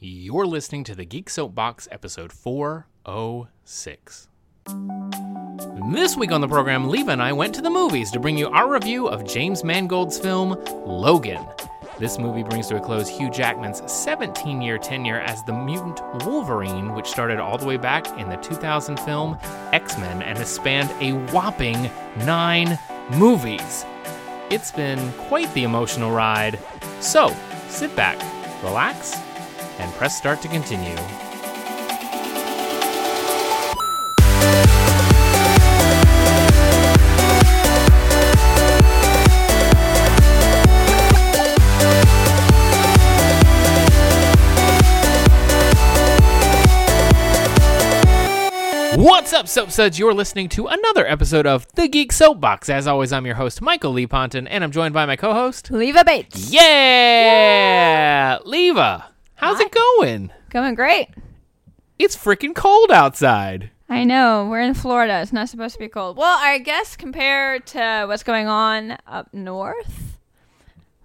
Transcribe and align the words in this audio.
You're 0.00 0.46
listening 0.46 0.84
to 0.84 0.94
the 0.94 1.04
Geek 1.04 1.28
Soapbox 1.28 1.88
episode 1.90 2.32
406. 2.32 4.28
This 5.92 6.16
week 6.16 6.30
on 6.30 6.40
the 6.40 6.46
program, 6.46 6.88
Leva 6.88 7.10
and 7.10 7.20
I 7.20 7.32
went 7.32 7.52
to 7.56 7.60
the 7.60 7.68
movies 7.68 8.12
to 8.12 8.20
bring 8.20 8.38
you 8.38 8.46
our 8.46 8.72
review 8.72 9.08
of 9.08 9.24
James 9.24 9.64
Mangold's 9.64 10.16
film 10.16 10.50
Logan. 10.86 11.44
This 11.98 12.16
movie 12.16 12.44
brings 12.44 12.68
to 12.68 12.76
a 12.76 12.80
close 12.80 13.08
Hugh 13.08 13.28
Jackman's 13.28 13.82
17 13.90 14.62
year 14.62 14.78
tenure 14.78 15.18
as 15.18 15.42
the 15.42 15.52
mutant 15.52 16.00
Wolverine, 16.24 16.94
which 16.94 17.08
started 17.08 17.40
all 17.40 17.58
the 17.58 17.66
way 17.66 17.76
back 17.76 18.06
in 18.20 18.28
the 18.28 18.36
2000 18.36 19.00
film 19.00 19.36
X 19.72 19.98
Men 19.98 20.22
and 20.22 20.38
has 20.38 20.48
spanned 20.48 20.92
a 21.00 21.14
whopping 21.32 21.90
nine 22.18 22.78
movies. 23.14 23.84
It's 24.48 24.70
been 24.70 25.12
quite 25.14 25.52
the 25.54 25.64
emotional 25.64 26.12
ride. 26.12 26.56
So, 27.00 27.34
sit 27.66 27.96
back, 27.96 28.16
relax, 28.62 29.16
and 29.78 29.92
press 29.94 30.16
start 30.16 30.42
to 30.42 30.48
continue. 30.48 30.96
What's 48.98 49.32
up, 49.32 49.46
Soap 49.46 49.70
Suds? 49.70 49.98
You're 49.98 50.12
listening 50.12 50.48
to 50.50 50.66
another 50.66 51.06
episode 51.06 51.46
of 51.46 51.66
The 51.74 51.86
Geek 51.86 52.12
Soapbox. 52.12 52.68
As 52.68 52.88
always, 52.88 53.12
I'm 53.12 53.26
your 53.26 53.36
host, 53.36 53.62
Michael 53.62 53.92
Lee 53.92 54.08
Ponton, 54.08 54.48
and 54.48 54.64
I'm 54.64 54.72
joined 54.72 54.92
by 54.92 55.06
my 55.06 55.14
co 55.14 55.34
host, 55.34 55.70
Leva 55.70 56.02
Bates. 56.02 56.52
Yeah! 56.52 58.38
Leva, 58.44 59.10
how's 59.38 59.58
Hi. 59.58 59.64
it 59.64 59.72
going? 59.72 60.30
Going 60.50 60.74
great. 60.74 61.08
It's 61.98 62.16
freaking 62.16 62.54
cold 62.54 62.90
outside. 62.92 63.70
I 63.88 64.04
know. 64.04 64.46
We're 64.48 64.60
in 64.60 64.74
Florida. 64.74 65.20
It's 65.22 65.32
not 65.32 65.48
supposed 65.48 65.74
to 65.74 65.78
be 65.80 65.88
cold. 65.88 66.16
Well, 66.16 66.38
I 66.38 66.58
guess 66.58 66.94
compared 66.96 67.66
to 67.68 68.04
what's 68.06 68.22
going 68.22 68.46
on 68.46 68.98
up 69.06 69.32
north, 69.32 70.18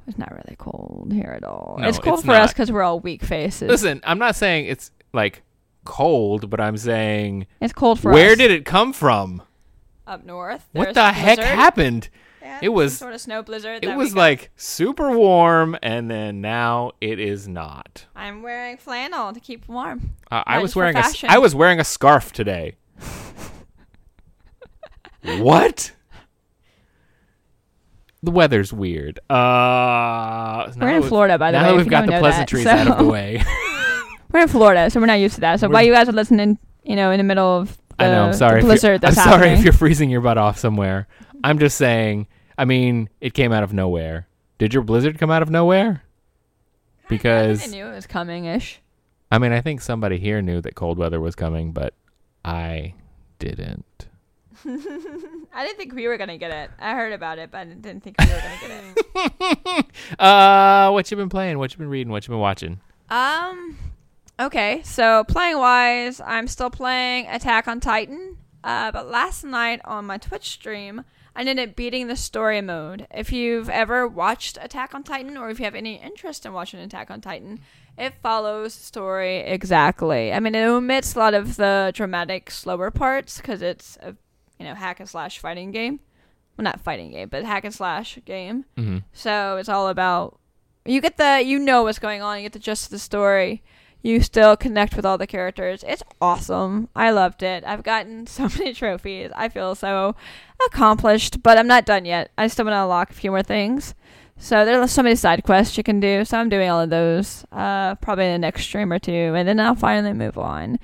it's 0.06 0.18
not 0.18 0.32
really 0.32 0.56
cold 0.58 1.12
here 1.14 1.34
at 1.36 1.44
all. 1.44 1.78
No, 1.80 1.88
it's 1.88 1.98
cold 2.00 2.20
it's 2.20 2.26
for 2.26 2.34
us 2.34 2.52
because 2.52 2.72
we're 2.72 2.84
all 2.84 3.00
weak 3.00 3.24
faces. 3.24 3.70
Listen, 3.70 4.02
I'm 4.04 4.20
not 4.20 4.36
saying 4.36 4.66
it's 4.66 4.92
like 5.14 5.42
cold, 5.86 6.50
but 6.50 6.60
I'm 6.60 6.78
saying 6.78 7.48
it's 7.62 7.74
cold 7.74 8.00
for 8.00 8.12
where 8.12 8.32
us. 8.34 8.38
did 8.38 8.52
it 8.52 8.66
come 8.66 8.92
from? 8.94 9.42
up 10.06 10.26
north? 10.26 10.68
What 10.74 10.94
the 10.94 11.12
heck 11.14 11.38
blizzard. 11.38 11.56
happened? 11.56 12.10
Yeah, 12.44 12.60
It 12.62 12.70
was- 12.70 12.98
sort 12.98 13.14
of 13.14 13.22
snow 13.22 13.42
blizzard. 13.42 13.86
It 13.86 13.96
was 13.96 14.14
like 14.16 14.52
super 14.58 15.16
warm, 15.18 15.78
and 15.82 16.12
then 16.12 16.42
now 16.42 16.92
it 17.00 17.18
is 17.20 17.48
not. 17.48 18.06
I'm 18.18 18.42
wearing 18.42 18.76
flannel 18.78 19.32
to 19.32 19.40
keep 19.40 19.66
warm. 19.70 20.16
Uh, 20.30 20.44
I 20.46 20.60
was 20.60 20.76
wearing 20.76 20.98
a 20.98 21.00
s- 21.00 21.12
fashion. 21.14 21.30
I 21.30 21.38
was 21.38 21.56
wearing 21.56 21.80
a 21.80 21.86
scarf 21.86 22.34
today. 22.34 22.76
what? 25.40 25.92
The 28.22 28.32
weather's 28.32 28.72
weird. 28.72 29.20
Uh, 29.30 30.72
We're 30.80 30.90
in 30.90 30.96
we've- 30.98 31.08
Florida, 31.10 31.38
by 31.38 31.52
the 31.52 31.60
now 31.60 31.66
way. 31.66 31.72
that 31.72 31.78
we've 31.78 31.90
got 31.90 32.06
the 32.06 32.20
pleasantries 32.20 32.64
that, 32.66 32.86
so. 32.88 32.94
out 32.94 33.00
of 33.00 33.06
the 33.06 33.12
way. 33.12 33.44
we're 34.32 34.42
in 34.42 34.48
Florida, 34.48 34.90
so 34.90 35.00
we're 35.00 35.06
not 35.08 35.20
used 35.20 35.36
to 35.36 35.42
that. 35.42 35.60
So 35.60 35.68
We're- 35.68 35.74
while 35.76 35.84
you 35.86 35.94
guys 35.94 36.08
are 36.10 36.14
listening, 36.14 36.58
you 36.84 36.96
know, 36.96 37.12
in 37.12 37.18
the 37.18 37.24
middle 37.24 37.60
of 37.60 37.78
the, 37.98 38.06
I 38.06 38.08
know. 38.10 38.24
I'm 38.26 38.34
sorry. 38.34 38.62
the 38.62 38.68
blizzard 38.68 39.02
that's 39.02 39.18
I'm 39.18 39.24
sorry 39.24 39.34
happening. 39.50 39.58
if 39.60 39.64
you're 39.64 39.74
freezing 39.74 40.10
your 40.10 40.22
butt 40.22 40.38
off 40.38 40.58
somewhere. 40.58 41.08
I'm 41.44 41.60
just 41.60 41.78
saying. 41.78 42.28
I 42.58 42.66
mean, 42.66 43.10
it 43.20 43.34
came 43.34 43.52
out 43.52 43.64
of 43.64 43.74
nowhere. 43.74 44.28
Did 44.58 44.74
your 44.74 44.84
blizzard 44.84 45.18
come 45.20 45.32
out 45.32 45.42
of 45.42 45.50
nowhere? 45.50 46.04
Because 47.10 47.60
I 47.60 47.64
Because 47.66 47.72
knew 47.72 47.86
it 47.88 47.96
was 47.96 48.08
coming-ish. 48.08 48.80
I 49.32 49.40
mean, 49.40 49.52
I 49.52 49.62
think 49.62 49.82
somebody 49.82 50.20
here 50.20 50.42
knew 50.42 50.62
that 50.62 50.76
cold 50.76 50.98
weather 50.98 51.20
was 51.20 51.36
coming, 51.36 51.72
but 51.72 51.94
I 52.46 52.94
didn't. 53.40 54.08
I 54.66 55.66
didn't 55.66 55.78
think 55.78 55.94
we 55.94 56.08
were 56.08 56.18
gonna 56.18 56.38
get 56.38 56.52
it. 56.52 56.72
I 56.80 56.94
heard 56.94 57.12
about 57.12 57.40
it, 57.40 57.52
but 57.52 57.58
I 57.58 57.66
didn't 57.66 58.02
think 58.04 58.16
we 58.20 58.26
were 58.26 58.42
gonna 58.42 58.94
get 59.16 59.86
it. 59.86 60.20
uh, 60.20 60.92
what 60.92 61.10
you 61.10 61.18
been 61.18 61.30
playing? 61.30 61.58
What 61.58 61.72
you 61.72 61.78
been 61.78 61.90
reading? 61.90 62.12
What 62.12 62.26
you 62.26 62.32
been 62.32 62.40
watching? 62.40 62.80
Um. 63.10 63.78
Okay, 64.40 64.82
so 64.84 65.24
playing 65.26 65.58
wise, 65.58 66.20
I'm 66.22 66.48
still 66.48 66.70
playing 66.70 67.28
Attack 67.28 67.68
on 67.68 67.80
Titan. 67.80 68.38
Uh, 68.64 68.92
but 68.92 69.08
last 69.08 69.44
night 69.44 69.82
on 69.86 70.06
my 70.06 70.18
Twitch 70.18 70.50
stream, 70.50 71.04
I 71.36 71.42
ended 71.42 71.70
up 71.70 71.76
beating 71.76 72.08
the 72.08 72.16
story 72.16 72.62
mode. 72.62 73.08
If 73.14 73.32
you've 73.32 73.70
ever 73.70 74.08
watched 74.08 74.58
Attack 74.62 74.94
on 74.94 75.04
Titan, 75.04 75.36
or 75.36 75.50
if 75.50 75.60
you 75.60 75.66
have 75.66 75.76
any 75.76 75.96
interest 75.96 76.46
in 76.46 76.54
watching 76.54 76.80
Attack 76.80 77.10
on 77.10 77.22
Titan, 77.22 77.60
it 77.98 78.14
follows 78.22 78.78
the 78.78 78.84
story 78.84 79.38
exactly. 79.38 80.32
I 80.32 80.40
mean, 80.40 80.54
it 80.56 80.64
omits 80.64 81.16
a 81.16 81.20
lot 81.20 81.34
of 81.34 81.56
the 81.56 81.92
dramatic, 81.94 82.52
slower 82.52 82.92
parts 82.92 83.38
because 83.38 83.62
it's 83.62 83.98
a 84.02 84.16
you 84.60 84.66
know 84.66 84.76
hack 84.76 85.00
and 85.00 85.10
slash 85.10 85.40
fighting 85.40 85.72
game. 85.72 86.00
Well, 86.58 86.64
not 86.64 86.82
fighting 86.82 87.12
game, 87.12 87.30
but 87.30 87.44
hack 87.44 87.66
and 87.66 87.74
slash 87.74 88.20
game. 88.26 88.66
Mm-hmm. 88.78 89.00
So 89.12 89.58
it's 89.58 89.70
all 89.70 89.88
about 89.88 90.40
you 90.86 91.02
get 91.02 91.18
the 91.18 91.42
you 91.44 91.58
know 91.58 91.84
what's 91.84 92.00
going 92.00 92.22
on, 92.22 92.38
you 92.38 92.44
get 92.44 92.54
the 92.54 92.60
gist 92.60 92.86
of 92.86 92.92
the 92.92 93.00
story. 93.00 93.64
You 94.04 94.22
still 94.22 94.58
connect 94.58 94.98
with 94.98 95.06
all 95.06 95.18
the 95.18 95.26
characters. 95.26 95.84
It's 95.88 96.04
awesome. 96.22 96.90
I 96.94 97.10
loved 97.12 97.42
it. 97.42 97.64
I've 97.66 97.84
gotten 97.84 98.28
so 98.28 98.44
many 98.44 98.74
trophies. 98.74 99.32
I 99.34 99.50
feel 99.50 99.74
so 99.74 100.16
accomplished, 100.68 101.42
but 101.42 101.58
I'm 101.58 101.68
not 101.68 101.86
done 101.86 102.06
yet. 102.06 102.30
I 102.38 102.48
still 102.48 102.66
want 102.66 102.76
to 102.76 102.84
unlock 102.84 103.10
a 103.10 103.14
few 103.14 103.32
more 103.32 103.44
things. 103.44 103.96
So 104.38 104.66
there's 104.66 104.92
so 104.92 105.04
many 105.04 105.16
side 105.16 105.44
quests 105.46 105.78
you 105.78 105.84
can 105.84 106.02
do. 106.02 106.26
So 106.26 106.38
I'm 106.38 106.50
doing 106.50 106.70
all 106.70 106.82
of 106.82 106.90
those. 106.90 107.46
Uh, 107.52 107.96
probably 107.96 108.26
in 108.26 108.34
the 108.34 108.40
next 108.40 108.64
stream 108.64 108.92
or 108.92 109.00
two, 109.00 109.12
and 109.12 109.48
then 109.48 109.60
I'll 109.60 109.76
finally 109.76 110.14
move 110.14 110.38
on. 110.38 110.80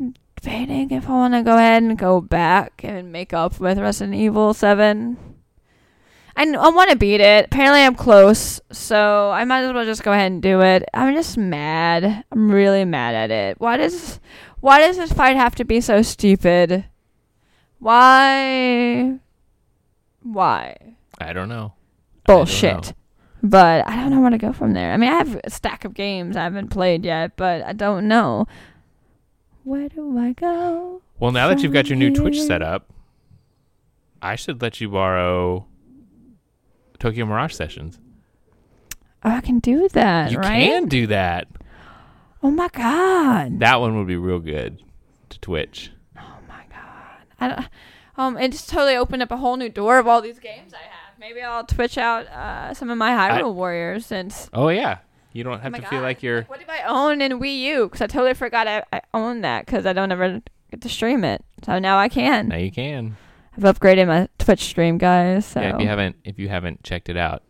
I'm 0.00 0.14
debating 0.36 0.90
if 0.90 1.08
I 1.08 1.12
want 1.12 1.34
to 1.34 1.42
go 1.42 1.56
ahead 1.56 1.82
and 1.82 1.98
go 1.98 2.22
back 2.22 2.80
and 2.82 3.12
make 3.12 3.34
up 3.34 3.60
with 3.60 3.78
Resident 3.78 4.14
Evil 4.14 4.54
Seven. 4.54 5.33
I, 6.36 6.50
I 6.50 6.68
want 6.70 6.90
to 6.90 6.96
beat 6.96 7.20
it. 7.20 7.46
Apparently, 7.46 7.82
I'm 7.82 7.94
close, 7.94 8.60
so 8.72 9.30
I 9.30 9.44
might 9.44 9.62
as 9.62 9.72
well 9.72 9.84
just 9.84 10.02
go 10.02 10.12
ahead 10.12 10.32
and 10.32 10.42
do 10.42 10.60
it. 10.62 10.84
I'm 10.92 11.14
just 11.14 11.36
mad. 11.38 12.24
I'm 12.32 12.50
really 12.50 12.84
mad 12.84 13.14
at 13.14 13.30
it. 13.30 13.60
Why 13.60 13.76
does 13.76 14.20
why 14.60 14.80
does 14.80 14.96
this 14.96 15.12
fight 15.12 15.36
have 15.36 15.54
to 15.56 15.64
be 15.64 15.80
so 15.80 16.02
stupid? 16.02 16.86
Why? 17.78 19.18
Why? 20.22 20.76
I 21.20 21.32
don't 21.32 21.48
know. 21.48 21.54
I 22.24 22.32
don't 22.32 22.38
know. 22.38 22.38
Bullshit. 22.38 22.94
But 23.42 23.86
I 23.86 23.96
don't 23.96 24.10
know 24.10 24.22
where 24.22 24.30
to 24.30 24.38
go 24.38 24.54
from 24.54 24.72
there. 24.72 24.92
I 24.92 24.96
mean, 24.96 25.10
I 25.12 25.18
have 25.18 25.38
a 25.44 25.50
stack 25.50 25.84
of 25.84 25.92
games 25.92 26.34
I 26.34 26.44
haven't 26.44 26.68
played 26.68 27.04
yet, 27.04 27.36
but 27.36 27.62
I 27.62 27.74
don't 27.74 28.08
know. 28.08 28.46
Where 29.64 29.88
do 29.90 30.18
I 30.18 30.32
go? 30.32 31.02
Well, 31.20 31.30
now 31.30 31.48
that 31.48 31.60
you've 31.60 31.72
got 31.72 31.88
your 31.88 31.96
new 31.96 32.10
Twitch 32.10 32.40
set 32.40 32.62
up, 32.62 32.90
I 34.22 34.36
should 34.36 34.62
let 34.62 34.80
you 34.80 34.88
borrow 34.88 35.66
Tokyo 37.04 37.26
Mirage 37.26 37.52
sessions. 37.52 37.98
Oh, 39.22 39.28
I 39.28 39.42
can 39.42 39.58
do 39.58 39.90
that, 39.90 40.32
you 40.32 40.38
right? 40.38 40.62
can 40.62 40.88
do 40.88 41.06
that. 41.08 41.48
Oh 42.42 42.50
my 42.50 42.68
god. 42.68 43.58
That 43.58 43.78
one 43.78 43.98
would 43.98 44.06
be 44.06 44.16
real 44.16 44.38
good 44.38 44.82
to 45.28 45.38
Twitch. 45.38 45.90
Oh 46.16 46.38
my 46.48 46.62
god. 46.70 47.26
I 47.38 47.48
don't, 47.48 47.68
um, 48.16 48.38
it 48.38 48.52
just 48.52 48.70
totally 48.70 48.96
opened 48.96 49.22
up 49.22 49.30
a 49.30 49.36
whole 49.36 49.58
new 49.58 49.68
door 49.68 49.98
of 49.98 50.06
all 50.06 50.22
these 50.22 50.38
games 50.38 50.72
I 50.72 50.78
have. 50.78 51.18
Maybe 51.20 51.42
I'll 51.42 51.66
twitch 51.66 51.98
out 51.98 52.26
uh, 52.28 52.72
some 52.72 52.88
of 52.88 52.96
my 52.96 53.10
Hyrule 53.10 53.52
Warriors 53.52 54.06
since. 54.06 54.48
Oh 54.54 54.68
yeah, 54.70 55.00
you 55.34 55.44
don't 55.44 55.60
have 55.60 55.74
oh 55.74 55.80
to 55.80 55.86
feel 55.86 56.00
like 56.00 56.22
you're. 56.22 56.44
what 56.44 56.62
if 56.62 56.70
I 56.70 56.84
own 56.84 57.20
in 57.20 57.38
Wii 57.38 57.60
U? 57.64 57.84
Because 57.84 58.00
I 58.00 58.06
totally 58.06 58.32
forgot 58.32 58.66
I, 58.66 58.82
I 58.90 59.02
own 59.12 59.42
that 59.42 59.66
because 59.66 59.84
I 59.84 59.92
don't 59.92 60.10
ever 60.10 60.40
get 60.70 60.80
to 60.80 60.88
stream 60.88 61.22
it. 61.22 61.44
So 61.66 61.78
now 61.78 61.98
I 61.98 62.08
can. 62.08 62.48
Now 62.48 62.56
you 62.56 62.72
can. 62.72 63.18
I've 63.56 63.62
upgraded 63.62 64.06
my 64.08 64.28
Twitch 64.38 64.62
stream, 64.62 64.98
guys. 64.98 65.46
So 65.46 65.60
Yeah, 65.60 65.74
if 65.76 65.80
you 65.80 65.86
haven't 65.88 66.16
if 66.24 66.38
you 66.38 66.48
haven't 66.48 66.82
checked 66.82 67.08
it 67.08 67.16
out. 67.16 67.42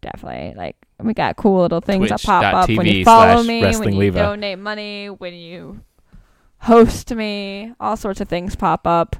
definitely 0.00 0.54
like 0.56 0.76
we 1.00 1.12
got 1.14 1.36
cool 1.36 1.62
little 1.62 1.80
things 1.80 2.08
that 2.08 2.22
pop 2.22 2.44
up 2.54 2.68
when 2.68 2.86
you 2.86 3.04
follow 3.04 3.42
me, 3.42 3.62
when 3.62 3.92
you 3.92 3.98
Leva. 3.98 4.18
donate 4.20 4.58
money, 4.58 5.08
when 5.08 5.34
you 5.34 5.80
host 6.58 7.14
me, 7.14 7.72
all 7.80 7.96
sorts 7.96 8.20
of 8.20 8.28
things 8.28 8.56
pop 8.56 8.86
up. 8.86 9.16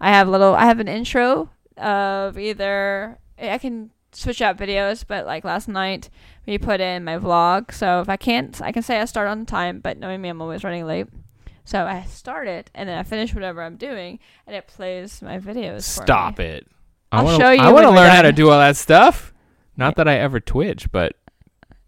I 0.00 0.10
have 0.10 0.28
little 0.28 0.54
I 0.54 0.66
have 0.66 0.78
an 0.80 0.88
intro 0.88 1.50
of 1.76 2.38
either 2.38 3.18
I 3.40 3.58
can 3.58 3.90
switch 4.12 4.40
out 4.40 4.56
videos, 4.56 5.04
but 5.06 5.26
like 5.26 5.44
last 5.44 5.68
night 5.68 6.10
we 6.46 6.58
put 6.58 6.80
in 6.80 7.02
my 7.04 7.18
vlog. 7.18 7.72
So 7.72 8.00
if 8.00 8.08
I 8.08 8.16
can't 8.16 8.60
I 8.62 8.72
can 8.72 8.82
say 8.82 9.00
I 9.00 9.04
start 9.06 9.28
on 9.28 9.46
time, 9.46 9.80
but 9.80 9.98
knowing 9.98 10.20
me 10.20 10.28
I'm 10.28 10.40
always 10.42 10.62
running 10.64 10.86
late. 10.86 11.06
So 11.66 11.84
I 11.84 12.04
start 12.04 12.46
it 12.48 12.70
and 12.74 12.88
then 12.88 12.96
I 12.96 13.02
finish 13.02 13.34
whatever 13.34 13.60
I'm 13.62 13.76
doing 13.76 14.20
and 14.46 14.54
it 14.56 14.66
plays 14.68 15.20
my 15.20 15.38
videos. 15.38 15.78
for 15.96 16.04
Stop 16.04 16.40
it. 16.40 16.66
I 17.12 17.18
I'll 17.18 17.24
wanna, 17.24 17.38
show 17.38 17.50
you 17.50 17.60
I 17.60 17.72
want 17.72 17.84
to 17.86 17.90
learn 17.90 18.10
how 18.10 18.22
to 18.22 18.32
do 18.32 18.48
all 18.50 18.58
that 18.58 18.76
stuff. 18.76 19.34
Not 19.76 19.96
that 19.96 20.06
I 20.08 20.14
ever 20.18 20.38
Twitch, 20.40 20.90
but 20.92 21.14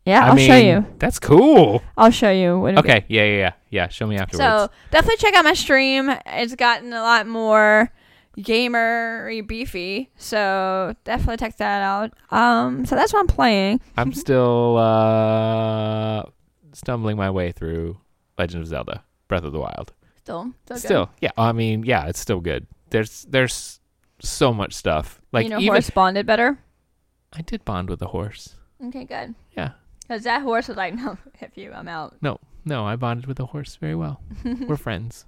Yeah, 0.04 0.25
I 0.25 0.28
I'll 0.28 0.34
mean, 0.34 0.48
show 0.50 0.56
you. 0.56 0.86
That's 0.98 1.19
cool. 1.20 1.80
I'll 1.96 2.10
show 2.10 2.30
you 2.30 2.58
when 2.58 2.76
Okay, 2.78 3.04
yeah, 3.08 3.22
yeah, 3.25 3.36
yeah, 3.38 3.52
yeah. 3.70 3.88
Show 3.88 4.06
me 4.08 4.16
afterwards. 4.16 4.44
So 4.44 4.69
definitely 4.90 5.16
check 5.19 5.34
out 5.34 5.44
my 5.44 5.54
stream. 5.54 6.10
It's 6.26 6.54
gotten 6.56 6.92
a 6.92 7.00
lot 7.00 7.26
more 7.28 7.92
gamery 8.36 9.46
beefy. 9.46 10.10
So 10.16 10.94
definitely 11.04 11.36
check 11.36 11.56
that 11.58 11.82
out. 11.82 12.12
Um, 12.31 12.84
so 12.84 12.96
that's 12.96 13.12
what 13.12 13.20
I'm 13.20 13.26
playing. 13.28 13.81
I'm 13.96 14.12
still 14.12 14.76
uh 14.76 16.24
stumbling 16.72 17.16
my 17.16 17.31
way 17.31 17.52
through 17.52 17.98
Legend 18.38 18.62
of 18.62 18.69
Zelda: 18.69 19.04
Breath 19.28 19.44
of 19.44 19.52
the 19.52 19.60
Wild. 19.60 19.92
Still, 20.16 20.52
still, 20.64 20.76
good. 20.76 20.80
Still, 20.80 21.10
yeah. 21.20 21.30
I 21.38 21.52
mean, 21.52 21.84
yeah, 21.84 22.06
it's 22.06 22.19
still 22.19 22.40
good. 22.40 22.66
There's 22.90 23.26
there's 23.30 23.80
so 24.20 24.52
much 24.52 24.75
stuff. 24.75 25.20
Like 25.32 25.44
you 25.44 25.50
know, 25.50 25.58
even 25.58 25.75
horse 25.75 25.90
bonded 25.90 26.26
better. 26.26 26.58
I 27.32 27.42
did 27.42 27.64
bond 27.64 27.90
with 27.90 28.00
a 28.02 28.06
horse. 28.06 28.56
Okay, 28.84 29.04
good. 29.04 29.34
Yeah. 29.52 29.72
Because 30.00 30.25
that 30.25 30.42
horse 30.42 30.69
was 30.69 30.76
like, 30.76 30.94
no, 30.96 31.19
if 31.40 31.56
you, 31.56 31.72
I'm 31.72 31.88
out. 31.88 32.16
No, 32.22 32.40
no, 32.64 32.86
I 32.86 32.96
bonded 32.96 33.26
with 33.26 33.40
a 33.40 33.46
horse 33.46 33.76
very 33.76 33.94
well. 33.94 34.20
We're 34.44 34.76
friends. 34.76 35.25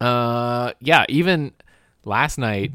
Uh, 0.00 0.72
yeah. 0.80 1.04
Even 1.08 1.52
last 2.04 2.38
night, 2.38 2.72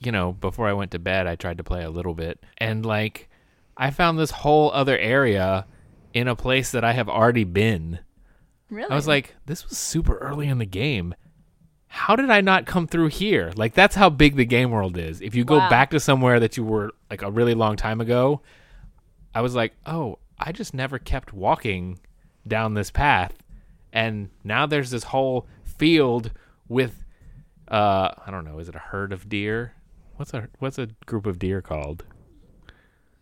you 0.00 0.12
know, 0.12 0.32
before 0.32 0.68
I 0.68 0.72
went 0.72 0.90
to 0.92 0.98
bed, 0.98 1.26
I 1.26 1.36
tried 1.36 1.58
to 1.58 1.64
play 1.64 1.84
a 1.84 1.90
little 1.90 2.14
bit, 2.14 2.44
and 2.58 2.84
like, 2.84 3.28
I 3.76 3.90
found 3.90 4.18
this 4.18 4.30
whole 4.30 4.70
other 4.72 4.98
area 4.98 5.66
in 6.12 6.28
a 6.28 6.36
place 6.36 6.72
that 6.72 6.84
I 6.84 6.92
have 6.92 7.08
already 7.08 7.44
been. 7.44 8.00
Really? 8.72 8.90
I 8.90 8.94
was 8.94 9.06
like, 9.06 9.36
this 9.46 9.68
was 9.68 9.76
super 9.78 10.16
early 10.18 10.48
in 10.48 10.58
the 10.58 10.64
game. 10.66 11.14
How 11.86 12.16
did 12.16 12.30
I 12.30 12.40
not 12.40 12.64
come 12.64 12.86
through 12.86 13.08
here? 13.08 13.52
Like 13.54 13.74
that's 13.74 13.94
how 13.94 14.08
big 14.08 14.36
the 14.36 14.46
game 14.46 14.70
world 14.70 14.96
is. 14.96 15.20
If 15.20 15.34
you 15.34 15.44
go 15.44 15.58
Wow. 15.58 15.68
back 15.68 15.90
to 15.90 16.00
somewhere 16.00 16.40
that 16.40 16.56
you 16.56 16.64
were 16.64 16.92
like 17.10 17.20
a 17.22 17.30
really 17.30 17.52
long 17.54 17.76
time 17.76 18.00
ago, 18.00 18.40
I 19.34 19.42
was 19.42 19.54
like, 19.54 19.74
"Oh, 19.84 20.18
I 20.38 20.52
just 20.52 20.72
never 20.72 20.98
kept 20.98 21.34
walking 21.34 22.00
down 22.48 22.72
this 22.74 22.90
path." 22.90 23.34
And 23.92 24.30
now 24.42 24.64
there's 24.64 24.90
this 24.90 25.04
whole 25.04 25.46
field 25.64 26.32
with 26.66 27.04
uh 27.68 28.08
I 28.26 28.30
don't 28.30 28.46
know, 28.46 28.58
is 28.58 28.70
it 28.70 28.74
a 28.74 28.78
herd 28.78 29.12
of 29.12 29.28
deer? 29.28 29.74
What's 30.16 30.32
a 30.32 30.48
what's 30.60 30.78
a 30.78 30.86
group 31.04 31.26
of 31.26 31.38
deer 31.38 31.60
called? 31.60 32.04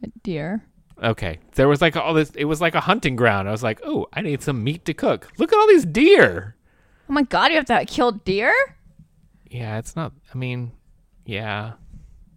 A 0.05 0.09
deer. 0.23 0.65
Okay. 1.03 1.39
There 1.55 1.69
was 1.69 1.81
like 1.81 1.97
all 1.97 2.15
this 2.15 2.31
it 2.37 2.45
was 2.45 2.61
like 2.61 2.75
a 2.75 2.81
hunting 2.81 3.17
ground. 3.17 3.49
I 3.49 3.53
was 3.53 3.63
like, 3.63 3.81
"Oh, 3.85 4.07
I 4.13 4.21
need 4.21 4.43
some 4.43 4.63
meat 4.63 4.85
to 4.85 4.95
cook. 4.95 5.29
Look 5.39 5.53
at 5.53 5.59
all 5.59 5.67
these 5.69 5.87
deer." 5.87 6.57
Oh 7.09 7.13
my 7.13 7.23
god, 7.23 7.51
you 7.51 7.57
have 7.57 7.67
to 7.67 7.85
kill 7.87 8.13
deer? 8.13 8.53
Yeah, 9.51 9.79
it's 9.79 9.97
not. 9.97 10.13
I 10.33 10.39
mean, 10.39 10.73
yeah. 11.25 11.73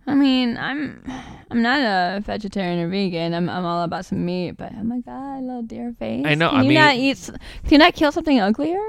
I 0.08 0.16
mean, 0.16 0.58
I'm 0.58 1.04
I'm 1.52 1.62
not 1.62 1.80
a 1.80 2.20
vegetarian 2.22 2.80
or 2.80 2.90
vegan. 2.90 3.34
I'm 3.34 3.50
I'm 3.50 3.66
all 3.66 3.84
about 3.84 4.06
some 4.06 4.26
meat, 4.26 4.52
but 4.58 4.72
oh 4.78 4.84
my 4.84 5.00
god, 5.00 5.44
little 5.44 5.62
deer 5.62 5.94
face. 6.00 6.26
I 6.26 6.34
know, 6.36 6.50
Can 6.50 6.60
I 6.60 6.62
you 6.64 6.70
mean- 6.70 6.78
not 6.80 6.96
eat? 6.96 7.30
Can 7.64 7.72
you 7.72 7.78
not 7.78 7.94
kill 7.96 8.12
something 8.12 8.40
uglier? 8.40 8.82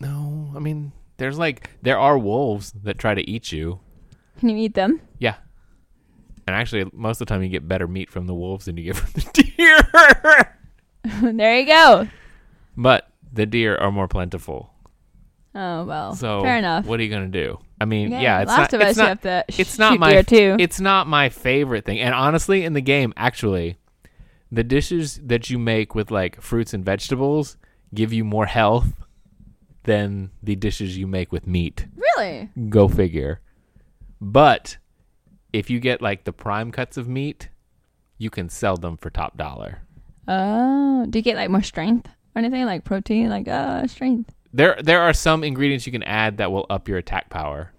No, 0.00 0.52
I 0.54 0.58
mean, 0.58 0.92
there's 1.16 1.38
like 1.38 1.70
there 1.82 1.98
are 1.98 2.18
wolves 2.18 2.72
that 2.84 2.98
try 2.98 3.14
to 3.14 3.28
eat 3.30 3.52
you. 3.52 3.80
Can 4.38 4.48
you 4.50 4.56
eat 4.58 4.74
them? 4.74 5.00
Yeah. 5.18 5.36
And 6.46 6.54
actually, 6.54 6.88
most 6.92 7.20
of 7.20 7.26
the 7.26 7.32
time, 7.34 7.42
you 7.42 7.48
get 7.48 7.66
better 7.66 7.88
meat 7.88 8.10
from 8.10 8.26
the 8.26 8.34
wolves 8.34 8.66
than 8.66 8.76
you 8.76 8.84
get 8.84 8.96
from 8.96 9.10
the 9.12 9.30
deer. 11.12 11.32
there 11.32 11.58
you 11.60 11.66
go. 11.66 12.08
but 12.76 13.08
the 13.32 13.46
deer 13.46 13.76
are 13.76 13.90
more 13.92 14.08
plentiful. 14.08 14.70
Oh 15.54 15.84
well, 15.84 16.14
So 16.14 16.42
fair 16.42 16.58
enough. 16.58 16.84
What 16.84 17.00
are 17.00 17.02
you 17.02 17.08
gonna 17.10 17.28
do? 17.28 17.58
I 17.80 17.84
mean, 17.86 18.10
yeah, 18.10 18.42
it's 18.42 18.48
Last 18.48 18.72
not. 18.72 18.74
of 18.74 18.80
it's 18.82 18.90
Us, 18.90 18.96
not. 18.98 19.02
you 19.04 19.08
have 19.30 19.46
to 19.46 19.52
sh- 19.52 19.60
it's 19.60 19.78
not 19.78 19.92
shoot 19.94 20.00
my 20.00 20.10
deer 20.12 20.22
too. 20.22 20.56
It's 20.60 20.80
not 20.80 21.06
my 21.06 21.28
favorite 21.30 21.84
thing. 21.84 21.98
And 21.98 22.14
honestly, 22.14 22.64
in 22.64 22.74
the 22.74 22.80
game, 22.82 23.12
actually, 23.16 23.76
the 24.52 24.62
dishes 24.64 25.18
that 25.24 25.48
you 25.50 25.58
make 25.58 25.94
with 25.94 26.10
like 26.10 26.40
fruits 26.42 26.72
and 26.74 26.84
vegetables 26.84 27.56
give 27.94 28.12
you 28.12 28.22
more 28.24 28.46
health 28.46 28.92
than 29.84 30.30
the 30.42 30.56
dishes 30.56 30.96
you 30.98 31.06
make 31.06 31.32
with 31.32 31.46
meat. 31.46 31.86
really? 31.96 32.50
Go 32.68 32.86
figure. 32.88 33.40
But 34.20 34.76
if 35.56 35.70
you 35.70 35.80
get 35.80 36.02
like 36.02 36.24
the 36.24 36.32
prime 36.32 36.70
cuts 36.70 36.96
of 36.96 37.08
meat, 37.08 37.48
you 38.18 38.30
can 38.30 38.48
sell 38.48 38.76
them 38.76 38.96
for 38.96 39.10
top 39.10 39.36
dollar. 39.36 39.78
Oh, 40.28 41.06
do 41.08 41.18
you 41.18 41.22
get 41.22 41.36
like 41.36 41.50
more 41.50 41.62
strength 41.62 42.06
or 42.34 42.38
anything 42.40 42.64
like 42.66 42.84
protein, 42.84 43.28
like 43.30 43.48
uh 43.48 43.86
strength? 43.86 44.32
There 44.52 44.76
there 44.82 45.00
are 45.02 45.12
some 45.12 45.42
ingredients 45.44 45.86
you 45.86 45.92
can 45.92 46.02
add 46.02 46.36
that 46.38 46.50
will 46.52 46.66
up 46.68 46.88
your 46.88 46.98
attack 46.98 47.30
power, 47.30 47.72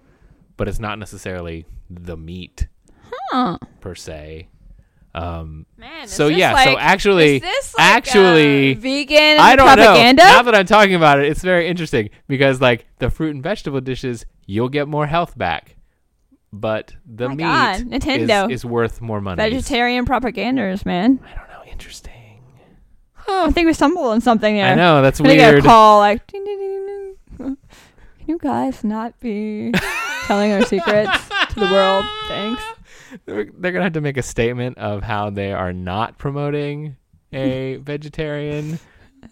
but 0.57 0.67
it's 0.67 0.79
not 0.79 0.97
necessarily 0.99 1.65
the 1.89 2.17
meat 2.17 2.67
Huh, 3.31 3.57
per 3.81 3.95
se. 3.95 4.47
Um 5.15 5.65
man. 5.77 6.07
so 6.07 6.27
yeah, 6.27 6.63
so 6.63 6.77
actually 6.77 7.37
is 7.37 7.41
this 7.41 7.75
like, 7.77 7.87
actually 7.95 8.75
uh, 8.75 8.79
vegan 8.79 9.39
I 9.39 9.55
don't 9.55 9.67
propaganda? 9.67 10.23
know. 10.23 10.29
Now 10.29 10.41
that 10.43 10.55
I'm 10.55 10.65
talking 10.65 10.95
about 10.95 11.19
it, 11.19 11.25
it's 11.31 11.41
very 11.41 11.67
interesting 11.67 12.09
because 12.27 12.61
like 12.61 12.85
the 12.99 13.09
fruit 13.09 13.33
and 13.33 13.43
vegetable 13.43 13.81
dishes, 13.81 14.25
you'll 14.45 14.69
get 14.69 14.87
more 14.87 15.07
health 15.07 15.37
back. 15.37 15.75
But 16.59 16.93
the 17.05 17.29
My 17.29 17.35
meat 17.35 17.43
God, 17.43 17.75
is, 17.75 17.83
Nintendo. 17.83 18.51
is 18.51 18.65
worth 18.65 19.01
more 19.01 19.21
money. 19.21 19.37
Vegetarian 19.37 20.05
propagandas, 20.05 20.85
man. 20.85 21.19
I 21.23 21.35
don't 21.35 21.49
know. 21.49 21.71
Interesting. 21.71 22.13
I 23.29 23.51
think 23.51 23.67
we 23.67 23.73
stumbled 23.73 24.07
on 24.07 24.21
something 24.21 24.55
there. 24.55 24.65
I 24.71 24.75
know 24.75 25.01
that's 25.01 25.19
I'm 25.19 25.25
gonna 25.25 25.35
get 25.35 25.49
a 25.49 25.53
weird. 25.55 25.63
call 25.65 25.99
like, 25.99 26.25
ding, 26.27 26.43
ding, 26.45 26.57
ding. 26.57 27.15
can 27.37 27.57
you 28.25 28.37
guys 28.37 28.83
not 28.83 29.19
be 29.19 29.73
telling 30.25 30.51
our 30.53 30.63
secrets 30.63 31.11
to 31.49 31.59
the 31.59 31.65
world? 31.65 32.05
Thanks. 32.27 32.63
They're, 33.25 33.49
they're 33.57 33.71
gonna 33.71 33.83
have 33.83 33.93
to 33.93 34.01
make 34.01 34.17
a 34.17 34.23
statement 34.23 34.77
of 34.77 35.03
how 35.03 35.29
they 35.29 35.51
are 35.53 35.73
not 35.73 36.17
promoting 36.17 36.95
a 37.33 37.75
vegetarian 37.81 38.79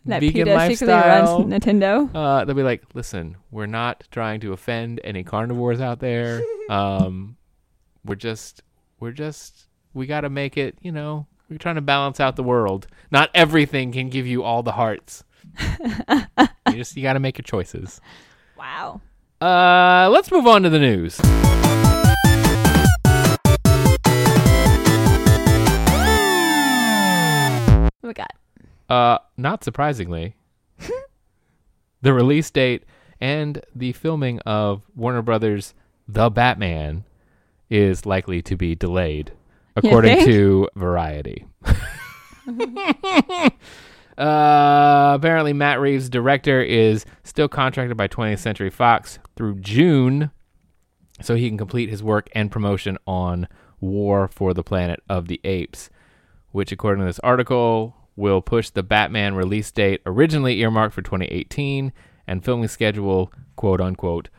That 0.06 0.20
vegan 0.22 0.46
PETA 0.46 0.68
secretly 0.68 0.94
runs. 0.94 1.30
Nintendo. 1.52 2.10
Uh, 2.14 2.46
they'll 2.46 2.56
be 2.56 2.64
like, 2.64 2.84
listen, 2.94 3.38
we're 3.52 3.66
not 3.66 4.04
trying 4.12 4.40
to 4.42 4.54
offend 4.54 5.02
any 5.04 5.24
carnivores 5.24 5.82
out 5.82 6.00
there. 6.00 6.42
Um, 6.68 7.38
we're 8.04 8.16
just, 8.16 8.64
we're 9.00 9.12
just, 9.12 9.68
we 9.94 10.08
got 10.08 10.22
to 10.22 10.32
make 10.32 10.58
it, 10.58 10.76
you 10.82 10.92
know, 10.92 11.28
we're 11.48 11.60
trying 11.60 11.76
to 11.76 11.82
balance 11.82 12.20
out 12.20 12.36
the 12.36 12.42
world. 12.42 12.88
Not 13.12 13.30
everything 13.36 13.92
can 13.92 14.10
give 14.10 14.26
you 14.26 14.42
all 14.42 14.64
the 14.64 14.72
hearts. 14.72 15.24
you 15.60 16.74
just, 16.74 16.98
you 16.98 17.04
got 17.04 17.14
to 17.14 17.20
make 17.20 17.38
your 17.38 17.44
choices. 17.44 18.02
Wow. 18.58 19.00
Uh, 19.40 20.10
let's 20.12 20.32
move 20.32 20.48
on 20.48 20.64
to 20.64 20.72
the 20.72 20.80
news. 20.80 21.20
What 28.02 28.08
we 28.10 28.14
got? 28.14 28.35
Uh, 28.90 29.18
not 29.38 29.64
surprisingly, 29.64 30.36
the 32.02 32.14
release 32.14 32.50
date 32.52 32.84
and 33.20 33.62
the 33.74 33.94
filming 33.94 34.40
of 34.40 34.84
Warner 34.96 35.22
Brothers' 35.22 35.74
The 36.08 36.30
Batman 36.30 37.06
is 37.70 38.06
likely 38.06 38.42
to 38.44 38.56
be 38.56 38.76
delayed, 38.76 39.32
according 39.76 40.26
to 40.26 40.70
Variety. 40.76 41.48
uh, 44.18 45.14
apparently, 45.16 45.54
Matt 45.54 45.80
Reeves, 45.80 46.10
director, 46.10 46.62
is 46.62 47.06
still 47.24 47.48
contracted 47.48 47.98
by 47.98 48.08
20th 48.08 48.40
Century 48.40 48.70
Fox 48.70 49.18
through 49.36 49.60
June, 49.62 50.30
so 51.22 51.34
he 51.36 51.48
can 51.48 51.58
complete 51.58 51.90
his 51.90 52.04
work 52.04 52.30
and 52.36 52.52
promotion 52.52 53.00
on 53.08 53.48
War 53.80 54.28
for 54.28 54.54
the 54.54 54.64
Planet 54.64 55.02
of 55.10 55.28
the 55.28 55.42
Apes 55.44 55.90
which, 56.56 56.72
according 56.72 57.02
to 57.02 57.06
this 57.06 57.20
article, 57.20 57.94
will 58.16 58.42
push 58.42 58.70
the 58.70 58.84
Batman 58.84 59.36
release 59.36 59.72
date 59.72 60.02
originally 60.06 60.60
earmarked 60.62 60.94
for 60.94 61.02
2018 61.02 61.92
and 62.28 62.44
filming 62.44 62.68
schedule, 62.68 63.32
quote 63.56 63.82
unquote, 63.82 64.30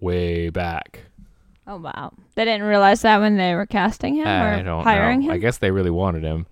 way 0.00 0.50
back. 0.50 1.02
Oh 1.66 1.76
wow. 1.78 2.12
They 2.34 2.44
didn't 2.44 2.66
realize 2.66 3.02
that 3.02 3.20
when 3.20 3.36
they 3.36 3.54
were 3.54 3.66
casting 3.66 4.16
him 4.16 4.26
I 4.26 4.60
or 4.60 4.82
hiring 4.82 5.20
know. 5.20 5.26
him. 5.26 5.32
I 5.32 5.38
guess 5.38 5.58
they 5.58 5.70
really 5.70 5.90
wanted 5.90 6.22
him. 6.22 6.46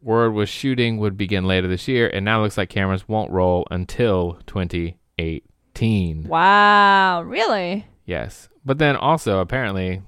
Word 0.00 0.32
was 0.32 0.48
shooting 0.48 0.98
would 0.98 1.16
begin 1.16 1.44
later 1.44 1.66
this 1.66 1.88
year, 1.88 2.08
and 2.08 2.24
now 2.24 2.42
looks 2.42 2.56
like 2.56 2.68
cameras 2.68 3.08
won't 3.08 3.32
roll 3.32 3.66
until 3.70 4.38
2018. 4.46 6.24
Wow. 6.28 7.22
Really? 7.22 7.86
Yes. 8.04 8.48
But 8.64 8.78
then 8.78 8.94
also, 8.96 9.40
apparently, 9.40 10.02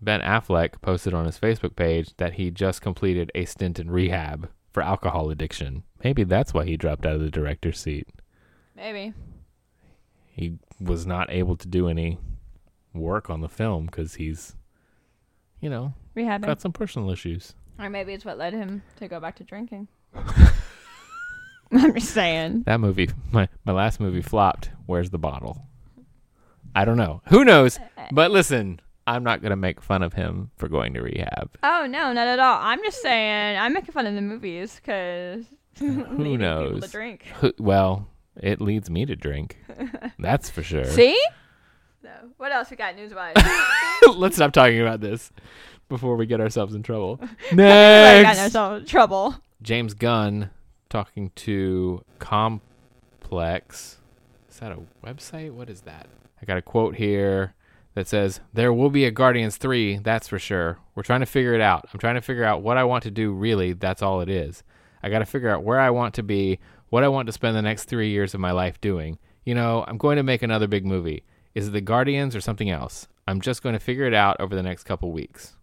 Ben 0.00 0.20
Affleck 0.20 0.80
posted 0.80 1.12
on 1.12 1.26
his 1.26 1.38
Facebook 1.38 1.76
page 1.76 2.16
that 2.16 2.34
he 2.34 2.50
just 2.50 2.80
completed 2.80 3.30
a 3.34 3.44
stint 3.44 3.78
in 3.78 3.90
rehab 3.90 4.48
for 4.72 4.82
alcohol 4.82 5.30
addiction. 5.30 5.82
Maybe 6.04 6.24
that's 6.24 6.54
why 6.54 6.64
he 6.64 6.76
dropped 6.76 7.06
out 7.06 7.14
of 7.14 7.20
the 7.20 7.30
director's 7.30 7.78
seat. 7.80 8.08
Maybe. 8.76 9.12
He 10.32 10.58
was 10.80 11.06
not 11.06 11.30
able 11.30 11.56
to 11.56 11.68
do 11.68 11.88
any 11.88 12.18
work 12.94 13.28
on 13.30 13.40
the 13.40 13.48
film 13.48 13.86
because 13.86 14.14
he's, 14.14 14.54
you 15.60 15.68
know, 15.68 15.94
Rehabbing. 16.16 16.46
got 16.46 16.60
some 16.60 16.72
personal 16.72 17.10
issues. 17.10 17.54
Or 17.78 17.90
maybe 17.90 18.12
it's 18.12 18.24
what 18.24 18.38
led 18.38 18.52
him 18.52 18.82
to 18.96 19.08
go 19.08 19.20
back 19.20 19.36
to 19.36 19.44
drinking. 19.44 19.88
I'm 21.72 21.94
just 21.94 22.10
saying. 22.10 22.64
That 22.66 22.80
movie, 22.80 23.10
my, 23.30 23.48
my 23.64 23.72
last 23.72 24.00
movie 24.00 24.22
flopped. 24.22 24.70
Where's 24.86 25.10
the 25.10 25.18
bottle? 25.18 25.66
I 26.74 26.84
don't 26.84 26.96
know. 26.96 27.22
Who 27.28 27.44
knows? 27.44 27.78
Uh, 27.78 27.82
uh, 27.98 28.06
but 28.12 28.30
listen, 28.30 28.80
I'm 29.06 29.24
not 29.24 29.40
going 29.40 29.50
to 29.50 29.56
make 29.56 29.80
fun 29.80 30.02
of 30.02 30.12
him 30.12 30.50
for 30.56 30.68
going 30.68 30.94
to 30.94 31.02
rehab. 31.02 31.50
Oh 31.62 31.86
no, 31.88 32.12
not 32.12 32.28
at 32.28 32.38
all. 32.38 32.58
I'm 32.60 32.82
just 32.84 33.02
saying 33.02 33.58
I'm 33.58 33.72
making 33.72 33.92
fun 33.92 34.06
of 34.06 34.14
the 34.14 34.20
movies 34.20 34.76
because 34.76 35.44
Who 35.78 36.36
knows? 36.38 36.82
to 36.82 36.88
drink. 36.88 37.24
Who- 37.40 37.54
Well, 37.58 38.06
it 38.36 38.60
leads 38.60 38.88
me 38.90 39.06
to 39.06 39.16
drink. 39.16 39.58
That's 40.18 40.48
for 40.50 40.62
sure. 40.62 40.84
See? 40.84 41.18
No. 42.02 42.10
What 42.36 42.52
else 42.52 42.70
we 42.70 42.76
got 42.76 42.94
news 42.96 43.12
wise? 43.14 43.34
Let's 44.14 44.36
stop 44.36 44.52
talking 44.52 44.80
about 44.80 45.00
this 45.00 45.30
before 45.88 46.16
we 46.16 46.26
get 46.26 46.40
ourselves 46.40 46.74
in 46.74 46.82
trouble. 46.82 47.18
I 47.22 47.26
got 47.50 47.56
Next, 47.56 48.38
ourselves 48.40 48.80
in 48.82 48.86
trouble. 48.86 49.34
James 49.62 49.92
Gunn 49.94 50.50
talking 50.88 51.30
to 51.36 52.02
Complex. 52.18 53.98
Is 54.48 54.58
that 54.60 54.72
a 54.72 54.78
website? 55.04 55.52
What 55.52 55.68
is 55.70 55.82
that? 55.82 56.06
I 56.40 56.44
got 56.46 56.56
a 56.56 56.62
quote 56.62 56.96
here 56.96 57.54
that 57.94 58.08
says, 58.08 58.40
There 58.52 58.72
will 58.72 58.90
be 58.90 59.04
a 59.04 59.10
Guardians 59.10 59.56
3, 59.56 59.98
that's 59.98 60.28
for 60.28 60.38
sure. 60.38 60.78
We're 60.94 61.02
trying 61.02 61.20
to 61.20 61.26
figure 61.26 61.54
it 61.54 61.60
out. 61.60 61.88
I'm 61.92 62.00
trying 62.00 62.14
to 62.14 62.20
figure 62.20 62.44
out 62.44 62.62
what 62.62 62.76
I 62.76 62.84
want 62.84 63.02
to 63.04 63.10
do, 63.10 63.32
really. 63.32 63.72
That's 63.72 64.02
all 64.02 64.20
it 64.20 64.28
is. 64.28 64.62
I 65.02 65.08
got 65.08 65.20
to 65.20 65.26
figure 65.26 65.50
out 65.50 65.64
where 65.64 65.80
I 65.80 65.90
want 65.90 66.14
to 66.14 66.22
be, 66.22 66.58
what 66.88 67.04
I 67.04 67.08
want 67.08 67.26
to 67.26 67.32
spend 67.32 67.56
the 67.56 67.62
next 67.62 67.84
three 67.84 68.10
years 68.10 68.34
of 68.34 68.40
my 68.40 68.52
life 68.52 68.80
doing. 68.80 69.18
You 69.44 69.54
know, 69.54 69.84
I'm 69.88 69.98
going 69.98 70.16
to 70.16 70.22
make 70.22 70.42
another 70.42 70.66
big 70.66 70.84
movie. 70.84 71.24
Is 71.54 71.68
it 71.68 71.72
the 71.72 71.80
Guardians 71.80 72.36
or 72.36 72.40
something 72.40 72.70
else? 72.70 73.08
I'm 73.26 73.40
just 73.40 73.62
going 73.62 73.72
to 73.74 73.78
figure 73.78 74.04
it 74.04 74.14
out 74.14 74.40
over 74.40 74.54
the 74.54 74.62
next 74.62 74.84
couple 74.84 75.10
weeks. 75.12 75.56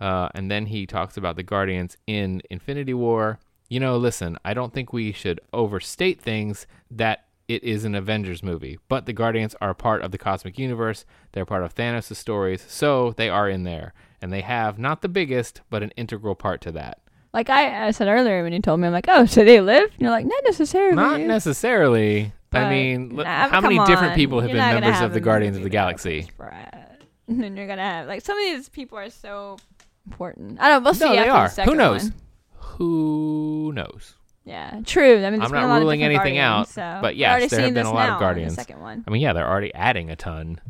Uh, 0.00 0.28
and 0.34 0.50
then 0.50 0.66
he 0.66 0.86
talks 0.86 1.16
about 1.16 1.36
the 1.36 1.42
Guardians 1.42 1.96
in 2.06 2.42
Infinity 2.50 2.94
War. 2.94 3.38
You 3.68 3.80
know, 3.80 3.96
listen, 3.96 4.38
I 4.44 4.54
don't 4.54 4.72
think 4.72 4.92
we 4.92 5.12
should 5.12 5.40
overstate 5.52 6.20
things 6.20 6.66
that 6.90 7.25
it 7.48 7.62
is 7.62 7.84
an 7.84 7.94
Avengers 7.94 8.42
movie, 8.42 8.78
but 8.88 9.06
the 9.06 9.12
Guardians 9.12 9.54
are 9.60 9.74
part 9.74 10.02
of 10.02 10.10
the 10.10 10.18
cosmic 10.18 10.58
universe. 10.58 11.04
They're 11.32 11.44
part 11.44 11.62
of 11.62 11.74
Thanos' 11.74 12.16
stories, 12.16 12.64
so 12.68 13.12
they 13.16 13.28
are 13.28 13.48
in 13.48 13.64
there. 13.64 13.94
And 14.20 14.32
they 14.32 14.40
have 14.40 14.78
not 14.78 15.02
the 15.02 15.08
biggest, 15.08 15.60
but 15.70 15.82
an 15.82 15.90
integral 15.90 16.34
part 16.34 16.60
to 16.62 16.72
that. 16.72 17.00
Like 17.32 17.50
I, 17.50 17.86
I 17.86 17.90
said 17.90 18.08
earlier 18.08 18.42
when 18.42 18.52
you 18.52 18.60
told 18.60 18.80
me, 18.80 18.86
I'm 18.86 18.92
like, 18.92 19.06
oh, 19.08 19.26
so 19.26 19.44
they 19.44 19.60
live? 19.60 19.90
And 19.92 20.00
you're 20.00 20.10
like, 20.10 20.26
not 20.26 20.42
necessarily. 20.44 20.96
Not 20.96 21.20
necessarily. 21.20 22.32
I 22.52 22.70
mean, 22.70 23.16
nah, 23.16 23.48
how 23.48 23.60
many 23.60 23.76
come 23.76 23.86
different 23.86 24.14
people 24.14 24.40
have 24.40 24.50
You're 24.50 24.58
been 24.58 24.80
members 24.80 25.02
of 25.02 25.12
the 25.12 25.20
Guardians 25.20 25.56
of 25.56 25.62
the 25.62 25.68
Galaxy? 25.68 26.28
And 27.28 27.42
then 27.42 27.56
you're 27.56 27.66
gonna 27.66 27.82
have 27.82 28.06
like 28.06 28.24
some 28.24 28.38
of 28.38 28.44
these 28.44 28.68
people 28.68 28.98
are 28.98 29.10
so 29.10 29.56
important. 30.06 30.60
I 30.60 30.68
don't. 30.68 30.82
know. 30.82 30.86
We'll 30.86 30.94
see. 30.94 31.06
No, 31.06 31.10
they 31.10 31.28
after 31.28 31.62
are. 31.62 31.64
Who 31.64 31.74
knows? 31.74 32.04
one. 32.04 32.14
Who 32.54 33.72
knows? 33.74 34.14
Yeah, 34.46 34.80
true. 34.86 35.24
I 35.24 35.30
mean, 35.30 35.42
I'm 35.42 35.50
not 35.50 35.64
a 35.64 35.66
lot 35.66 35.78
ruling 35.80 36.04
anything 36.04 36.38
out, 36.38 36.68
So. 36.68 37.00
but 37.02 37.16
yes, 37.16 37.50
there 37.50 37.60
have 37.62 37.74
been 37.74 37.84
a 37.84 37.92
lot 37.92 38.04
of 38.04 38.08
now 38.10 38.14
in 38.14 38.20
Guardians. 38.20 38.54
The 38.54 38.62
second 38.62 38.80
one. 38.80 39.04
I 39.06 39.10
mean, 39.10 39.20
yeah, 39.20 39.32
they're 39.32 39.48
already 39.48 39.74
adding 39.74 40.08
a 40.08 40.16
ton. 40.16 40.60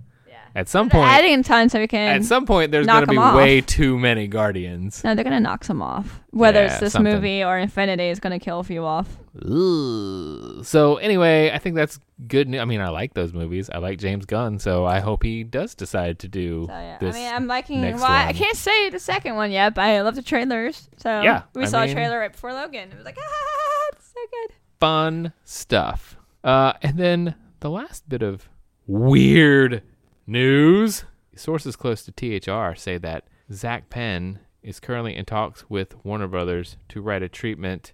At 0.57 0.69
some 0.71 0.89
point, 0.89 1.07
adding 1.07 1.43
ton 1.43 1.69
so 1.69 1.79
we 1.79 1.87
can. 1.87 2.17
at 2.17 2.25
some 2.25 2.47
point, 2.47 2.73
there's 2.73 2.87
going 2.87 3.03
to 3.03 3.07
be 3.11 3.19
off. 3.19 3.37
way 3.37 3.61
too 3.61 3.99
many 3.99 4.27
Guardians. 4.27 5.05
no, 5.05 5.15
they're 5.15 5.23
gonna 5.23 5.39
knock 5.39 5.65
some 5.65 5.83
off. 5.83 6.21
Whether 6.31 6.61
Yeah, 6.65 6.67
it's 6.73 6.81
this 6.81 6.93
something. 6.95 7.13
movie 7.15 7.45
or 7.45 7.59
Infinity 7.59 8.05
is 8.09 8.21
gonna 8.21 8.39
kill 8.39 8.61
a 8.61 8.65
few 8.65 8.83
off. 8.85 9.07
Ugh. 9.45 10.65
So 10.65 10.97
anyway, 10.97 11.51
I 11.53 11.59
think 11.59 11.77
that's 11.77 11.99
good. 12.27 12.49
News. 12.49 12.61
I 12.61 12.65
mean, 12.65 12.81
I 12.81 12.89
like 12.89 13.13
those 13.13 13.35
movies. 13.35 13.69
I 13.71 13.79
like 13.79 13.99
James 13.99 14.25
Gunn, 14.25 14.59
so 14.59 14.87
I 14.87 15.01
hope 15.01 15.23
he 15.23 15.45
does 15.45 15.75
decide 15.75 16.19
to 16.21 16.29
do 16.29 16.65
So 16.69 16.73
yeah, 16.73 16.99
this. 17.01 17.15
I 17.15 17.19
mean, 17.19 17.35
I'm 17.35 17.47
liking. 17.47 17.83
Well, 17.83 18.05
I 18.05 18.33
can't 18.33 18.57
say 18.57 18.89
the 18.89 18.99
second 18.99 19.37
one 19.37 19.51
yet, 19.51 19.75
but 19.75 19.83
I 19.83 20.01
love 20.01 20.15
the 20.15 20.23
trailers. 20.23 20.89
So 20.97 21.21
Yeah, 21.21 21.43
we 21.55 21.65
I 21.65 21.67
saw 21.67 21.81
mean- 21.83 21.91
a 21.91 21.93
trailer 21.93 22.19
right 22.19 22.33
before 22.33 22.55
Logan. 22.55 22.91
It 22.93 22.97
was 22.97 23.05
like, 23.05 23.19
ah, 23.21 23.89
it's 23.93 24.07
so 24.07 24.21
good. 24.31 24.55
fun 24.81 25.33
stuff. 25.45 26.17
Uh, 26.43 26.73
and 26.81 26.97
then 26.97 27.35
the 27.61 27.69
last 27.71 28.09
bit 28.09 28.23
of 28.23 28.49
weird 28.87 29.83
news. 30.27 31.05
Sources 31.35 31.77
close 31.77 32.05
to 32.05 32.13
THR 32.13 32.75
say 32.75 32.99
that 32.99 33.29
Zak 33.53 33.91
Penn 33.91 34.41
is 34.63 34.81
currently 34.81 35.15
in 35.17 35.25
talks 35.25 35.69
with 35.69 35.95
Warner 36.05 36.27
Brothers 36.27 36.77
to 36.89 37.01
write 37.01 37.23
a 37.23 37.29
treatment 37.29 37.93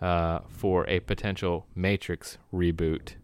uh, 0.00 0.40
for 0.48 0.88
a 0.88 1.00
potential 1.00 1.66
Matrix 1.74 2.38
reboot. 2.52 3.14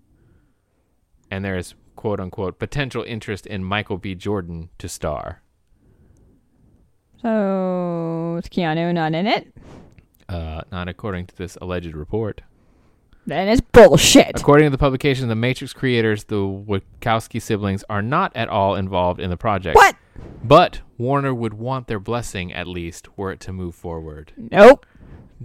And 1.30 1.44
there 1.44 1.56
is 1.56 1.74
quote 1.96 2.20
unquote 2.20 2.58
potential 2.58 3.02
interest 3.02 3.46
in 3.46 3.62
Michael 3.64 3.98
B. 3.98 4.14
Jordan 4.14 4.70
to 4.78 4.88
star. 4.88 5.42
So 7.22 8.38
is 8.42 8.48
Keanu 8.48 8.94
not 8.94 9.14
in 9.14 9.26
it? 9.26 9.52
Uh, 10.28 10.62
not 10.70 10.88
according 10.88 11.26
to 11.26 11.36
this 11.36 11.56
alleged 11.60 11.94
report. 11.94 12.42
Then 13.28 13.48
it's 13.48 13.60
bullshit. 13.60 14.40
According 14.40 14.64
to 14.64 14.70
the 14.70 14.78
publication, 14.78 15.28
the 15.28 15.34
Matrix 15.34 15.74
creators, 15.74 16.24
the 16.24 16.36
Wachowski 16.36 17.42
siblings, 17.42 17.84
are 17.90 18.00
not 18.00 18.34
at 18.34 18.48
all 18.48 18.74
involved 18.74 19.20
in 19.20 19.28
the 19.28 19.36
project. 19.36 19.76
What? 19.76 19.96
But 20.42 20.80
Warner 20.96 21.34
would 21.34 21.52
want 21.52 21.88
their 21.88 21.98
blessing, 21.98 22.54
at 22.54 22.66
least, 22.66 23.18
were 23.18 23.30
it 23.30 23.40
to 23.40 23.52
move 23.52 23.74
forward. 23.74 24.32
Nope. 24.38 24.86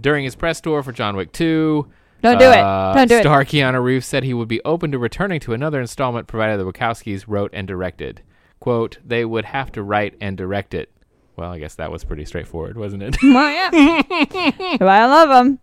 During 0.00 0.24
his 0.24 0.34
press 0.34 0.62
tour 0.62 0.82
for 0.82 0.92
John 0.92 1.14
Wick 1.14 1.30
2, 1.32 1.86
Don't 2.22 2.38
do 2.38 2.46
uh, 2.46 2.92
it. 2.94 2.98
Don't 2.98 3.08
do 3.08 3.16
it. 3.16 3.22
Star 3.22 3.44
Keanu 3.44 3.84
Reeves 3.84 4.06
said 4.06 4.24
he 4.24 4.32
would 4.32 4.48
be 4.48 4.64
open 4.64 4.90
to 4.92 4.98
returning 4.98 5.38
to 5.40 5.52
another 5.52 5.78
installment 5.78 6.26
provided 6.26 6.58
the 6.58 6.64
Wachowskis 6.64 7.24
wrote 7.26 7.50
and 7.52 7.68
directed. 7.68 8.22
Quote, 8.60 8.96
they 9.04 9.26
would 9.26 9.44
have 9.44 9.70
to 9.72 9.82
write 9.82 10.14
and 10.22 10.38
direct 10.38 10.72
it. 10.72 10.90
Well, 11.36 11.52
I 11.52 11.58
guess 11.58 11.74
that 11.74 11.92
was 11.92 12.02
pretty 12.02 12.24
straightforward, 12.24 12.78
wasn't 12.78 13.02
it? 13.02 13.18
Well, 13.22 13.50
yeah. 13.50 13.68
I 14.80 15.06
love 15.06 15.28
them. 15.28 15.58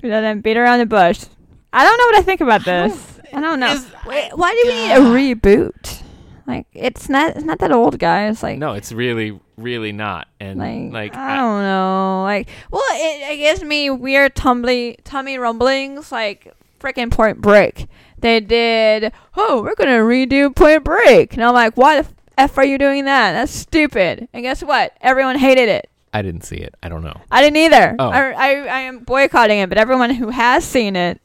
He 0.00 0.08
doesn't 0.08 0.40
beat 0.40 0.56
around 0.56 0.78
the 0.78 0.86
bush. 0.86 1.26
I 1.72 1.84
don't 1.84 1.98
know 1.98 2.06
what 2.06 2.16
I 2.18 2.22
think 2.22 2.40
about 2.40 2.64
this. 2.64 3.20
I 3.32 3.40
don't 3.40 3.60
know. 3.60 3.72
Is- 3.72 3.86
Wait, 4.06 4.30
why 4.36 4.52
do 4.52 4.68
we 4.68 4.74
need 4.74 4.92
a 4.92 5.34
reboot? 5.34 6.02
Like 6.46 6.66
it's 6.72 7.08
not 7.08 7.36
it's 7.36 7.44
not 7.44 7.60
that 7.60 7.70
old, 7.70 7.98
guys. 7.98 8.42
Like 8.42 8.58
no, 8.58 8.72
it's 8.74 8.90
really, 8.90 9.38
really 9.56 9.92
not. 9.92 10.26
And 10.40 10.58
like, 10.58 11.12
like, 11.12 11.16
I 11.16 11.36
don't 11.36 11.62
know. 11.62 12.22
Like 12.24 12.48
well, 12.72 12.82
it, 12.92 13.32
it 13.32 13.36
gives 13.36 13.62
me 13.62 13.88
weird 13.88 14.34
tumbly 14.34 14.96
tummy 15.04 15.38
rumblings. 15.38 16.10
Like 16.10 16.52
freaking 16.80 17.10
Point 17.10 17.40
Break. 17.40 17.86
They 18.18 18.40
did. 18.40 19.12
Oh, 19.36 19.62
we're 19.62 19.76
gonna 19.76 19.98
redo 20.00 20.54
Point 20.54 20.82
Break, 20.82 21.34
and 21.34 21.44
I'm 21.44 21.54
like, 21.54 21.76
why 21.76 22.02
the 22.02 22.08
f 22.36 22.58
are 22.58 22.64
you 22.64 22.78
doing 22.78 23.04
that? 23.04 23.32
That's 23.32 23.52
stupid. 23.52 24.28
And 24.32 24.42
guess 24.42 24.62
what? 24.64 24.96
Everyone 25.00 25.38
hated 25.38 25.68
it. 25.68 25.88
I 26.12 26.22
didn't 26.22 26.42
see 26.42 26.56
it. 26.56 26.74
I 26.82 26.88
don't 26.88 27.04
know. 27.04 27.14
I 27.30 27.40
didn't 27.42 27.58
either. 27.58 27.94
Oh. 28.00 28.08
I, 28.08 28.30
I, 28.32 28.48
I 28.66 28.80
am 28.80 28.98
boycotting 29.04 29.60
it, 29.60 29.68
but 29.68 29.78
everyone 29.78 30.10
who 30.10 30.30
has 30.30 30.64
seen 30.64 30.96
it 30.96 31.20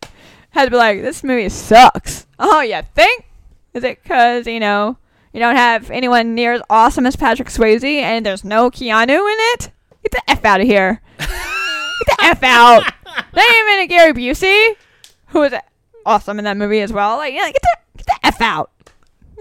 has 0.55 0.69
be 0.69 0.75
like, 0.75 1.01
this 1.01 1.24
movie 1.24 1.50
sucks. 1.50 2.25
Oh, 2.38 2.59
you 2.59 2.81
think? 2.93 3.29
Is 3.74 3.85
it 3.85 4.03
because, 4.03 4.45
you 4.45 4.59
know, 4.59 4.97
you 5.31 5.39
don't 5.39 5.55
have 5.55 5.89
anyone 5.89 6.35
near 6.35 6.51
as 6.51 6.62
awesome 6.69 7.05
as 7.05 7.15
Patrick 7.15 7.47
Swayze 7.47 7.81
and 7.85 8.25
there's 8.25 8.43
no 8.43 8.69
Keanu 8.69 9.07
in 9.07 9.38
it? 9.53 9.71
Get 10.03 10.12
the 10.12 10.21
F 10.27 10.43
out 10.43 10.59
of 10.59 10.67
here. 10.67 11.01
Get 11.17 11.27
the 11.29 12.17
F 12.24 12.43
out. 12.43 12.83
Not 13.05 13.55
even 13.55 13.79
a 13.79 13.88
Gary 13.88 14.12
Busey, 14.12 14.75
who 15.27 15.39
was 15.39 15.53
awesome 16.05 16.39
in 16.39 16.43
that 16.43 16.57
movie 16.57 16.81
as 16.81 16.91
well. 16.91 17.15
Like, 17.15 17.33
yeah, 17.33 17.50
get 17.50 17.62
the, 17.62 17.77
get 18.00 18.07
the 18.07 18.27
F 18.27 18.41
out 18.41 18.71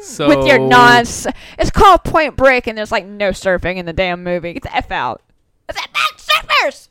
So 0.00 0.28
with 0.28 0.47
your 0.47 0.61
nonsense. 0.61 1.35
It's 1.59 1.73
called 1.73 2.04
Point 2.04 2.37
Break 2.37 2.68
and 2.68 2.78
there's 2.78 2.92
like 2.92 3.06
no 3.06 3.30
surfing 3.30 3.75
in 3.78 3.87
the 3.87 3.92
damn 3.92 4.23
movie. 4.23 4.52
Get 4.52 4.62
the 4.62 4.76
F 4.76 4.92
out. 4.92 5.21
It's 5.68 5.80
about 5.80 6.16
surfers! 6.16 6.90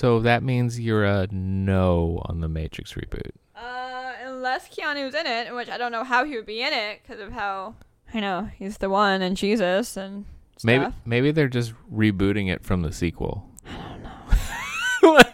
So 0.00 0.18
that 0.20 0.42
means 0.42 0.80
you're 0.80 1.04
a 1.04 1.28
no 1.30 2.22
on 2.24 2.40
the 2.40 2.48
Matrix 2.48 2.94
reboot. 2.94 3.32
Uh, 3.54 4.14
unless 4.24 4.66
Keanu's 4.66 5.14
in 5.14 5.26
it, 5.26 5.54
which 5.54 5.68
I 5.68 5.76
don't 5.76 5.92
know 5.92 6.04
how 6.04 6.24
he 6.24 6.36
would 6.36 6.46
be 6.46 6.62
in 6.62 6.72
it 6.72 7.02
because 7.02 7.20
of 7.20 7.32
how 7.32 7.74
I 8.14 8.20
know 8.20 8.48
he's 8.56 8.78
the 8.78 8.88
one 8.88 9.20
and 9.20 9.36
Jesus 9.36 9.98
and 9.98 10.24
stuff. 10.56 10.64
Maybe 10.64 10.86
maybe 11.04 11.30
they're 11.32 11.48
just 11.48 11.74
rebooting 11.94 12.50
it 12.50 12.64
from 12.64 12.80
the 12.80 12.92
sequel. 12.92 13.46
I 13.66 13.88
don't 13.90 14.02
know. 14.02 15.22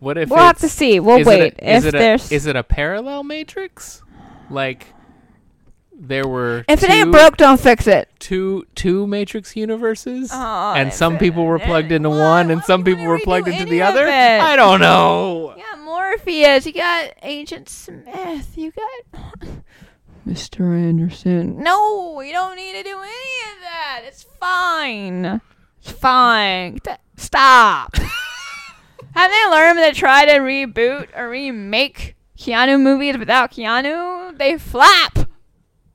what 0.00 0.18
if 0.18 0.28
we'll 0.28 0.40
have 0.40 0.58
to 0.58 0.68
see. 0.68 0.98
We'll 0.98 1.24
wait 1.24 1.54
a, 1.60 1.76
is 1.76 1.84
if 1.84 1.94
it 1.94 1.96
a, 1.96 1.98
there's 1.98 2.32
is 2.32 2.46
it 2.46 2.56
a 2.56 2.64
parallel 2.64 3.22
Matrix? 3.22 4.02
Like 4.50 4.88
there 6.08 6.26
were 6.28 6.64
if 6.68 6.82
it 6.82 6.90
ain't 6.90 7.10
broke, 7.12 7.36
don't 7.36 7.60
fix 7.60 7.86
it. 7.86 8.08
two 8.18 8.66
two 8.74 9.06
Matrix 9.06 9.56
universes, 9.56 10.30
Oh, 10.32 10.74
and 10.74 10.92
some 10.92 11.18
people 11.18 11.44
were 11.44 11.58
plugged 11.58 11.92
into 11.92 12.10
Why- 12.10 12.18
one, 12.18 12.50
and 12.50 12.60
why 12.60 12.66
some 12.66 12.84
people 12.84 13.04
were 13.06 13.18
plugged 13.18 13.48
into 13.48 13.64
the 13.64 13.82
other. 13.82 14.06
it? 14.06 14.10
I 14.40 14.56
don't 14.56 14.80
know. 14.80 15.54
You 15.56 15.62
got 15.62 15.78
Morpheus. 15.80 16.66
You 16.66 16.72
got 16.72 17.10
Agent 17.22 17.68
Smith. 17.68 18.56
You 18.56 18.72
got 18.72 19.48
Mr. 20.28 20.60
Anderson. 20.76 21.62
No, 21.62 22.20
you 22.20 22.32
don't 22.32 22.56
need 22.56 22.72
to 22.72 22.82
do 22.82 22.96
any 22.96 23.52
of 23.52 23.60
that. 23.62 24.02
It's 24.06 24.22
fine. 24.22 25.40
It's 25.82 25.90
fine. 25.92 26.78
Stop. 27.16 27.96
Have 29.14 29.30
they 29.30 29.50
learned 29.50 29.78
that 29.78 29.94
try 29.94 30.24
to 30.24 30.32
reboot 30.38 31.08
or 31.16 31.28
remake 31.28 32.16
Keanu 32.38 32.80
movies 32.80 33.16
without 33.16 33.52
Keanu? 33.52 34.36
They 34.36 34.58
flap. 34.58 35.18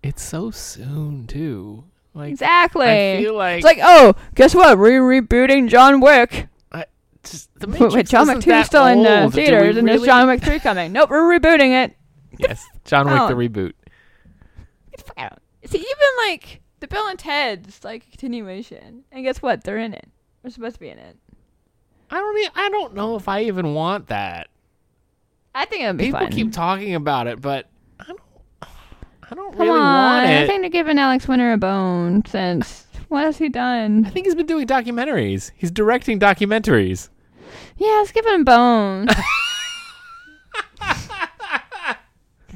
It's 0.02 0.22
so 0.22 0.52
soon 0.52 1.28
too. 1.28 1.84
Like 2.14 2.32
Exactly. 2.32 2.88
I 2.88 3.22
feel 3.22 3.36
like 3.36 3.58
it's 3.58 3.66
like, 3.66 3.80
oh, 3.82 4.16
guess 4.36 4.56
what? 4.56 4.78
We're 4.78 5.02
rebooting 5.02 5.70
John 5.70 6.00
Wick. 6.00 6.48
just, 7.24 7.50
the 7.60 7.68
Matrix 7.68 7.94
wait, 7.94 8.08
John 8.08 8.28
Wick 8.28 8.40
2 8.42 8.52
is 8.52 8.66
still 8.66 8.86
in 8.86 9.04
the 9.04 9.24
old. 9.24 9.34
Do 9.34 9.40
we 9.40 9.46
theaters, 9.46 9.78
and 9.78 9.88
there's 9.88 10.04
John 10.04 10.28
Wick 10.28 10.42
3 10.42 10.60
coming. 10.60 10.92
Nope, 10.94 11.10
we're 11.10 11.40
rebooting 11.40 11.84
it. 11.86 11.96
Yes, 12.38 12.64
John 12.86 13.06
Wick 13.08 13.28
the 13.28 13.34
reboot. 13.34 13.74
Get 14.92 14.98
the 15.00 15.04
fuck 15.04 15.20
out. 15.20 15.40
See, 15.66 15.80
even 15.80 16.30
like 16.30 16.62
the 16.80 16.88
Bill 16.88 17.06
and 17.08 17.20
Ted's 17.20 17.84
like 17.84 18.10
continuation, 18.12 19.04
and 19.12 19.26
guess 19.26 19.42
what? 19.42 19.66
They're 19.66 19.78
in 19.78 19.94
it. 19.94 20.08
They're 20.42 20.52
supposed 20.52 20.76
to 20.76 20.80
be 20.80 20.88
in 20.88 21.00
it. 21.00 21.18
I 22.10 22.18
don't. 22.18 22.38
Even, 22.38 22.52
I 22.56 22.70
don't 22.70 22.94
know 22.94 23.18
if 23.18 23.28
I 23.28 23.42
even 23.44 23.74
want 23.74 24.08
that. 24.08 24.48
I 25.54 25.66
think 25.66 25.84
it'd 25.84 25.98
be 25.98 26.06
People 26.06 26.20
fun. 26.22 26.32
keep 26.32 26.54
talking 26.54 26.96
about 26.96 27.28
it, 27.28 27.42
but 27.42 27.68
I 28.00 28.06
don't. 28.06 28.20
I 29.32 29.36
don't 29.36 29.52
Come 29.52 29.68
really 29.68 29.80
on, 29.80 29.86
want 29.86 30.26
I 30.28 30.32
it. 30.42 30.48
think 30.48 30.62
they're 30.62 30.70
giving 30.70 30.98
Alex 30.98 31.28
Winter 31.28 31.54
a 31.54 31.58
bone 31.58 32.24
since 32.26 32.88
what 33.10 33.24
has 33.24 33.38
he 33.38 33.50
done? 33.50 34.00
I 34.00 34.02
done? 34.04 34.12
think 34.14 34.26
he's 34.26 34.36
been 34.36 34.46
doing 34.48 34.66
documentaries. 34.68 35.52
He's 35.56 35.72
directing 35.72 36.20
documentaries. 36.20 37.10
Yeah, 37.78 37.88
let's 38.00 38.12
give 38.12 38.26
him 38.26 38.42
a 38.42 38.44
bone. 38.44 39.08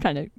kind 0.02 0.18
of 0.18 0.30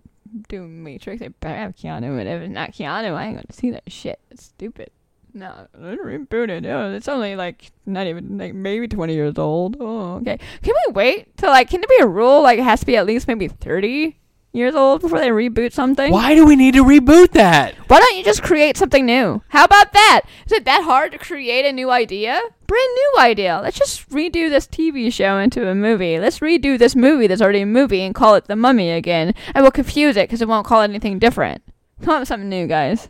doing 0.48 0.82
Matrix. 0.82 1.22
I 1.22 1.28
better 1.28 1.56
have 1.56 1.76
Keanu, 1.76 2.18
and 2.18 2.28
if 2.28 2.42
it's 2.42 2.52
not 2.52 2.72
Keanu, 2.72 3.14
I 3.14 3.26
ain't 3.26 3.36
gonna 3.36 3.46
see 3.52 3.70
that 3.70 3.90
shit. 3.90 4.20
It's 4.30 4.44
stupid. 4.44 4.90
No, 5.32 5.66
reboot 5.76 6.48
it. 6.48 6.64
Oh, 6.66 6.92
it's 6.92 7.08
only 7.08 7.34
like 7.34 7.72
not 7.86 8.06
even 8.06 8.38
like 8.38 8.54
maybe 8.54 8.86
twenty 8.86 9.14
years 9.14 9.36
old. 9.36 9.76
Oh, 9.80 10.16
okay. 10.16 10.38
Can 10.62 10.74
we 10.86 10.92
wait 10.92 11.36
till 11.36 11.50
like? 11.50 11.70
Can 11.70 11.80
there 11.80 11.88
be 11.98 12.02
a 12.02 12.06
rule 12.06 12.42
like 12.42 12.58
it 12.58 12.64
has 12.64 12.80
to 12.80 12.86
be 12.86 12.96
at 12.96 13.06
least 13.06 13.26
maybe 13.26 13.48
thirty 13.48 14.20
years 14.54 14.74
old 14.74 15.00
before 15.00 15.18
they 15.18 15.28
reboot 15.30 15.72
something? 15.72 16.12
Why 16.12 16.34
do 16.34 16.46
we 16.46 16.56
need 16.56 16.74
to 16.74 16.84
reboot 16.84 17.32
that? 17.32 17.74
Why 17.88 17.98
don't 17.98 18.16
you 18.16 18.24
just 18.24 18.42
create 18.42 18.76
something 18.76 19.04
new? 19.04 19.42
How 19.48 19.64
about 19.64 19.92
that? 19.92 20.22
Is 20.46 20.52
it 20.52 20.64
that 20.64 20.84
hard 20.84 21.12
to 21.12 21.18
create 21.18 21.66
a 21.66 21.72
new 21.72 21.90
idea? 21.90 22.40
Brand 22.66 22.90
new 22.94 23.14
idea. 23.20 23.60
Let's 23.62 23.78
just 23.78 24.08
redo 24.10 24.48
this 24.48 24.66
TV 24.66 25.12
show 25.12 25.38
into 25.38 25.68
a 25.68 25.74
movie. 25.74 26.18
Let's 26.18 26.38
redo 26.38 26.78
this 26.78 26.96
movie 26.96 27.26
that's 27.26 27.42
already 27.42 27.60
a 27.60 27.66
movie 27.66 28.00
and 28.02 28.14
call 28.14 28.34
it 28.36 28.46
The 28.46 28.56
Mummy 28.56 28.90
again. 28.90 29.34
And 29.54 29.62
we'll 29.62 29.70
confuse 29.70 30.16
it 30.16 30.28
because 30.28 30.40
it 30.40 30.48
won't 30.48 30.66
call 30.66 30.80
it 30.82 30.84
anything 30.84 31.18
different. 31.18 31.62
Come 32.02 32.14
up 32.14 32.20
with 32.20 32.28
something 32.28 32.48
new, 32.48 32.66
guys. 32.66 33.08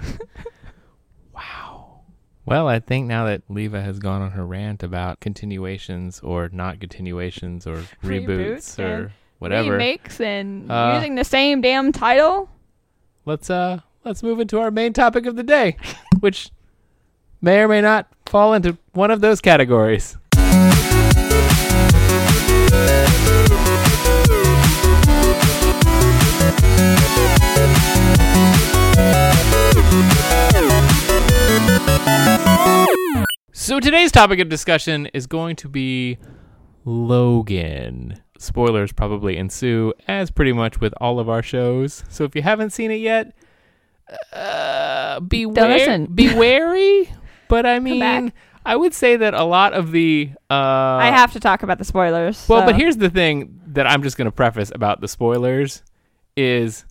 Wow. 1.34 2.00
Well, 2.44 2.68
I 2.68 2.80
think 2.80 3.06
now 3.06 3.24
that 3.26 3.42
Leva 3.48 3.80
has 3.80 3.98
gone 3.98 4.20
on 4.22 4.32
her 4.32 4.44
rant 4.44 4.82
about 4.82 5.20
continuations 5.20 6.20
or 6.20 6.48
not 6.52 6.80
continuations 6.80 7.66
or 7.66 7.84
reboots 8.02 8.26
Reboots 8.26 8.78
or 8.78 9.12
whatever, 9.42 9.72
Remakes 9.72 10.20
and 10.20 10.70
Uh, 10.70 10.92
using 10.96 11.16
the 11.16 11.24
same 11.24 11.60
damn 11.60 11.92
title. 11.92 12.48
let's 13.26 13.50
uh 13.50 13.80
let's 14.04 14.22
move 14.22 14.40
into 14.40 14.58
our 14.58 14.70
main 14.70 14.92
topic 14.92 15.26
of 15.26 15.36
the 15.36 15.42
day, 15.42 15.76
which 16.20 16.50
may 17.40 17.58
or 17.60 17.68
may 17.68 17.80
not 17.80 18.06
fall 18.26 18.54
into 18.54 18.78
one 18.92 19.10
of 19.10 19.20
those 19.20 19.40
categories. 19.40 20.16
So 33.54 33.78
today's 33.78 34.10
topic 34.10 34.40
of 34.40 34.48
discussion 34.48 35.06
is 35.14 35.26
going 35.28 35.54
to 35.56 35.68
be 35.68 36.18
Logan. 36.84 38.20
Spoilers 38.42 38.92
probably 38.92 39.36
ensue, 39.36 39.92
as 40.08 40.30
pretty 40.30 40.52
much 40.52 40.80
with 40.80 40.92
all 41.00 41.18
of 41.20 41.28
our 41.28 41.42
shows. 41.42 42.02
So 42.08 42.24
if 42.24 42.34
you 42.34 42.42
haven't 42.42 42.70
seen 42.70 42.90
it 42.90 42.96
yet, 42.96 43.34
uh, 44.32 45.20
be 45.20 45.44
Don't 45.44 45.54
ware- 45.56 45.68
listen. 45.78 46.06
be 46.06 46.34
wary. 46.34 47.10
But 47.48 47.66
I 47.66 47.80
mean, 47.80 48.32
I 48.64 48.74
would 48.76 48.94
say 48.94 49.14
that 49.18 49.34
a 49.34 49.44
lot 49.44 49.74
of 49.74 49.92
the 49.92 50.30
uh, 50.50 50.54
I 50.54 51.10
have 51.10 51.32
to 51.34 51.40
talk 51.40 51.62
about 51.62 51.76
the 51.76 51.84
spoilers. 51.84 52.48
well, 52.48 52.64
but 52.64 52.76
here's 52.76 52.96
the 52.96 53.10
thing 53.10 53.60
that 53.66 53.86
I'm 53.86 54.02
just 54.02 54.16
going 54.16 54.24
to 54.24 54.32
preface 54.32 54.72
about 54.74 55.02
the 55.02 55.08
spoilers 55.08 55.82
is 56.34 56.86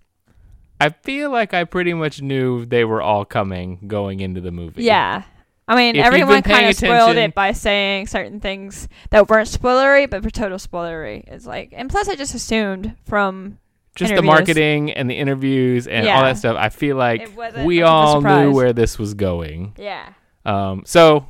I 0.79 0.89
feel 0.89 1.31
like 1.31 1.55
I 1.55 1.63
pretty 1.63 1.95
much 1.95 2.21
knew 2.21 2.63
they 2.67 2.85
were 2.85 3.01
all 3.01 3.25
coming 3.25 3.79
going 3.87 4.19
into 4.19 4.39
the 4.39 4.51
movie. 4.51 4.83
Yeah. 4.83 5.23
I 5.71 5.75
mean, 5.75 5.95
If 5.95 6.05
everyone 6.05 6.41
kind 6.41 6.67
of 6.67 6.75
spoiled 6.75 7.15
it 7.15 7.33
by 7.33 7.53
saying 7.53 8.07
certain 8.07 8.39
things 8.41 8.89
that 9.09 9.29
weren't 9.29 9.47
spoilery, 9.47 10.09
but 10.09 10.21
were 10.23 10.29
total 10.29 10.57
spoilery. 10.57 11.23
It's 11.27 11.45
like, 11.45 11.73
and 11.75 11.89
plus, 11.89 12.09
I 12.09 12.15
just 12.15 12.35
assumed 12.35 12.95
from 13.05 13.57
just 13.95 14.13
the 14.13 14.21
marketing 14.21 14.91
and 14.91 15.09
the 15.09 15.15
interviews 15.15 15.87
and 15.87 16.05
all 16.07 16.23
that 16.23 16.37
stuff. 16.37 16.57
I 16.59 16.69
feel 16.69 16.97
like 16.97 17.21
we 17.63 17.79
much 17.81 17.83
of 17.83 17.83
a 17.83 17.85
all 17.87 18.21
knew 18.21 18.51
where 18.53 18.73
this 18.73 18.99
was 18.99 19.13
going. 19.13 19.73
yeah. 19.77 20.13
Um, 20.45 20.83
so 20.85 21.25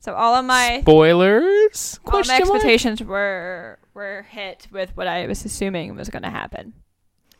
So 0.00 0.14
all 0.14 0.34
of 0.34 0.44
my 0.44 0.80
spoilers? 0.82 1.98
all 2.04 2.10
my 2.10 2.10
Question 2.22 2.48
mark? 2.48 2.54
expectations 2.56 3.02
were 3.02 3.78
were 3.94 4.26
hit 4.30 4.66
with 4.72 4.96
what 4.96 5.06
I 5.06 5.26
was 5.26 5.44
assuming 5.44 5.94
was 5.96 6.08
going 6.08 6.22
to 6.22 6.30
happen. 6.30 6.72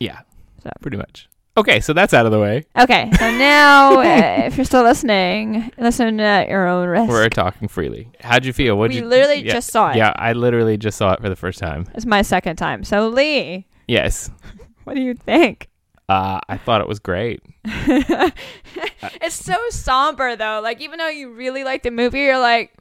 Yeah, 0.01 0.21
So. 0.63 0.71
pretty 0.83 0.97
much. 0.99 1.29
Okay, 1.57 1.79
so 1.81 1.93
that's 1.93 2.13
out 2.13 2.27
of 2.27 2.33
the 2.33 2.41
way. 2.41 2.65
Okay, 2.77 3.09
so 3.17 3.31
now 3.31 3.99
uh, 4.01 4.43
if 4.47 4.57
you're 4.57 4.65
still 4.65 4.83
listening, 4.83 5.71
listen 5.79 6.19
at 6.19 6.49
your 6.49 6.67
own 6.67 6.89
risk. 6.89 7.09
We're 7.09 7.29
talking 7.29 7.69
freely. 7.69 8.09
How'd 8.21 8.45
you 8.45 8.53
feel? 8.53 8.77
What 8.77 8.91
we 8.91 8.97
you 8.97 9.05
literally 9.07 9.45
yeah, 9.45 9.53
just 9.53 9.71
saw 9.71 9.91
it. 9.91 9.97
Yeah, 9.97 10.13
I 10.17 10.33
literally 10.33 10.77
just 10.77 10.99
saw 10.99 11.13
it 11.13 11.21
for 11.21 11.29
the 11.29 11.37
first 11.37 11.61
time. 11.61 11.87
It's 11.95 12.07
my 12.07 12.23
second 12.23 12.57
time. 12.57 12.83
So 12.83 13.09
Lee, 13.09 13.67
Yes. 13.87 14.31
what 14.85 14.95
do 14.95 15.01
you 15.03 15.15
think? 15.15 15.69
Uh, 16.09 16.41
I 16.49 16.57
thought 16.59 16.81
it 16.81 16.89
was 16.89 16.99
great. 16.99 17.41
it's 17.65 19.35
so 19.35 19.57
somber 19.71 20.35
though. 20.37 20.61
Like 20.63 20.81
even 20.81 20.99
though 20.99 21.09
you 21.09 21.33
really 21.33 21.63
like 21.65 21.83
the 21.83 21.91
movie, 21.91 22.21
you're 22.21 22.39
like, 22.41 22.73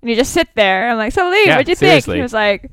and 0.00 0.10
you 0.10 0.16
just 0.16 0.32
sit 0.32 0.48
there. 0.54 0.88
I'm 0.90 0.96
like, 0.96 1.12
so 1.12 1.28
Lee, 1.28 1.44
Yeah, 1.46 1.56
what'd 1.56 1.68
you 1.68 1.74
seriously. 1.74 2.12
think? 2.12 2.16
He 2.16 2.22
was 2.22 2.32
like, 2.32 2.70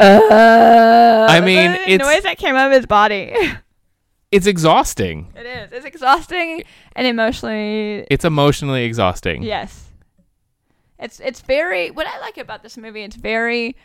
uh. 0.00 1.26
I 1.28 1.40
mean, 1.40 1.72
the 1.72 1.90
it's- 1.90 1.98
noise 2.00 2.22
that 2.24 2.38
came 2.38 2.54
out 2.56 2.66
of 2.70 2.72
his 2.76 2.86
body. 2.86 3.34
It's 4.32 4.48
exhausting. 4.48 5.32
it 5.36 5.46
is. 5.46 5.70
It's 5.70 5.84
exhausting 5.86 6.64
and 6.96 7.06
emotionally. 7.06 8.04
It's 8.10 8.24
emotionally 8.24 8.82
exhausting. 8.82 9.44
Yes. 9.44 9.84
It's 10.98 11.20
it's 11.20 11.40
very. 11.40 11.92
What 11.92 12.08
I 12.08 12.18
like 12.18 12.36
about 12.36 12.64
this 12.64 12.76
movie, 12.76 13.02
it's 13.04 13.14
very 13.14 13.76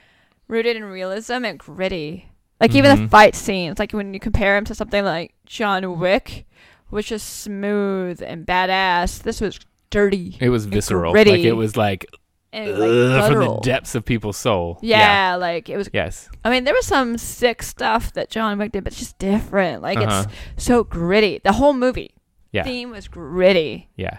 rooted 0.47 0.75
in 0.75 0.85
realism 0.85 1.45
and 1.45 1.59
gritty. 1.59 2.31
Like 2.59 2.73
even 2.73 2.97
the 2.97 3.03
Mhm. 3.03 3.09
fight 3.11 3.35
scenes, 3.35 3.77
like 3.77 3.91
when 3.91 4.11
you 4.15 4.19
compare 4.19 4.57
him 4.57 4.65
to 4.65 4.73
something 4.73 5.05
like 5.05 5.35
John 5.45 5.99
Wick, 5.99 6.47
which 6.89 7.11
is 7.11 7.21
smooth 7.21 8.19
and 8.25 8.43
badass. 8.43 9.21
This 9.21 9.39
was 9.41 9.59
dirty 9.91 10.35
It 10.39 10.49
was 10.49 10.65
visceral. 10.65 11.11
gritty. 11.11 11.29
Like 11.31 11.41
it 11.41 11.53
was 11.53 11.77
like, 11.77 12.07
and 12.51 12.71
like 12.77 12.89
ugh, 12.89 13.31
from 13.31 13.39
the 13.39 13.59
depths 13.61 13.93
of 13.95 14.03
people's 14.05 14.37
soul. 14.37 14.79
Yeah, 14.81 15.35
like 15.35 15.69
it 15.69 15.77
was. 15.77 15.89
Yes. 15.93 16.29
I 16.43 16.49
mean, 16.49 16.63
there 16.63 16.73
was 16.73 16.85
some 16.85 17.17
sick 17.17 17.61
stuff 17.63 18.13
that 18.13 18.29
John 18.29 18.57
Wick 18.57 18.71
did, 18.71 18.83
but 18.83 18.93
it's 18.93 18.99
just 18.99 19.17
different. 19.19 19.81
Like 19.81 19.97
Uh-huh. 19.99 20.25
it's 20.55 20.65
so 20.65 20.83
gritty. 20.83 21.39
The 21.43 21.53
whole 21.53 21.73
movie 21.73 22.15
Yeah. 22.51 22.63
theme 22.63 22.89
was 22.91 23.07
gritty. 23.07 23.89
Yeah. 23.95 24.17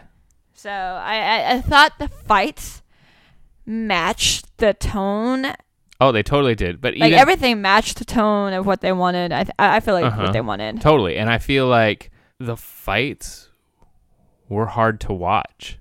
So 0.54 0.70
I, 0.70 1.16
I 1.16 1.52
I 1.54 1.60
thought 1.60 1.98
the 1.98 2.08
fights 2.08 2.82
matched 3.66 4.56
the 4.58 4.74
tone. 4.74 5.46
Oh, 6.00 6.12
they 6.12 6.22
totally 6.22 6.54
did. 6.54 6.80
But 6.80 6.94
Like 6.96 7.08
even 7.08 7.18
everything 7.18 7.60
matched 7.60 7.98
the 7.98 8.04
tone 8.04 8.52
of 8.52 8.64
what 8.66 8.80
they 8.80 8.92
wanted. 8.92 9.32
I 9.32 9.44
th- 9.44 9.54
I 9.58 9.76
I 9.76 9.80
feel 9.80 9.94
like 9.94 10.04
Uh-huh. 10.06 10.22
what 10.22 10.32
they 10.32 10.40
wanted. 10.40 10.80
totally, 10.80 11.16
and 11.16 11.28
I 11.30 11.38
feel 11.38 11.66
like 11.66 12.10
the 12.38 12.56
fights 12.56 13.48
were 14.48 14.66
hard 14.66 15.00
to 15.02 15.12
watch. 15.12 15.78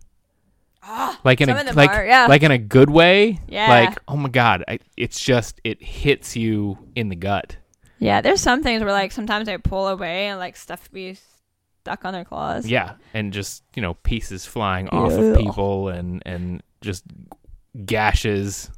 Like 1.24 1.42
in 1.42 1.50
Ah, 1.50 1.62
a 1.62 1.74
like 1.74 1.90
are, 1.92 2.06
yeah. 2.06 2.28
like 2.28 2.44
in 2.44 2.52
a 2.52 2.58
good 2.58 2.90
way. 2.90 3.40
Yeah. 3.48 3.68
Like 3.68 4.00
oh 4.08 4.16
my 4.18 4.30
god, 4.30 4.64
I, 4.68 4.80
it's 4.98 5.20
just 5.20 5.60
it 5.64 5.82
hits 5.84 6.36
you 6.36 6.78
in 6.96 7.10
the 7.10 7.16
gut. 7.16 7.58
Yeah, 8.00 8.22
there's 8.22 8.40
some 8.42 8.64
things 8.64 8.82
where 8.82 8.94
like 8.94 9.12
sometimes 9.12 9.46
they 9.46 9.58
pull 9.58 9.88
away 9.88 10.28
and 10.28 10.40
like 10.40 10.56
stuff 10.56 10.90
be 10.92 11.18
stuck 11.82 12.06
on 12.06 12.14
their 12.14 12.24
claws. 12.26 12.66
Yeah, 12.66 12.94
and 13.14 13.34
just 13.34 13.64
you 13.76 13.82
know 13.82 13.96
pieces 13.96 14.46
flying 14.46 14.88
off 14.90 15.12
of 15.12 15.38
people 15.38 15.90
and 15.90 16.24
and 16.26 16.64
just 16.82 17.04
gashes 17.86 18.72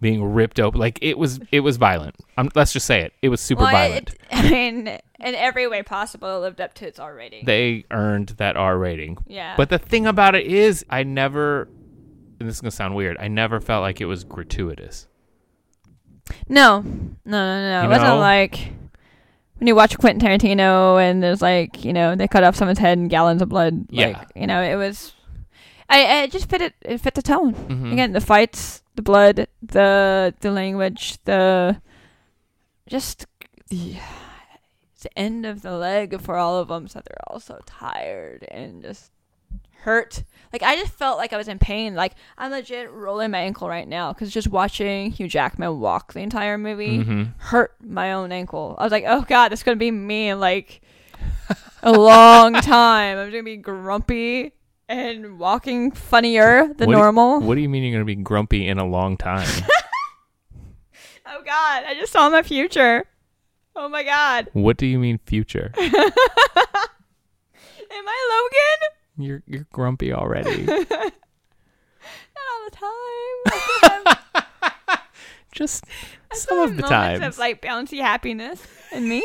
being 0.00 0.24
ripped 0.32 0.58
open. 0.60 0.80
Like 0.80 0.98
it 1.02 1.18
was 1.18 1.40
it 1.52 1.60
was 1.60 1.76
violent. 1.76 2.16
Um, 2.36 2.50
let's 2.54 2.72
just 2.72 2.86
say 2.86 3.00
it. 3.02 3.12
It 3.22 3.28
was 3.28 3.40
super 3.40 3.62
Well, 3.62 3.72
violent. 3.72 4.10
it, 4.10 4.18
I 4.32 4.50
mean, 4.50 4.86
in 4.88 5.00
every 5.34 5.66
way 5.66 5.82
possible, 5.82 6.36
it 6.36 6.40
lived 6.40 6.60
up 6.60 6.74
to 6.74 6.86
its 6.86 6.98
R 6.98 7.14
rating. 7.14 7.44
they 7.44 7.84
earned 7.90 8.28
that 8.38 8.56
R 8.56 8.78
rating. 8.78 9.18
yeah. 9.26 9.54
But 9.56 9.70
the 9.70 9.78
thing 9.78 10.06
about 10.06 10.34
it 10.34 10.46
is, 10.46 10.84
I 10.90 11.02
never. 11.02 11.68
And 12.40 12.48
this 12.48 12.56
is 12.56 12.60
gonna 12.60 12.70
sound 12.70 12.94
weird. 12.94 13.16
I 13.18 13.28
never 13.28 13.60
felt 13.60 13.82
like 13.82 14.00
it 14.00 14.06
was 14.06 14.22
gratuitous. 14.24 15.08
no, 16.48 16.80
no, 16.80 16.84
no, 17.24 17.70
no. 17.70 17.80
You 17.82 17.86
It 17.86 17.88
wasn't 17.88 18.08
know? 18.08 18.18
like 18.18 18.72
when 19.58 19.66
you 19.66 19.74
watch 19.74 19.98
Quentin 19.98 20.20
Tarantino 20.28 21.00
and 21.02 21.22
there's 21.22 21.42
like 21.42 21.84
you 21.84 21.92
know 21.92 22.14
they 22.14 22.28
cut 22.28 22.44
off 22.44 22.54
someone's 22.56 22.78
head 22.78 22.98
and 22.98 23.10
gallons 23.10 23.42
of 23.42 23.48
blood. 23.48 23.86
Yeah. 23.90 24.08
Like 24.08 24.28
you 24.36 24.46
know 24.46 24.62
it 24.62 24.76
was. 24.76 25.14
I, 25.90 26.04
I 26.04 26.22
it 26.24 26.30
just 26.32 26.50
fit 26.50 26.60
it. 26.60 26.74
It 26.82 26.98
fit 27.00 27.14
the 27.14 27.22
tone. 27.22 27.54
Mhm. 27.54 27.92
Again, 27.92 28.12
the 28.12 28.20
fights, 28.20 28.82
the 28.98 29.02
blood, 29.02 29.46
the 29.62 30.34
the 30.40 30.50
language, 30.50 31.18
the 31.24 31.80
just 32.88 33.26
the, 33.68 33.94
the 35.02 35.18
end 35.18 35.46
of 35.46 35.62
the 35.62 35.72
leg 35.76 36.20
for 36.20 36.36
all 36.36 36.58
of 36.58 36.66
them. 36.66 36.88
So 36.88 37.00
they're 37.00 37.22
all 37.28 37.38
so 37.38 37.60
tired 37.64 38.44
and 38.50 38.82
just 38.82 39.12
hurt. 39.82 40.24
Like 40.52 40.64
I 40.64 40.74
just 40.76 40.92
felt 40.94 41.16
like 41.16 41.32
I 41.32 41.36
was 41.36 41.46
in 41.46 41.60
pain. 41.60 41.94
Like 41.94 42.14
I'm 42.36 42.50
legit 42.50 42.90
rolling 42.90 43.30
my 43.30 43.38
ankle 43.38 43.68
right 43.68 43.86
now 43.86 44.12
because 44.12 44.32
just 44.32 44.48
watching 44.48 45.12
Hugh 45.12 45.28
Jackman 45.28 45.78
walk 45.78 46.12
the 46.12 46.20
entire 46.20 46.58
movie 46.58 46.98
Mhm. 46.98 47.34
hurt 47.38 47.76
my 47.80 48.12
own 48.14 48.32
ankle. 48.32 48.74
I 48.78 48.82
was 48.82 48.90
like, 48.92 49.04
oh 49.06 49.20
god, 49.28 49.50
this 49.52 49.60
is 49.60 49.62
gonna 49.64 49.76
be 49.76 49.92
me 49.92 50.30
in 50.30 50.40
like 50.40 50.80
a 51.84 51.92
long 51.92 52.52
time. 52.62 53.18
I'm 53.18 53.30
gonna 53.30 53.44
be 53.44 53.56
grumpy 53.58 54.52
and 54.88 55.38
walking 55.38 55.90
funnier 55.90 56.68
than 56.74 56.88
What 56.88 56.94
do- 56.94 57.00
normal. 57.00 57.40
What 57.40 57.54
do 57.56 57.60
you 57.60 57.68
mean 57.68 57.82
you're 57.84 57.92
gonna 57.92 58.04
be 58.04 58.14
grumpy 58.16 58.66
in 58.68 58.78
a 58.78 58.86
long 58.86 59.16
time? 59.16 59.48
Oh 61.30 61.42
god, 61.44 61.84
I 61.86 61.94
just 61.94 62.10
saw 62.10 62.30
my 62.30 62.42
future. 62.42 63.04
Oh 63.76 63.86
my 63.90 64.02
god. 64.02 64.48
what 64.54 64.78
do 64.78 64.86
you 64.86 64.98
mean 64.98 65.18
future? 65.26 65.72
Am 65.78 65.90
I 67.92 68.48
Logan? 69.18 69.26
You're 69.26 69.42
you're 69.46 69.66
grumpy 69.70 70.10
already. 70.12 70.62
Not 70.64 70.82
all 72.42 72.64
the 72.64 72.70
time. 72.76 73.44
I 73.44 73.58
still 73.60 74.14
have, 74.88 75.00
Just 75.52 75.84
some 76.32 76.58
of 76.60 76.70
the 76.76 76.82
moments 76.82 76.88
times. 76.88 77.24
of 77.24 77.38
like 77.38 77.60
bouncy 77.60 78.00
happiness 78.00 78.66
in 78.92 79.06
me. 79.08 79.22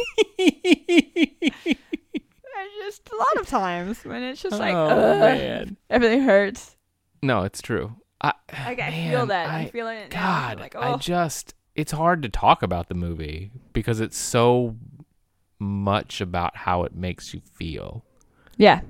Just 2.83 3.09
a 3.11 3.15
lot 3.15 3.37
of 3.41 3.47
times 3.47 4.03
when 4.03 4.23
it's 4.23 4.41
just 4.41 4.59
like, 4.59 4.73
oh 4.73 4.87
ugh, 4.87 5.19
man. 5.19 5.77
everything 5.89 6.21
hurts. 6.21 6.75
No, 7.21 7.43
it's 7.43 7.61
true. 7.61 7.95
I, 8.21 8.33
Like 8.51 8.79
I 8.79 8.89
man, 8.89 9.11
feel 9.11 9.25
that. 9.27 9.49
I, 9.49 9.65
feeling 9.67 9.97
it. 9.97 10.09
God, 10.09 10.59
like, 10.59 10.75
I 10.75 10.93
oh. 10.93 10.97
just 10.97 11.53
it's 11.75 11.91
hard 11.91 12.21
to 12.23 12.29
talk 12.29 12.61
about 12.61 12.87
the 12.89 12.93
movie 12.95 13.51
because 13.71 13.99
it's 13.99 14.17
so 14.17 14.75
much 15.59 16.21
about 16.21 16.55
how 16.57 16.83
it 16.83 16.93
makes 16.95 17.33
you 17.33 17.41
feel. 17.55 18.05
yeah, 18.57 18.81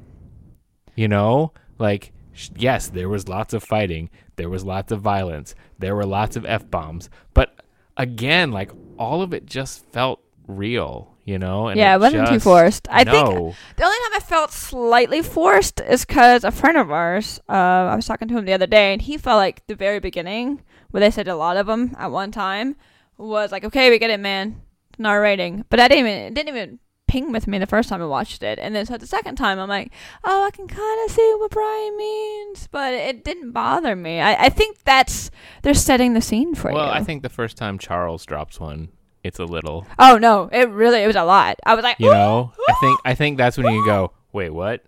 You 0.96 1.08
know? 1.08 1.54
Like 1.80 2.12
yes, 2.56 2.88
there 2.90 3.10
was 3.10 3.28
lots 3.28 3.54
of 3.54 3.64
fighting, 3.64 4.10
there 4.36 4.50
was 4.50 4.64
lots 4.64 4.92
of 4.92 5.02
violence, 5.02 5.54
there 5.78 5.96
were 5.96 6.06
lots 6.06 6.36
of 6.36 6.46
f-bombs, 6.46 7.10
but 7.34 7.62
again, 7.98 8.52
like 8.52 8.72
all 8.98 9.22
of 9.22 9.34
it 9.34 9.46
just 9.46 9.86
felt 9.92 10.20
real, 10.48 11.13
you 11.26 11.40
know? 11.40 11.68
And 11.68 11.78
yeah, 11.78 11.96
it 11.96 12.00
wasn't 12.00 12.28
too 12.30 12.40
forced. 12.40 12.88
I 12.90 13.04
think. 13.04 13.28
The 13.28 13.84
only 13.84 13.98
time 13.98 14.14
I 14.16 14.22
felt 14.22 14.52
slightly 14.52 15.22
forced 15.22 15.80
is 15.82 16.06
because 16.06 16.44
a 16.44 16.52
friend 16.52 16.78
of 16.78 16.92
ours, 16.92 17.40
uh, 17.50 17.54
I 17.92 17.96
was 17.96 18.06
talking 18.06 18.28
to 18.28 18.38
him 18.38 18.46
the 18.46 18.54
other 18.54 18.68
day, 18.68 18.94
and 18.94 19.02
he 19.02 19.18
felt 19.18 19.38
like 19.38 19.66
the 19.68 19.76
very 19.76 20.00
beginning, 20.00 20.62
where 20.92 21.02
they 21.02 21.12
said 21.12 21.28
a 21.28 21.36
lot 21.36 21.58
of 21.58 21.68
them 21.68 21.96
at 21.98 22.12
one 22.12 22.32
time, 22.32 22.76
was 23.18 23.52
like, 23.52 23.64
okay, 23.64 23.90
we 23.90 24.00
get 24.00 24.10
it, 24.10 24.20
man, 24.20 24.62
narrating. 24.98 25.66
But 25.70 25.80
I 25.80 25.88
didn't 25.88 26.08
even, 26.08 26.20
it 26.20 26.34
didn't 26.34 26.56
even 26.56 26.80
ping 27.06 27.32
with 27.32 27.48
me 27.48 27.60
the 27.60 27.68
first 27.68 27.90
time 27.90 28.02
I 28.02 28.06
watched 28.06 28.42
it. 28.42 28.58
And 28.58 28.74
then 28.76 28.88
so 28.88 28.98
the 28.98 29.06
second 29.06 29.36
time, 29.36 29.60
I'm 29.60 29.70
like, 29.70 29.92
oh, 30.24 30.46
I 30.46 30.50
can 30.50 30.68
kind 30.68 31.06
of 31.06 31.12
see 31.12 31.36
what 31.38 31.52
Brian 31.52 31.96
means, 31.96 32.68
but 32.72 32.94
it 32.94 33.24
didn't 33.24 33.52
bother 33.52 33.96
me. 33.96 34.20
I, 34.20 34.46
I 34.46 34.50
think 34.50 34.84
that's, 34.84 35.30
they're 35.62 35.76
setting 35.76 36.14
the 36.14 36.22
scene 36.22 36.56
for 36.56 36.72
Well, 36.72 36.86
you. 36.86 36.90
Well, 36.90 37.02
I 37.02 37.04
think 37.04 37.22
the 37.22 37.30
first 37.30 37.56
time 37.56 37.78
Charles 37.78 38.26
drops 38.26 38.60
one, 38.60 38.90
it's 39.24 39.40
a 39.40 39.46
little 39.46 39.88
oh, 40.00 40.18
no, 40.18 40.50
it 40.52 40.70
really, 40.70 41.02
it 41.02 41.08
was 41.08 41.16
a 41.16 41.24
lot. 41.24 41.58
I 41.66 41.76
was 41.76 41.84
like, 41.84 42.00
you 42.00 42.10
know 42.10 42.52
i 42.70 42.74
think 42.82 43.00
i 43.06 43.16
think 43.16 43.38
that's 43.38 43.58
when 43.58 43.74
you 43.74 43.86
go 43.86 44.12
wait 44.32 44.50
what 44.52 44.84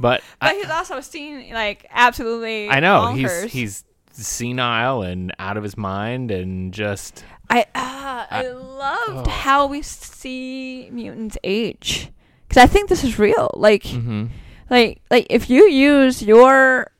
but 0.00 0.22
But 0.40 0.50
I, 0.50 0.54
he's 0.54 0.70
also 0.70 1.00
seen 1.00 1.52
like 1.52 1.86
absolutely. 1.90 2.68
I 2.68 2.80
know 2.80 3.12
bonkers. 3.14 3.44
he's 3.44 3.52
he's 3.52 3.84
senile 4.10 5.02
and 5.02 5.32
out 5.38 5.56
of 5.56 5.62
his 5.62 5.76
mind 5.76 6.30
and 6.30 6.74
just 6.74 7.24
I 7.48 7.62
uh, 7.62 7.64
I, 7.74 8.26
I- 8.30 8.48
loved 8.48 9.28
oh. 9.28 9.30
how 9.30 9.66
we 9.66 9.82
see 9.82 10.88
mutants 10.90 11.38
age 11.44 12.10
because 12.48 12.62
I 12.62 12.66
think 12.66 12.88
this 12.88 13.04
is 13.04 13.18
real. 13.18 13.50
Like 13.54 13.84
mhm. 13.84 14.30
like 14.70 15.02
like 15.10 15.26
if 15.30 15.48
you 15.48 15.68
use 15.68 16.22
your 16.22 16.90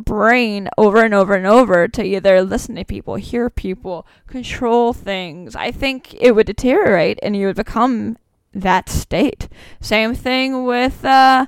brain 0.00 0.68
over 0.76 1.04
and 1.04 1.14
over 1.14 1.34
and 1.34 1.46
over 1.46 1.88
to 1.88 2.02
either 2.02 2.42
listen 2.42 2.74
to 2.76 2.84
people, 2.84 3.14
hear 3.16 3.50
people, 3.50 4.06
control 4.26 4.92
things, 4.92 5.54
I 5.54 5.70
think 5.70 6.14
it 6.14 6.34
would 6.34 6.46
deteriorate 6.46 7.18
and 7.22 7.36
you 7.36 7.46
would 7.46 7.56
become 7.56 8.16
that 8.52 8.88
state. 8.88 9.48
Same 9.80 10.14
thing 10.14 10.64
with 10.64 11.04
uh 11.04 11.46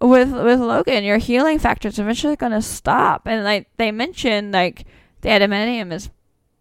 with 0.00 0.30
with 0.32 0.60
Logan, 0.60 1.02
your 1.04 1.18
healing 1.18 1.58
factor 1.58 1.88
is 1.88 1.98
eventually 1.98 2.36
gonna 2.36 2.62
stop. 2.62 3.26
And 3.26 3.42
like 3.44 3.68
they 3.76 3.90
mentioned 3.90 4.52
like 4.52 4.84
the 5.22 5.28
adamantium 5.30 5.92
is 5.92 6.10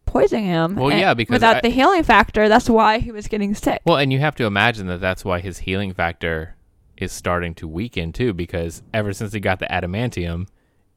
poisoning 0.06 0.46
him. 0.46 0.76
Well, 0.76 0.92
yeah, 0.92 1.14
because 1.14 1.34
without 1.34 1.58
I- 1.58 1.62
the 1.62 1.70
healing 1.70 2.02
factor, 2.04 2.50
that's 2.50 2.70
why 2.70 3.00
he 3.00 3.12
was 3.12 3.28
getting 3.28 3.54
sick. 3.54 3.82
well 3.86 3.98
and 3.98 4.12
you 4.12 4.20
have 4.20 4.36
to 4.36 4.46
imagine 4.46 4.88
that 4.88 5.02
that's 5.02 5.24
why 5.24 5.40
his 5.40 5.60
healing 5.60 5.94
factor 5.94 6.56
is 6.98 7.12
starting 7.12 7.54
to 7.54 7.68
weaken 7.68 8.12
too 8.12 8.34
because 8.34 8.82
ever 8.92 9.14
since 9.14 9.32
he 9.34 9.40
got 9.40 9.60
the 9.60 9.68
adamantium 9.68 10.48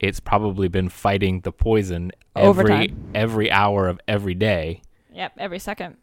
it's 0.00 0.18
probably 0.18 0.66
been 0.68 0.88
fighting 0.88 1.40
the 1.42 1.52
poison 1.52 2.10
every 2.34 2.64
Overtime. 2.72 3.10
every 3.14 3.50
hour 3.52 3.86
of 3.88 4.00
every 4.08 4.34
day 4.34 4.82
Yep, 5.12 5.32
every 5.38 5.58
second. 5.58 5.96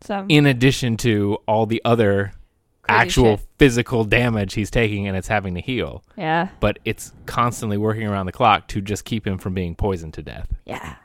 So 0.00 0.24
in 0.28 0.46
addition 0.46 0.96
to 0.98 1.38
all 1.46 1.66
the 1.66 1.80
other 1.84 2.32
Crazy 2.82 2.98
actual 3.00 3.36
shit. 3.38 3.46
physical 3.58 4.04
damage 4.04 4.54
he's 4.54 4.70
taking 4.70 5.06
and 5.08 5.16
it's 5.16 5.28
having 5.28 5.54
to 5.54 5.60
heal 5.60 6.04
yeah, 6.16 6.48
but 6.60 6.78
it's 6.84 7.12
constantly 7.26 7.76
working 7.78 8.06
around 8.06 8.26
the 8.26 8.32
clock 8.32 8.68
to 8.68 8.80
just 8.82 9.04
keep 9.04 9.26
him 9.26 9.38
from 9.38 9.54
being 9.54 9.74
poisoned 9.74 10.14
to 10.14 10.22
death. 10.22 10.48
yeah. 10.66 10.96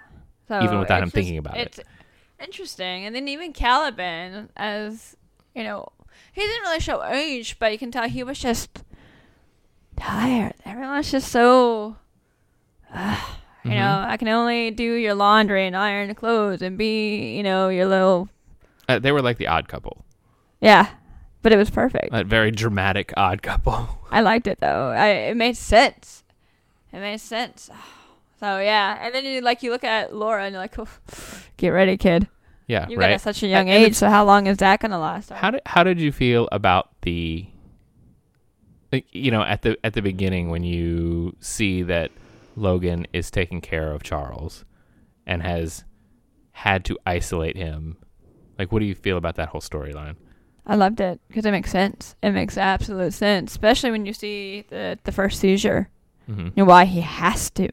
So 0.49 0.61
Even 0.63 0.79
without 0.79 1.03
him 1.03 1.09
thinking 1.11 1.37
about 1.37 1.57
it. 1.57 1.67
it's 1.77 1.79
interesting. 2.43 3.05
And 3.05 3.15
then 3.15 3.27
even 3.27 3.53
Caliban, 3.53 4.49
as 4.57 5.15
you 5.55 5.63
know, 5.63 5.89
he 6.33 6.41
didn't 6.41 6.61
really 6.63 6.79
show 6.79 7.03
age, 7.03 7.57
but 7.59 7.71
you 7.71 7.77
can 7.77 7.91
tell 7.91 8.09
he 8.09 8.23
was 8.23 8.39
just 8.39 8.83
tired. 9.95 10.53
Everyone's 10.65 11.11
just 11.11 11.31
so. 11.31 11.97
You 13.65 13.71
know, 13.75 14.05
I 14.07 14.15
can 14.17 14.29
only 14.29 14.71
do 14.71 14.93
your 14.93 15.13
laundry 15.13 15.67
and 15.67 15.75
iron 15.75 16.07
the 16.07 16.15
clothes 16.15 16.61
and 16.61 16.77
be, 16.77 17.35
you 17.35 17.43
know, 17.43 17.67
your 17.69 17.85
little 17.87 18.29
Uh, 18.87 18.97
they 18.99 19.11
were 19.11 19.21
like 19.21 19.37
the 19.37 19.47
odd 19.47 19.67
couple, 19.67 20.05
yeah. 20.61 20.87
But 21.41 21.51
it 21.51 21.57
was 21.57 21.69
perfect. 21.69 22.11
that 22.11 22.25
very 22.25 22.51
dramatic 22.51 23.13
odd 23.17 23.41
couple. 23.43 23.99
I 24.11 24.21
liked 24.21 24.47
it 24.47 24.59
though. 24.61 24.89
I 24.91 25.07
it 25.29 25.37
made 25.37 25.55
sense. 25.57 26.23
It 26.93 26.99
made 26.99 27.19
sense. 27.19 27.69
So 28.39 28.57
yeah, 28.59 28.97
and 29.05 29.13
then 29.13 29.25
you 29.25 29.41
like 29.41 29.61
you 29.63 29.69
look 29.71 29.83
at 29.83 30.15
Laura 30.15 30.45
and 30.45 30.53
you're 30.53 30.61
like, 30.61 30.79
oh, 30.79 30.87
get 31.57 31.69
ready, 31.69 31.97
kid. 31.97 32.29
yeah, 32.67 32.87
You 32.87 32.95
got 32.95 33.03
right. 33.07 33.11
at 33.15 33.21
such 33.21 33.43
a 33.43 33.47
young 33.47 33.67
And 33.69 33.79
age, 33.83 33.87
it's- 33.87 33.97
so 33.97 34.09
how 34.09 34.23
long 34.23 34.47
is 34.47 34.55
that 34.57 34.79
gonna 34.79 34.97
last? 34.97 35.29
How 35.31 35.51
did 35.51 35.61
how 35.65 35.83
did 35.83 35.99
you 35.99 36.13
feel 36.13 36.47
about 36.53 36.87
the, 37.01 37.45
like, 38.93 39.05
you 39.11 39.29
know, 39.31 39.41
at 39.43 39.61
the 39.63 39.77
at 39.83 39.93
the 39.93 40.01
beginning 40.01 40.49
when 40.49 40.63
you 40.63 41.35
see 41.41 41.83
that 41.83 42.11
Logan 42.59 43.07
is 43.13 43.31
taking 43.31 43.61
care 43.61 43.91
of 43.91 44.03
Charles, 44.03 44.65
and 45.25 45.41
has 45.43 45.83
had 46.51 46.83
to 46.85 46.97
isolate 47.05 47.55
him? 47.55 47.97
Like, 48.57 48.71
what 48.71 48.79
do 48.79 48.85
you 48.85 48.95
feel 48.95 49.17
about 49.17 49.35
that 49.35 49.49
whole 49.49 49.61
storyline? 49.61 50.15
I 50.65 50.75
loved 50.75 50.99
it 50.99 51.19
because 51.27 51.45
it 51.45 51.51
makes 51.51 51.71
sense. 51.71 52.15
It 52.21 52.31
makes 52.31 52.57
absolute 52.57 53.13
sense, 53.13 53.51
especially 53.51 53.91
when 53.91 54.05
you 54.05 54.13
see 54.13 54.65
the 54.69 54.99
the 55.03 55.11
first 55.11 55.39
seizure 55.39 55.89
hmm 56.27 56.49
and 56.55 56.67
why 56.67 56.85
he 56.85 57.01
has 57.01 57.49
to. 57.51 57.69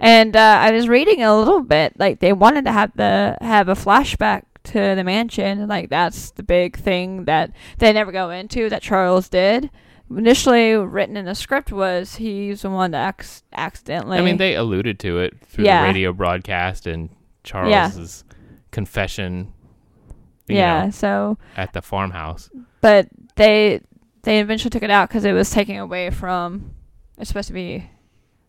And 0.00 0.34
uh, 0.36 0.58
I 0.60 0.70
was 0.72 0.88
reading 0.88 1.22
a 1.22 1.36
little 1.36 1.62
bit, 1.62 1.98
like 1.98 2.20
they 2.20 2.32
wanted 2.32 2.64
to 2.64 2.72
have 2.72 2.92
the 2.96 3.36
have 3.40 3.68
a 3.68 3.74
flashback 3.74 4.44
to 4.64 4.94
the 4.94 5.04
mansion, 5.04 5.68
like 5.68 5.90
that's 5.90 6.30
the 6.32 6.42
big 6.42 6.76
thing 6.76 7.24
that 7.24 7.50
they 7.78 7.92
never 7.92 8.12
go 8.12 8.30
into 8.30 8.70
that 8.70 8.82
Charles 8.82 9.28
did. 9.28 9.70
Initially 10.16 10.74
written 10.74 11.16
in 11.16 11.24
the 11.24 11.34
script 11.34 11.72
was 11.72 12.16
he's 12.16 12.62
the 12.62 12.70
one 12.70 12.90
that 12.92 13.18
ac- 13.20 13.42
accidentally. 13.52 14.18
I 14.18 14.22
mean, 14.22 14.36
they 14.36 14.54
alluded 14.54 14.98
to 15.00 15.18
it 15.18 15.34
through 15.46 15.64
Yeah. 15.64 15.82
the 15.82 15.88
radio 15.88 16.12
broadcast 16.12 16.86
and 16.86 17.10
Charles's 17.42 18.24
confession. 18.70 19.52
yeah. 20.46 20.84
know, 20.86 20.90
So, 20.90 21.38
at 21.56 21.72
the 21.72 21.82
farmhouse. 21.82 22.50
but 22.80 23.08
they 23.36 23.80
they 24.22 24.40
eventually 24.40 24.70
took 24.70 24.82
it 24.82 24.90
out 24.90 25.08
because 25.08 25.24
it 25.24 25.32
was 25.32 25.50
taking 25.50 25.78
away 25.78 26.10
from. 26.10 26.74
It's 27.18 27.28
supposed 27.28 27.48
to 27.48 27.54
be 27.54 27.88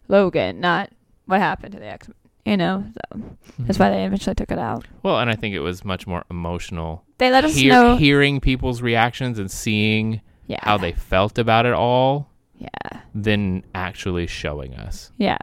Logan, 0.08 0.60
not 0.60 0.90
what 1.26 1.40
happened 1.40 1.74
to 1.74 1.80
the 1.80 1.88
X. 1.88 2.10
You 2.46 2.58
know, 2.58 2.86
so 2.94 3.22
that's 3.60 3.78
hmm. 3.78 3.84
why 3.84 3.90
they 3.90 4.06
eventually 4.06 4.36
took 4.36 4.52
it 4.52 4.60
out. 4.60 4.86
Well, 5.02 5.20
and 5.20 5.32
I 5.32 5.36
think 5.36 5.56
it 5.56 5.62
was 5.62 5.84
much 5.84 6.06
more 6.06 6.24
emotional. 6.30 7.04
They 7.18 7.32
let 7.32 7.44
us 7.44 7.56
Hear- 7.56 7.74
know. 7.74 7.96
hearing 7.96 8.40
people's 8.40 8.84
reactions 8.84 9.40
and 9.40 9.50
seeing 9.50 10.22
yeah. 10.48 10.60
how 10.62 10.78
they 10.78 10.92
felt 10.92 11.38
about 11.38 11.66
it 11.66 11.74
all 11.74 12.30
Yeah. 12.58 13.02
than 13.14 13.64
actually 13.74 14.28
showing 14.28 14.74
us. 14.76 15.12
Yeah. 15.18 15.38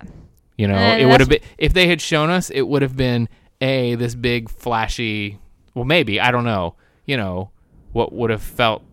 You 0.58 0.68
know, 0.68 0.74
And 0.74 1.00
it 1.00 1.06
would 1.06 1.20
have 1.20 1.28
been 1.28 1.40
if 1.58 1.72
they 1.72 1.88
had 1.88 2.00
shown 2.00 2.30
us, 2.30 2.50
it 2.50 2.62
would 2.62 2.82
have 2.82 2.96
been 2.96 3.28
a 3.60 3.94
this 3.96 4.14
big 4.14 4.48
flashy. 4.48 5.38
Well, 5.74 5.84
maybe 5.84 6.20
I 6.20 6.30
don't 6.30 6.44
know. 6.44 6.74
You 7.06 7.16
know, 7.16 7.50
what 7.92 8.12
would 8.12 8.30
have 8.30 8.42
felt 8.42 8.84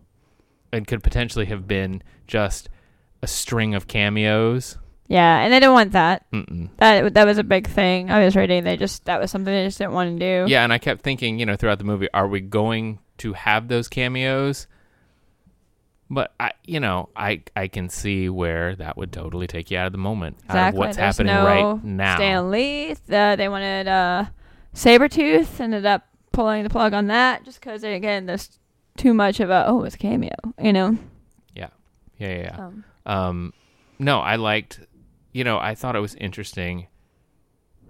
and 0.72 0.86
could 0.86 1.02
potentially 1.02 1.46
have 1.46 1.66
been 1.66 2.02
just 2.26 2.68
a 3.22 3.26
string 3.26 3.74
of 3.74 3.86
cameos. 3.86 4.78
Yeah, 5.08 5.40
and 5.40 5.52
they 5.52 5.58
didn't 5.58 5.74
want 5.74 5.92
that. 5.92 6.24
Mm-mm. 6.30 6.70
That 6.78 7.14
that 7.14 7.26
was 7.26 7.36
a 7.38 7.44
big 7.44 7.66
thing. 7.66 8.10
I 8.10 8.24
was 8.24 8.36
reading. 8.36 8.62
They 8.64 8.76
just 8.76 9.04
that 9.06 9.20
was 9.20 9.30
something 9.30 9.52
they 9.52 9.64
just 9.66 9.78
didn't 9.78 9.92
want 9.92 10.18
to 10.18 10.44
do. 10.46 10.50
Yeah, 10.50 10.62
and 10.64 10.72
I 10.72 10.78
kept 10.78 11.02
thinking, 11.02 11.38
you 11.40 11.46
know, 11.46 11.56
throughout 11.56 11.78
the 11.78 11.84
movie, 11.84 12.08
are 12.14 12.28
we 12.28 12.40
going 12.40 13.00
to 13.18 13.32
have 13.32 13.68
those 13.68 13.88
cameos? 13.88 14.66
But 16.12 16.34
I, 16.40 16.50
you 16.64 16.80
know, 16.80 17.08
I 17.14 17.42
I 17.54 17.68
can 17.68 17.88
see 17.88 18.28
where 18.28 18.74
that 18.76 18.96
would 18.96 19.12
totally 19.12 19.46
take 19.46 19.70
you 19.70 19.78
out 19.78 19.86
of 19.86 19.92
the 19.92 19.98
moment, 19.98 20.38
out 20.48 20.70
of 20.70 20.74
what's 20.74 20.96
There's 20.96 21.16
happening 21.16 21.34
no 21.34 21.44
right 21.44 21.84
now. 21.84 22.16
Stan 22.16 22.50
Lee. 22.50 22.96
Uh, 23.08 23.36
they 23.36 23.48
wanted 23.48 23.86
uh, 23.86 24.24
Sabretooth. 24.74 25.60
Ended 25.60 25.86
up 25.86 26.08
pulling 26.32 26.64
the 26.64 26.70
plug 26.70 26.94
on 26.94 27.06
that 27.08 27.44
just 27.44 27.60
because 27.60 27.84
again 27.84 28.26
there's 28.26 28.58
too 28.96 29.14
much 29.14 29.38
of 29.40 29.50
a 29.50 29.64
oh 29.68 29.84
it's 29.84 29.94
a 29.94 29.98
cameo. 29.98 30.34
You 30.60 30.72
know. 30.72 30.98
Yeah, 31.54 31.68
yeah, 32.18 32.34
yeah. 32.36 32.56
Um, 32.58 32.84
Um, 33.06 33.52
no, 33.98 34.18
I 34.18 34.36
liked, 34.36 34.80
you 35.32 35.44
know, 35.44 35.58
I 35.58 35.74
thought 35.74 35.94
it 35.94 36.00
was 36.00 36.14
interesting 36.16 36.88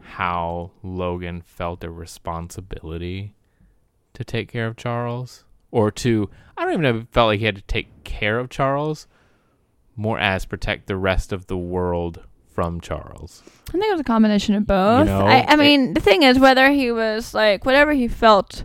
how 0.00 0.72
Logan 0.82 1.40
felt 1.40 1.84
a 1.84 1.90
responsibility 1.90 3.34
to 4.14 4.24
take 4.24 4.50
care 4.50 4.66
of 4.66 4.76
Charles, 4.76 5.44
or 5.70 5.90
to, 5.90 6.28
I 6.56 6.62
don't 6.64 6.72
even 6.72 6.82
know 6.82 6.90
if 6.96 7.02
it 7.04 7.08
felt 7.12 7.28
like 7.28 7.38
he 7.40 7.46
had 7.46 7.56
to 7.56 7.62
take 7.62 8.04
care 8.04 8.38
of 8.38 8.48
Charles, 8.50 9.06
more 9.96 10.18
as 10.18 10.44
protect 10.44 10.86
the 10.86 10.96
rest 10.96 11.32
of 11.32 11.46
the 11.46 11.56
world 11.56 12.20
from 12.52 12.80
Charles. 12.80 13.42
I 13.68 13.72
think 13.72 13.84
it 13.84 13.92
was 13.92 14.00
a 14.00 14.04
combination 14.04 14.54
of 14.54 14.66
both. 14.66 15.06
know, 15.06 15.26
I, 15.26 15.38
I 15.40 15.54
it- 15.54 15.58
mean, 15.58 15.94
the 15.94 16.00
thing 16.00 16.22
is, 16.22 16.38
whether 16.38 16.70
he 16.70 16.90
was 16.92 17.32
like 17.34 17.64
whatever 17.64 17.92
he 17.92 18.08
felt 18.08 18.64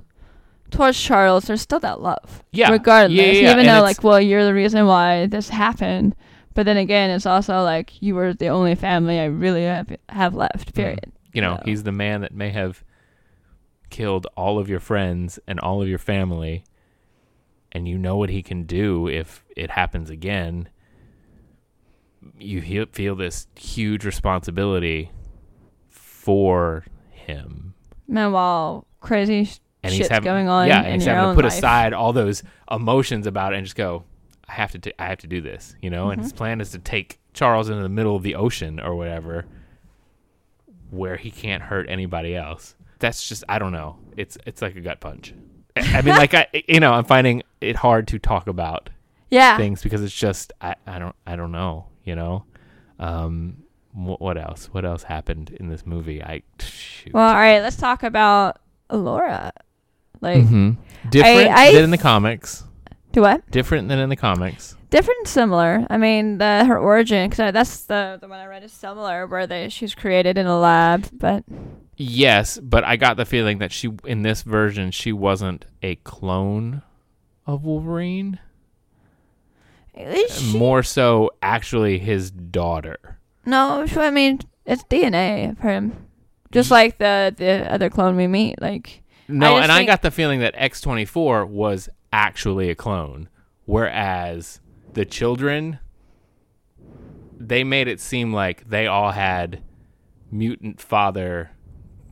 towards 0.72 1.00
Charles, 1.00 1.46
there's 1.46 1.62
still 1.62 1.80
that 1.82 2.02
love. 2.02 2.44
Yeah. 2.52 2.72
Regardless, 2.72 3.18
Yeah, 3.18 3.26
yeah, 3.26 3.52
even 3.52 3.60
And 3.60 3.68
though 3.70 3.82
like, 3.82 4.04
well, 4.04 4.20
you're 4.20 4.44
the 4.44 4.54
reason 4.54 4.86
why 4.88 5.28
this 5.28 5.48
happened. 5.50 6.16
But 6.56 6.66
then 6.66 6.78
again, 6.78 7.10
it's 7.12 7.26
also 7.26 7.62
like 7.64 8.02
you 8.02 8.16
were 8.16 8.34
the 8.34 8.48
only 8.48 8.76
family 8.76 9.20
I 9.20 9.26
really 9.26 9.64
have 9.64 9.96
have 10.10 10.34
left. 10.34 10.72
Mm. 10.72 10.76
Period. 10.76 11.12
You 11.34 11.42
know, 11.42 11.56
No. 11.56 11.62
he's 11.66 11.84
the 11.84 11.92
man 11.92 12.22
that 12.22 12.34
may 12.34 12.50
have 12.50 12.84
killed 13.90 14.26
all 14.36 14.58
of 14.58 14.70
your 14.70 14.80
friends 14.80 15.38
and 15.48 15.60
all 15.60 15.82
of 15.82 15.88
your 15.88 15.98
family, 16.00 16.64
and 17.76 17.88
you 17.88 17.98
know 17.98 18.16
what 18.16 18.30
he 18.30 18.42
can 18.42 18.64
do 18.64 19.08
if 19.08 19.44
it 19.56 19.70
happens 19.72 20.10
again. 20.10 20.70
You 22.40 22.62
feel 22.92 23.16
this 23.16 23.48
huge 23.56 24.06
responsibility 24.06 25.12
for 25.90 26.86
him. 27.12 27.74
Meanwhile, 28.08 28.88
crazy 29.02 29.46
sh- 29.46 29.60
and 29.84 29.94
shit's 29.94 30.10
having 30.10 30.26
going 30.26 30.48
on 30.50 30.68
yeah, 30.68 30.82
and 30.82 30.96
he's 30.96 31.06
having 31.06 31.30
to 31.32 31.36
put 31.36 31.44
life. 31.46 31.54
aside 31.58 31.94
all 31.94 32.14
those 32.14 32.42
emotions 32.72 33.28
about 33.28 33.54
it 33.54 33.58
and 33.58 33.66
just 33.66 33.76
go, 33.76 34.04
I 34.48 34.54
have 34.54 34.72
to, 34.72 34.78
do, 34.78 34.92
I 34.98 35.08
have 35.08 35.20
to 35.20 35.28
do 35.28 35.42
this, 35.42 35.76
you 35.82 35.90
know. 35.90 36.10
And 36.10 36.20
Mm-hmm. 36.20 36.24
his 36.24 36.34
plan 36.34 36.62
is 36.62 36.72
to 36.72 36.80
take 36.80 37.20
Charles 37.34 37.70
into 37.70 37.82
the 37.84 37.90
middle 37.90 38.16
of 38.16 38.24
the 38.24 38.36
ocean 38.36 38.80
or 38.80 38.96
whatever, 38.96 39.46
where 40.90 41.18
he 41.18 41.30
can't 41.32 41.64
hurt 41.64 41.88
anybody 41.90 42.36
else. 42.36 42.76
That's 43.00 43.28
just, 43.28 43.44
I 43.50 43.60
don't 43.60 43.72
know. 43.74 43.98
It's, 44.18 44.38
it's 44.46 44.62
like 44.62 44.76
a 44.76 44.82
gut 44.82 45.00
punch. 45.00 45.34
I 45.76 45.98
I 45.98 46.02
mean, 46.02 46.16
like 46.16 46.34
I, 46.34 46.48
you 46.68 46.80
know, 46.80 46.94
I'm 46.94 47.06
finding 47.06 47.44
it 47.62 47.76
hard 47.76 48.08
to 48.10 48.20
talk 48.20 48.48
about 48.48 48.90
yeah. 49.30 49.58
things 49.58 49.82
because 49.84 50.02
it's 50.02 50.16
just, 50.16 50.54
I, 50.62 50.76
I 50.88 51.00
don't, 51.00 51.16
I 51.28 51.36
don't 51.36 51.52
know, 51.52 51.88
you 52.04 52.16
know. 52.16 52.46
Um, 53.00 53.64
wh- 53.94 54.20
what 54.22 54.38
else? 54.38 54.68
What 54.72 54.86
else 54.86 55.04
happened 55.04 55.52
in 55.60 55.68
this 55.70 55.86
movie? 55.86 56.24
I 56.24 56.44
shoot. 56.60 57.14
Well, 57.14 57.28
all 57.28 57.34
right. 57.36 57.60
Let's 57.62 57.76
talk 57.78 58.04
about 58.04 58.60
Laura. 58.92 59.52
Like, 60.22 60.44
Mhm. 60.44 60.78
different 61.10 61.50
I- 61.52 61.74
than 61.74 61.84
in 61.86 61.90
the 61.92 61.98
comics. 61.98 62.64
do 63.12 63.22
what? 63.22 63.50
Different 63.52 63.88
than 63.90 64.00
in 64.00 64.10
the 64.10 64.16
comics. 64.16 64.76
different 64.92 65.28
similar 65.28 65.86
i 65.90 65.98
mean 65.98 66.38
the 66.38 66.64
her 66.64 66.78
origin 66.78 67.30
because 67.30 67.52
that's 67.52 67.82
the 67.86 68.18
the 68.22 68.28
one 68.30 68.40
i 68.40 68.46
read 68.46 68.64
is 68.64 68.72
similar 68.72 69.28
where 69.28 69.46
they 69.46 69.68
she's 69.68 69.94
created 69.94 70.38
in 70.38 70.46
a 70.46 70.58
lab 70.58 71.10
but 71.12 71.44
Yes, 71.98 72.60
but 72.60 72.84
I 72.84 72.98
got 72.98 73.16
the 73.18 73.26
feeling 73.26 73.60
that 73.60 73.72
she 73.72 73.92
in 74.04 74.22
this 74.24 74.42
version 74.44 74.92
she 74.92 75.14
wasn't 75.14 75.66
a 75.82 75.96
clone 75.96 76.82
of 77.48 77.64
Wolverine, 77.64 78.40
more 80.54 80.84
so 80.84 81.32
actually 81.42 82.00
his 82.00 82.32
daughter. 82.32 83.20
no 83.46 83.86
i 83.96 84.10
mean 84.10 84.40
it's 84.66 84.84
dna 84.86 85.52
of 85.52 85.60
him. 85.60 86.08
Just 86.52 86.72
like 86.72 86.98
the 86.98 87.34
the 87.36 87.72
other 87.72 87.90
clone 87.90 88.16
we 88.16 88.28
meet 88.28 88.62
like 88.62 89.04
No, 89.28 89.58
just 89.58 89.64
and 89.64 89.72
I 89.72 89.84
got 89.86 90.02
the 90.02 90.12
feeling 90.12 90.40
that 90.40 90.56
X24 90.56 91.48
was 91.50 91.90
actually 92.14 92.70
a 92.70 92.76
clone, 92.76 93.28
whereas 93.66 94.62
the 94.94 95.06
children 95.06 95.80
they 97.38 97.64
made 97.64 97.88
it 97.88 98.00
seem 98.00 98.32
like 98.32 98.70
they 98.70 98.88
all 98.88 99.12
had 99.12 99.62
mutant 100.32 100.80
father 100.80 101.52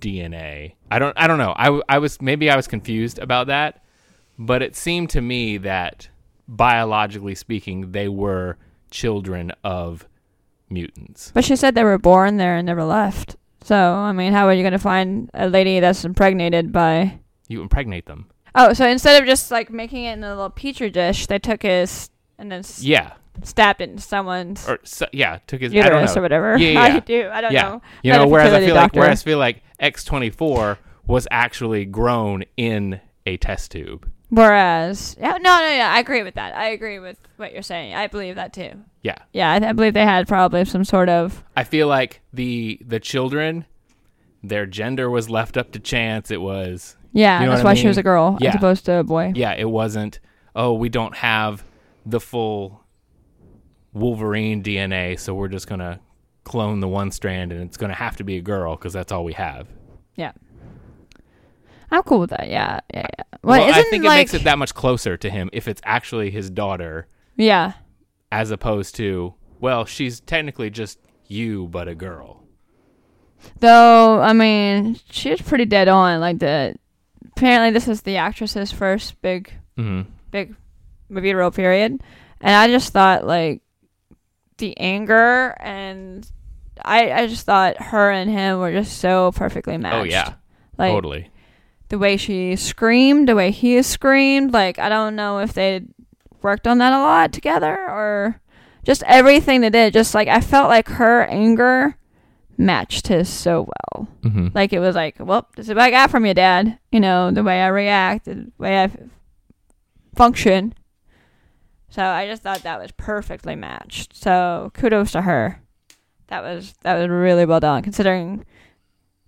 DNA. 0.03 0.73
I 0.91 0.99
don't 0.99 1.17
I 1.17 1.27
don't 1.27 1.37
know. 1.37 1.53
I, 1.55 1.81
I 1.87 1.97
was 1.99 2.21
maybe 2.21 2.49
I 2.49 2.55
was 2.55 2.67
confused 2.67 3.17
about 3.19 3.47
that, 3.47 3.83
but 4.37 4.61
it 4.61 4.75
seemed 4.75 5.09
to 5.11 5.21
me 5.21 5.57
that 5.57 6.09
biologically 6.47 7.35
speaking 7.35 7.91
they 7.93 8.07
were 8.09 8.57
children 8.91 9.51
of 9.63 10.07
mutants. 10.69 11.31
but 11.33 11.45
she 11.45 11.55
said 11.55 11.73
they 11.75 11.83
were 11.83 11.97
born 11.97 12.37
there 12.37 12.55
and 12.57 12.65
never 12.65 12.83
left 12.83 13.35
so 13.63 13.75
i 13.75 14.11
mean 14.11 14.33
how 14.33 14.47
are 14.47 14.53
you 14.53 14.63
going 14.63 14.71
to 14.73 14.79
find 14.79 15.29
a 15.35 15.47
lady 15.47 15.79
that's 15.79 16.03
impregnated 16.03 16.71
by 16.71 17.19
You 17.47 17.61
impregnate 17.61 18.05
them. 18.07 18.29
oh 18.55 18.73
so 18.73 18.87
instead 18.87 19.21
of 19.21 19.27
just 19.27 19.51
like 19.51 19.69
making 19.69 20.05
it 20.05 20.13
in 20.13 20.23
a 20.23 20.29
little 20.29 20.49
petri 20.49 20.89
dish 20.89 21.27
they 21.27 21.37
took 21.39 21.61
his 21.63 22.09
and 22.39 22.51
then 22.51 22.59
s- 22.59 22.81
Yeah. 22.83 23.13
Stabbed 23.43 23.81
into 23.81 24.01
someone's 24.01 24.67
Or 24.69 24.79
so, 24.83 25.07
yeah, 25.11 25.39
took 25.47 25.61
his 25.61 25.71
I 25.73 25.77
don't 25.77 25.85
uterus 25.85 26.15
know. 26.15 26.19
or 26.19 26.21
whatever 26.23 26.57
Yeah, 26.57 26.69
yeah, 26.71 26.81
i 26.83 26.99
do 26.99 27.29
i 27.31 27.41
don't 27.41 27.51
yeah. 27.51 27.61
know 27.63 27.81
You 28.03 28.13
know, 28.13 28.27
whereas 28.27 28.53
I 28.53 28.59
feel 28.65 28.75
like 28.75 28.93
whereas 28.93 29.21
I 29.21 29.25
feel 29.25 29.39
like 29.39 29.63
X24 29.81 30.77
was 31.07 31.27
actually 31.31 31.85
grown 31.85 32.43
in 32.55 33.01
a 33.25 33.37
test 33.37 33.71
tube. 33.71 34.09
Whereas, 34.29 35.15
yeah, 35.19 35.31
no, 35.33 35.37
no, 35.59 35.67
yeah, 35.67 35.91
I 35.93 35.99
agree 35.99 36.23
with 36.23 36.35
that. 36.35 36.55
I 36.55 36.69
agree 36.69 36.97
with 36.99 37.17
what 37.37 37.53
you're 37.53 37.61
saying. 37.61 37.93
I 37.93 38.07
believe 38.07 38.35
that 38.35 38.51
too. 38.53 38.71
Yeah. 39.03 39.17
Yeah, 39.31 39.51
I, 39.51 39.69
I 39.69 39.73
believe 39.73 39.93
they 39.93 40.03
had 40.05 40.27
probably 40.27 40.65
some 40.65 40.83
sort 40.83 41.07
of. 41.09 41.43
I 41.55 41.63
feel 41.65 41.87
like 41.87 42.21
the 42.33 42.79
the 42.85 42.99
children 42.99 43.65
their 44.41 44.65
gender 44.65 45.09
was 45.09 45.29
left 45.29 45.55
up 45.57 45.71
to 45.73 45.79
chance. 45.79 46.31
It 46.31 46.41
was 46.41 46.95
Yeah, 47.11 47.39
You 47.39 47.45
know 47.45 47.51
that's 47.51 47.63
what 47.63 47.69
I 47.69 47.73
why 47.73 47.75
she 47.81 47.87
was 47.87 47.97
a 47.97 48.03
girl 48.03 48.37
Yeah. 48.41 48.49
as 48.49 48.55
opposed 48.55 48.85
to 48.85 48.93
a 48.99 49.03
boy. 49.03 49.33
yeah, 49.35 49.53
it 49.53 49.69
wasn't 49.69 50.19
oh, 50.55 50.73
we 50.73 50.87
don't 50.89 51.15
have 51.17 51.63
the 52.05 52.19
full 52.19 52.82
Wolverine 53.93 54.63
DNA, 54.63 55.19
so 55.19 55.33
we're 55.33 55.47
just 55.47 55.67
going 55.67 55.79
to 55.79 55.99
clone 56.43 56.79
the 56.81 56.87
one 56.87 57.11
strand 57.11 57.51
and 57.51 57.61
it's 57.61 57.77
going 57.77 57.89
to 57.89 57.95
have 57.95 58.17
to 58.17 58.23
be 58.23 58.37
a 58.37 58.41
girl 58.41 58.75
because 58.75 58.93
that's 58.93 59.11
all 59.11 59.23
we 59.23 59.33
have. 59.33 59.67
Yeah, 60.15 60.31
I'm 61.91 62.03
cool 62.03 62.19
with 62.19 62.31
that. 62.31 62.47
Yeah, 62.49 62.79
yeah, 62.93 63.07
yeah. 63.17 63.23
Well, 63.43 63.59
Well, 63.59 63.73
I 63.73 63.83
think 63.83 64.03
it 64.03 64.07
like, 64.07 64.17
makes 64.19 64.33
it 64.33 64.43
that 64.45 64.57
much 64.57 64.73
closer 64.73 65.17
to 65.17 65.29
him 65.29 65.49
if 65.53 65.67
it's 65.67 65.81
actually 65.85 66.31
his 66.31 66.49
daughter 66.49 67.07
yeah, 67.35 67.73
as 68.31 68.51
opposed 68.51 68.95
to 68.95 69.33
well, 69.59 69.85
she's 69.85 70.19
technically 70.19 70.69
just 70.69 70.99
you 71.27 71.67
but 71.69 71.87
a 71.87 71.95
girl. 71.95 72.43
though. 73.59 74.19
I 74.21 74.33
mean, 74.33 74.99
she 75.09 75.31
was 75.31 75.41
pretty 75.41 75.65
dead 75.65 75.87
on. 75.87 76.19
Like 76.19 76.39
the 76.39 76.75
apparently 77.35 77.71
this 77.71 77.87
is 77.87 78.01
the 78.01 78.17
actress's 78.17 78.71
first 78.71 79.19
big 79.21 79.51
Mhm. 79.77 80.05
big 80.31 80.55
movie 81.09 81.33
role 81.33 81.49
period, 81.51 82.01
and 82.41 82.55
I 82.55 82.67
just 82.67 82.93
thought 82.93 83.25
like 83.25 83.61
the 84.57 84.77
anger 84.77 85.55
and 85.59 86.29
I 86.83 87.11
I 87.11 87.27
just 87.27 87.45
thought 87.45 87.81
her 87.81 88.11
and 88.11 88.29
him 88.29 88.59
were 88.59 88.71
just 88.71 88.97
so 88.99 89.31
perfectly 89.33 89.77
matched. 89.77 89.95
Oh 89.95 90.03
yeah, 90.03 90.33
like 90.77 90.91
totally. 90.91 91.29
the 91.89 91.97
way 91.99 92.17
she 92.17 92.55
screamed, 92.55 93.27
the 93.27 93.35
way 93.35 93.51
he 93.51 93.81
screamed. 93.81 94.53
Like 94.53 94.79
I 94.79 94.89
don't 94.89 95.15
know 95.15 95.39
if 95.39 95.53
they 95.53 95.81
worked 96.41 96.67
on 96.67 96.77
that 96.79 96.93
a 96.93 96.99
lot 96.99 97.31
together 97.31 97.73
or 97.73 98.41
just 98.83 99.03
everything 99.03 99.61
they 99.61 99.69
did. 99.69 99.93
Just 99.93 100.13
like 100.13 100.27
I 100.27 100.41
felt 100.41 100.69
like 100.69 100.87
her 100.89 101.23
anger 101.25 101.97
matched 102.57 103.07
his 103.07 103.29
so 103.29 103.67
well. 103.93 104.07
hmm 104.23 104.47
Like 104.53 104.73
it 104.73 104.79
was 104.79 104.95
like, 104.95 105.15
well, 105.19 105.47
this 105.55 105.67
is 105.67 105.75
what 105.75 105.79
I 105.83 105.89
got 105.91 106.11
from 106.11 106.25
you, 106.25 106.33
Dad. 106.33 106.77
You 106.91 106.99
know 106.99 107.31
the 107.31 107.43
way 107.43 107.61
I 107.61 107.67
react, 107.67 108.25
the 108.25 108.51
way 108.57 108.83
I 108.83 108.91
function. 110.15 110.73
So 111.93 112.03
I 112.03 112.25
just 112.25 112.41
thought 112.41 112.63
that 112.63 112.79
was 112.81 112.91
perfectly 112.93 113.55
matched. 113.55 114.15
So 114.15 114.71
kudos 114.73 115.11
to 115.11 115.21
her. 115.21 115.61
That 116.27 116.41
was 116.41 116.73
that 116.81 116.97
was 116.97 117.07
really 117.07 117.45
well 117.45 117.59
done 117.59 117.83
considering 117.83 118.45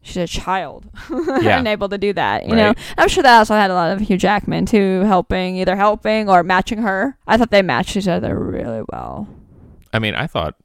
she's 0.01 0.17
a 0.17 0.25
child 0.25 0.89
Yeah. 1.11 1.59
and 1.59 1.67
able 1.67 1.89
to 1.89 1.97
do 1.99 2.11
that. 2.13 2.47
You 2.47 2.55
know, 2.55 2.73
I'm 2.97 3.07
sure 3.07 3.21
that 3.21 3.37
also 3.37 3.53
had 3.53 3.69
a 3.69 3.75
lot 3.75 3.91
of 3.91 3.99
Hugh 3.99 4.17
Jackman 4.17 4.65
too, 4.65 5.01
helping 5.01 5.57
either 5.57 5.75
helping 5.75 6.27
or 6.27 6.41
matching 6.41 6.79
her. 6.79 7.15
I 7.27 7.37
thought 7.37 7.51
they 7.51 7.61
matched 7.61 7.95
each 7.97 8.07
other 8.07 8.35
really 8.39 8.83
well. 8.91 9.27
I 9.93 9.99
mean, 9.99 10.15
I 10.15 10.25
thought 10.25 10.55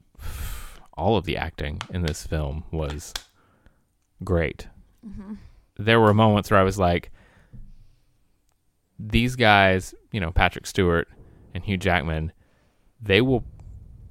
all 0.94 1.18
of 1.18 1.24
the 1.26 1.36
acting 1.36 1.82
in 1.92 2.00
this 2.02 2.26
film 2.26 2.64
was 2.70 3.12
great. 4.24 4.68
Mm-hmm. 5.06 5.34
There 5.78 6.00
were 6.00 6.14
moments 6.14 6.50
where 6.50 6.60
I 6.60 6.62
was 6.64 6.78
like, 6.78 7.10
these 8.98 9.36
guys, 9.36 9.94
you 10.12 10.20
know, 10.20 10.30
Patrick 10.30 10.66
Stewart 10.66 11.08
and 11.54 11.64
Hugh 11.64 11.76
Jackman, 11.76 12.32
they 13.00 13.20
will 13.20 13.44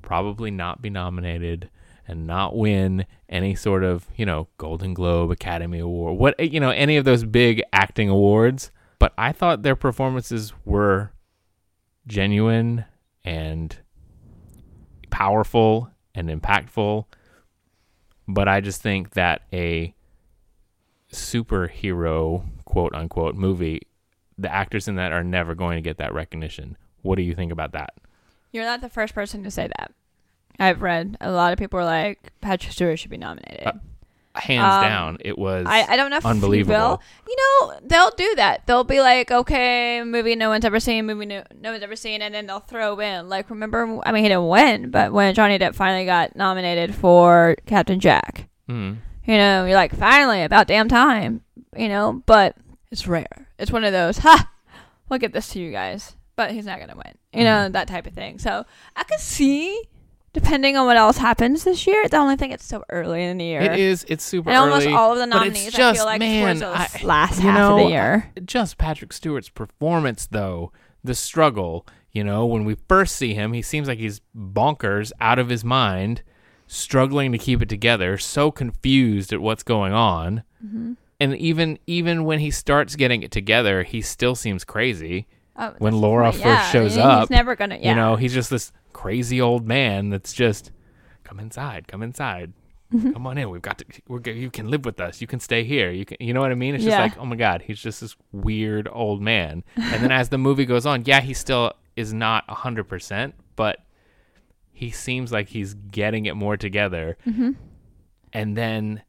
probably 0.02 0.52
not 0.52 0.82
be 0.82 0.89
nominated 0.89 1.69
and 2.08 2.25
not 2.25 2.56
win 2.56 3.06
any 3.30 3.54
sort 3.54 3.84
of, 3.84 4.08
you 4.15 4.25
know, 4.25 4.47
Golden 4.58 4.93
Globe, 4.93 5.30
Academy 5.30 5.80
Award, 5.80 6.17
what, 6.17 6.39
you 6.39 6.60
know, 6.60 6.71
any 6.71 6.97
of 6.97 7.06
those 7.06 7.23
big 7.23 7.62
acting 7.71 8.10
awards. 8.10 8.71
But 8.97 9.13
I 9.17 9.32
thought 9.32 9.62
their 9.62 9.75
performances 9.75 10.52
were 10.65 11.12
genuine 12.08 12.86
and 13.23 13.78
powerful 15.12 15.91
and 16.15 16.30
impactful. 16.30 17.06
But 18.28 18.47
I 18.47 18.62
just 18.62 18.82
think 18.82 19.12
that 19.12 19.43
a 19.54 19.93
superhero, 21.12 22.43
quote 22.65 22.93
unquote, 22.93 23.36
movie, 23.36 23.82
the 24.38 24.52
actors 24.52 24.88
in 24.88 24.95
that 24.95 25.12
are 25.12 25.23
never 25.23 25.56
going 25.56 25.78
to 25.78 25.82
get 25.82 25.97
that 25.97 26.13
recognition. 26.13 26.78
What 27.02 27.16
do 27.16 27.22
you 27.24 27.34
think 27.36 27.52
about 27.52 27.72
that? 27.74 27.94
You're 28.52 28.66
not 28.66 28.82
the 28.82 28.90
first 28.90 29.14
person 29.14 29.44
to 29.44 29.52
say 29.52 29.68
that. 29.78 29.92
I've 30.60 30.82
read 30.82 31.16
a 31.22 31.32
lot 31.32 31.54
of 31.54 31.60
people 31.60 31.80
are 31.80 31.86
like 31.86 32.32
Patrick 32.42 32.74
Stewart 32.74 33.00
should 33.00 33.12
be 33.12 33.18
nominated. 33.18 33.66
Uh, 33.68 33.74
hands 34.36 34.74
Um, 34.76 34.82
down, 34.84 35.18
it 35.22 35.38
was. 35.38 35.66
I, 35.70 35.84
I 35.94 35.96
don't 35.96 36.10
know 36.10 36.18
if 36.18 36.26
unbelievable. 36.26 37.02
You 37.28 37.36
know, 37.38 37.74
they'll 37.84 38.12
do 38.12 38.36
that. 38.36 38.66
They'll 38.68 38.84
be 38.84 39.00
like, 39.00 39.32
okay, 39.32 40.04
movie 40.04 40.36
no 40.36 40.50
one's 40.50 40.66
ever 40.66 40.80
seen, 40.80 41.06
movie 41.06 41.26
no, 41.26 41.44
no 41.62 41.72
one's 41.72 41.84
ever 41.84 41.96
seen, 41.96 42.22
and 42.22 42.34
then 42.36 42.46
they'll 42.48 42.60
throw 42.60 43.00
in. 43.00 43.30
Like, 43.30 43.50
remember, 43.50 44.00
I 44.06 44.12
mean, 44.12 44.24
he 44.24 44.30
didn't 44.30 44.48
win, 44.50 44.92
but 44.92 45.14
when 45.14 45.34
Johnny 45.34 45.58
Depp 45.58 45.76
finally 45.76 46.06
got 46.06 46.36
nominated 46.36 46.94
for 46.94 47.56
Captain 47.66 48.00
Jack, 48.00 48.50
Mhm. 48.70 48.98
you 49.26 49.38
know, 49.38 49.66
you're 49.66 49.76
like, 49.76 49.96
finally, 49.96 50.44
about 50.44 50.68
damn 50.68 50.90
time, 50.90 51.42
you 51.78 51.88
know, 51.88 52.22
but 52.26 52.56
it's 52.92 53.08
rare. 53.08 53.48
It's 53.58 53.72
one 53.72 53.84
of 53.84 53.94
those, 53.94 54.18
ha, 54.20 54.50
we'll 55.10 55.20
give 55.20 55.32
this 55.32 55.50
to 55.50 55.60
you 55.60 55.72
guys, 55.72 56.16
but 56.39 56.52
he's 56.52 56.65
not 56.65 56.78
going 56.78 56.89
to 56.89 56.95
win, 56.95 57.13
you 57.34 57.43
know, 57.43 57.63
Mm-hmm. 57.65 57.73
that 57.73 57.88
type 57.89 58.08
of 58.08 58.13
thing. 58.13 58.39
So 58.39 58.65
I 58.95 59.04
could 59.04 59.19
see, 59.19 59.82
depending 60.32 60.78
on 60.78 60.86
what 60.86 60.95
else 60.95 61.17
happens 61.17 61.65
this 61.65 61.86
year, 61.86 62.08
the 62.08 62.15
only 62.17 62.38
thing 62.38 62.52
it's 62.52 62.65
so 62.65 62.84
early 62.89 63.23
in 63.25 63.38
the 63.38 63.43
year. 63.45 63.62
It 63.62 63.78
is. 63.78 64.06
It's 64.08 64.23
super 64.23 64.49
And 64.49 64.58
almost 64.58 64.88
all 64.88 65.12
of 65.12 65.17
the 65.17 65.25
nominees, 65.25 65.75
I 65.75 65.78
just, 65.78 65.97
feel 65.97 66.06
like, 66.06 66.19
man, 66.19 66.63
I- 66.63 66.88
last 67.04 67.39
half 67.39 67.58
know, 67.58 67.78
of 67.78 67.84
the 67.86 67.89
year. 67.91 68.32
just 68.45 68.78
Patrick 68.78 69.12
Stewart's 69.12 69.49
performance, 69.49 70.28
though, 70.28 70.71
the 71.04 71.13
struggle. 71.13 71.86
You 72.13 72.23
know, 72.23 72.45
when 72.45 72.63
we 72.65 72.75
first 72.88 73.17
see 73.17 73.34
him, 73.34 73.52
he 73.54 73.62
seems 73.62 73.88
like 73.88 73.99
he's 73.99 74.21
bonkers, 74.36 75.12
out 75.19 75.39
of 75.39 75.49
his 75.49 75.63
mind, 75.65 76.23
struggling 76.67 77.32
to 77.34 77.38
keep 77.38 77.62
it 77.62 77.69
together, 77.69 78.17
so 78.17 78.49
confused 78.49 79.34
at 79.34 79.41
what's 79.41 79.63
going 79.63 79.93
on. 79.93 80.43
Mm-hmm. 80.65 80.93
And 81.19 81.36
even 81.36 81.78
even 81.86 82.23
when 82.23 82.39
he 82.39 82.49
starts 82.49 82.95
getting 82.95 83.23
it 83.23 83.32
together, 83.32 83.84
he 83.84 84.02
still 84.02 84.36
seems 84.36 84.63
crazy. 84.63 85.28
Oh, 85.60 85.76
when 85.80 85.93
Laura 85.93 86.26
right, 86.26 86.34
first 86.34 86.45
yeah, 86.45 86.69
shows 86.72 86.95
he's 86.95 87.04
up, 87.04 87.30
never 87.30 87.56
gonna. 87.56 87.78
Yeah. 87.78 87.89
You 87.89 87.95
know, 87.95 88.15
he's 88.15 88.34
just 88.34 88.50
this 88.50 88.72
crazy 88.93 89.41
old 89.41 89.67
man 89.67 90.10
that's 90.10 90.34
just 90.34 90.72
come 91.24 91.39
inside, 91.39 91.88
come 91.88 92.02
inside. 92.02 92.54
Mm-hmm. 92.93 93.12
Come 93.12 93.28
on 93.28 93.38
in. 93.38 93.50
We've 93.52 93.62
got 93.62 93.78
to. 93.80 93.86
We're, 94.08 94.22
you 94.22 94.50
can 94.50 94.69
live 94.69 94.84
with 94.84 95.00
us. 95.00 95.22
You 95.22 95.28
can 95.28 95.39
stay 95.39 95.63
here. 95.63 95.91
You 95.91 96.06
can. 96.06 96.17
You 96.19 96.34
know 96.34 96.39
what 96.41 96.52
I 96.52 96.56
mean? 96.56 96.74
It's 96.74 96.84
Yeah. 96.84 96.91
just 97.06 97.17
like, 97.17 97.24
oh 97.24 97.26
my 97.28 97.36
god, 97.36 97.62
he's 97.62 97.80
just 97.80 98.02
this 98.02 98.15
weird 98.32 98.88
old 98.91 99.22
man. 99.22 99.63
And 99.76 100.04
then 100.04 100.12
as 100.12 100.30
the 100.30 100.39
movie 100.39 100.65
goes 100.65 100.88
on, 100.88 101.04
yeah, 101.06 101.22
he 101.22 101.34
still 101.36 101.74
is 101.95 102.13
not 102.13 102.50
hundred 102.50 102.86
percent, 102.86 103.36
but 103.56 103.84
he 104.72 104.89
seems 104.89 105.32
like 105.32 105.50
he's 105.50 105.74
getting 105.74 106.26
it 106.26 106.36
more 106.36 106.58
together. 106.58 107.17
Mm-hmm. 107.28 107.52
And 108.34 108.56
then 108.58 109.04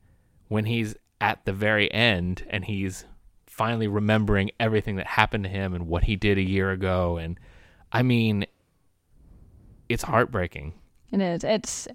when 0.49 0.65
he's 0.65 0.95
at 1.21 1.45
the 1.45 1.53
very 1.53 1.91
end 1.93 2.45
and 2.51 2.65
he's 2.65 3.05
finally 3.61 3.89
remembering 3.89 4.51
everything 4.59 4.97
that 4.97 5.07
happened 5.07 5.45
to 5.45 5.51
him 5.51 5.75
and 5.75 5.87
what 5.87 6.03
he 6.05 6.17
did 6.17 6.39
a 6.39 6.43
year 6.43 6.71
ago, 6.71 7.19
and 7.19 7.39
I 7.93 8.01
mean, 8.03 8.47
it's 9.91 10.03
heartbreaking. 10.03 10.73
It 11.13 11.21
is. 11.21 11.45
It's 11.45 11.87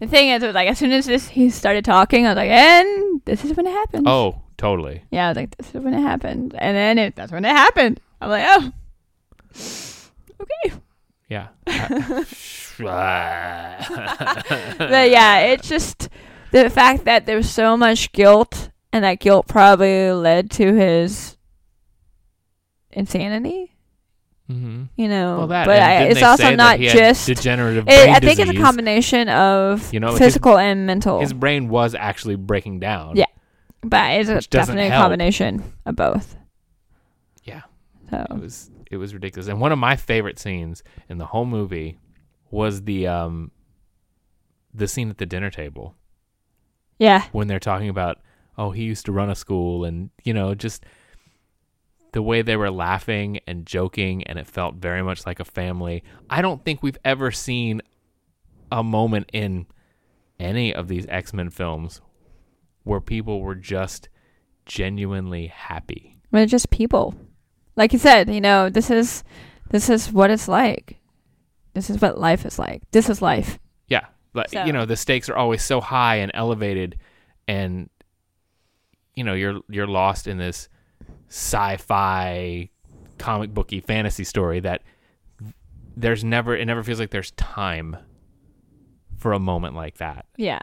the 0.00 0.08
thing 0.08 0.30
is, 0.30 0.42
like 0.42 0.68
as 0.68 0.78
soon 0.78 0.90
as 0.90 1.06
this 1.06 1.28
he 1.28 1.48
started 1.48 1.84
talking, 1.84 2.26
I 2.26 2.30
was 2.30 2.36
like, 2.36 2.50
and 2.50 3.22
this 3.24 3.44
is 3.44 3.56
when 3.56 3.68
it 3.68 3.70
happened. 3.70 4.08
Oh, 4.08 4.42
totally. 4.56 5.04
Yeah, 5.12 5.26
I 5.26 5.28
was 5.28 5.36
like, 5.36 5.56
this 5.56 5.68
is 5.68 5.74
when 5.74 5.94
it 5.94 6.00
happened, 6.00 6.56
and 6.58 6.76
then 6.76 6.98
it, 6.98 7.14
that's 7.14 7.30
when 7.30 7.44
it 7.44 7.50
happened. 7.50 8.00
I'm 8.20 8.28
like, 8.28 8.44
oh, 8.44 8.72
okay. 10.40 10.76
Yeah. 11.28 11.50
But 14.78 15.10
yeah, 15.10 15.38
it's 15.38 15.68
just 15.68 16.08
the 16.50 16.68
fact 16.68 17.04
that 17.04 17.26
there's 17.26 17.48
so 17.48 17.76
much 17.76 18.10
guilt, 18.10 18.71
and 18.92 19.04
that 19.04 19.20
guilt 19.20 19.46
probably 19.48 20.10
led 20.12 20.50
to 20.52 20.74
his 20.74 21.36
insanity. 22.90 23.74
hmm 24.48 24.84
You 24.96 25.08
know, 25.08 25.38
Well, 25.38 25.46
that. 25.48 25.66
but 25.66 25.80
I, 25.80 26.02
it's 26.04 26.22
also 26.22 26.54
not 26.54 26.78
just. 26.78 27.26
degenerative 27.26 27.88
It, 27.88 28.08
I 28.08 28.18
think 28.20 28.38
it's 28.38 28.50
a 28.50 28.54
combination 28.60 29.28
of 29.28 29.92
You 29.92 30.00
know, 30.00 30.10
his- 30.10 30.18
physical 30.18 30.58
and 30.58 30.86
mental. 30.86 31.20
His 31.20 31.32
brain 31.32 31.68
was 31.68 31.94
actually 31.94 32.36
breaking 32.36 32.80
down. 32.80 33.16
Yeah. 33.16 33.26
but 33.82 34.12
it's 34.20 34.28
a, 34.28 34.40
definitely 34.48 34.86
a 34.88 34.90
combination 34.90 35.62
of 35.86 35.96
both. 35.96 36.36
Yeah. 37.44 37.62
So 38.10 38.26
It 38.30 38.40
was 38.40 38.70
it 38.90 38.96
was 38.98 39.14
ridiculous. 39.14 39.48
And 39.48 39.58
one 39.60 39.72
of 39.72 39.78
my 39.78 39.96
favorite 39.96 40.38
scenes 40.38 40.82
in 41.08 41.16
the 41.18 41.26
whole 41.26 41.46
movie 41.46 41.98
was 42.50 42.82
the 42.82 43.06
um 43.06 43.50
the 44.74 44.86
scene 44.86 45.08
at 45.10 45.18
the 45.18 45.26
dinner 45.26 45.50
table 45.50 45.94
yeah, 46.98 47.24
when 47.32 47.48
they're 47.48 47.58
talking 47.58 47.88
about 47.88 48.18
oh 48.58 48.70
he 48.70 48.82
used 48.84 49.06
to 49.06 49.12
run 49.12 49.30
a 49.30 49.34
school 49.34 49.84
and 49.84 50.10
you 50.24 50.32
know 50.34 50.54
just 50.54 50.84
the 52.12 52.22
way 52.22 52.42
they 52.42 52.56
were 52.56 52.70
laughing 52.70 53.40
and 53.46 53.64
joking 53.66 54.22
and 54.24 54.38
it 54.38 54.46
felt 54.46 54.74
very 54.74 55.02
much 55.02 55.24
like 55.24 55.40
a 55.40 55.44
family. 55.46 56.02
I 56.28 56.42
don't 56.42 56.62
think 56.62 56.82
we've 56.82 56.98
ever 57.06 57.30
seen 57.30 57.80
a 58.70 58.82
moment 58.82 59.30
in 59.32 59.64
any 60.38 60.74
of 60.74 60.88
these 60.88 61.06
X-Men 61.08 61.48
films 61.48 62.02
where 62.84 63.00
people 63.00 63.40
were 63.40 63.54
just 63.54 64.10
genuinely 64.66 65.46
happy. 65.46 66.18
we're 66.30 66.46
just 66.46 66.68
people. 66.70 67.14
Like 67.76 67.92
you 67.94 67.98
said, 67.98 68.28
you 68.32 68.40
know, 68.42 68.68
this 68.68 68.90
is 68.90 69.24
this 69.70 69.88
is 69.88 70.12
what 70.12 70.30
it's 70.30 70.48
like. 70.48 70.98
This 71.72 71.88
is 71.88 72.00
what 72.02 72.18
life 72.18 72.44
is 72.44 72.58
like. 72.58 72.82
This 72.90 73.08
is 73.08 73.22
life. 73.22 73.58
Yeah, 73.88 74.04
like 74.34 74.50
So- 74.50 74.64
you 74.64 74.72
know, 74.74 74.84
the 74.84 74.96
stakes 74.96 75.30
are 75.30 75.36
always 75.36 75.62
so 75.62 75.80
high 75.80 76.16
and 76.16 76.30
elevated, 76.34 76.98
and 77.48 77.88
you 79.14 79.24
know, 79.24 79.34
you're 79.34 79.60
you're 79.68 79.86
lost 79.86 80.26
in 80.26 80.38
this 80.38 80.68
sci-fi, 81.28 82.68
comic 83.18 83.52
booky 83.54 83.80
fantasy 83.80 84.24
story 84.24 84.60
that 84.60 84.82
there's 85.96 86.24
never 86.24 86.56
it 86.56 86.64
never 86.64 86.82
feels 86.82 86.98
like 86.98 87.10
there's 87.10 87.30
time 87.32 87.96
for 89.18 89.32
a 89.32 89.38
moment 89.38 89.74
like 89.74 89.98
that. 89.98 90.26
Yeah. 90.36 90.60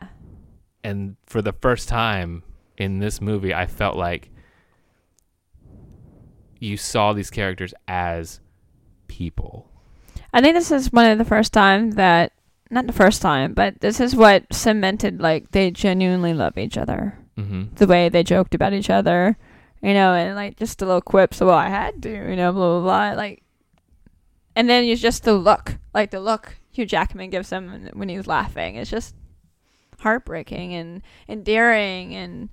And 0.84 1.16
for 1.26 1.42
the 1.42 1.54
first 1.54 1.90
time 1.90 2.44
in 2.78 3.00
this 3.00 3.22
movie, 3.22 3.54
I 3.54 3.66
felt 3.66 3.96
like 3.96 4.30
you 6.60 6.78
saw 6.78 7.14
these 7.14 7.30
characters 7.30 7.74
as 7.88 8.40
people. 9.08 9.70
I 10.34 10.42
think 10.42 10.56
this 10.56 10.72
is 10.72 10.92
one 10.92 11.10
of 11.10 11.18
the 11.18 11.26
first 11.26 11.54
time 11.54 11.92
that 11.92 12.34
not 12.70 12.86
the 12.86 12.94
first 12.94 13.22
time, 13.22 13.54
but 13.54 13.82
this 13.82 14.00
is 14.00 14.16
what 14.16 14.44
cemented 14.52 15.20
like 15.20 15.52
they 15.52 15.72
genuinely 15.72 16.34
love 16.34 16.58
each 16.58 16.78
other. 16.78 17.19
Mm-hmm. 17.40 17.76
The 17.76 17.88
way 17.88 18.10
they 18.10 18.24
joked 18.24 18.54
about 18.54 18.74
each 18.74 18.90
other, 18.90 19.38
you 19.82 19.94
know, 19.94 20.14
and 20.14 20.36
like 20.36 20.58
just 20.58 20.80
the 20.80 20.86
little 20.86 21.02
quips. 21.02 21.40
Well, 21.40 21.52
I 21.52 21.70
had 21.70 22.02
to, 22.04 22.10
you 22.10 22.36
know, 22.36 22.52
blah 22.52 22.80
blah 22.80 22.82
blah. 22.82 23.18
Like, 23.18 23.44
and 24.56 24.70
then 24.70 24.84
it's 24.84 25.02
just 25.02 25.24
the 25.24 25.34
look, 25.34 25.78
like 25.94 26.12
the 26.12 26.20
look 26.20 26.58
Hugh 26.72 26.86
Jackman 26.86 27.30
gives 27.30 27.50
him 27.50 27.90
when- 27.94 28.10
he's 28.10 28.28
laughing. 28.28 28.76
It's 28.76 28.90
just 28.92 29.16
heartbreaking 30.00 30.74
and 30.74 31.02
endearing 31.28 32.16
and 32.16 32.50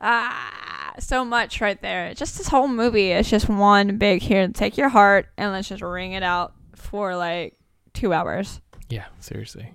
ah, 0.00 0.92
so 0.98 1.24
much 1.24 1.60
right 1.60 1.80
there. 1.82 2.14
Just 2.14 2.38
this 2.38 2.48
whole 2.48 2.68
movie 2.68 3.12
is 3.12 3.28
just 3.30 3.48
one 3.48 3.96
big 3.98 4.22
here. 4.22 4.46
Take 4.48 4.76
your 4.76 4.88
heart 4.88 5.26
and 5.36 5.52
let's 5.52 5.68
just 5.68 5.82
wring 5.82 6.12
it 6.12 6.22
out 6.22 6.52
for 6.74 7.16
like 7.16 7.54
two 7.92 8.12
hours. 8.12 8.60
Yeah, 8.88 9.06
seriously. 9.20 9.72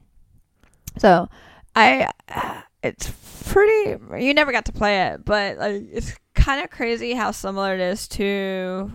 So, 0.98 1.30
I 1.76 2.12
it's 2.84 3.12
pretty. 3.52 3.98
You 4.24 4.34
never 4.34 4.52
got 4.52 4.66
to 4.66 4.72
play 4.72 5.08
it, 5.08 5.26
but 5.26 5.58
like 5.58 5.84
it's 5.92 6.16
kind 6.34 6.64
of 6.64 6.70
crazy 6.70 7.14
how 7.14 7.32
similar 7.32 7.74
it 7.74 7.80
is 7.80 8.08
to 8.10 8.92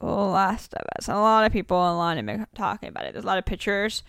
Last 0.00 0.74
of 0.74 0.84
Us. 0.98 1.08
A 1.08 1.14
lot 1.14 1.44
of 1.46 1.52
people 1.52 1.76
online 1.76 2.16
have 2.16 2.26
been 2.26 2.46
talking 2.54 2.88
about 2.88 3.04
it. 3.04 3.12
There's 3.12 3.24
a 3.24 3.26
lot 3.28 3.38
of 3.38 3.44
pictures 3.44 4.02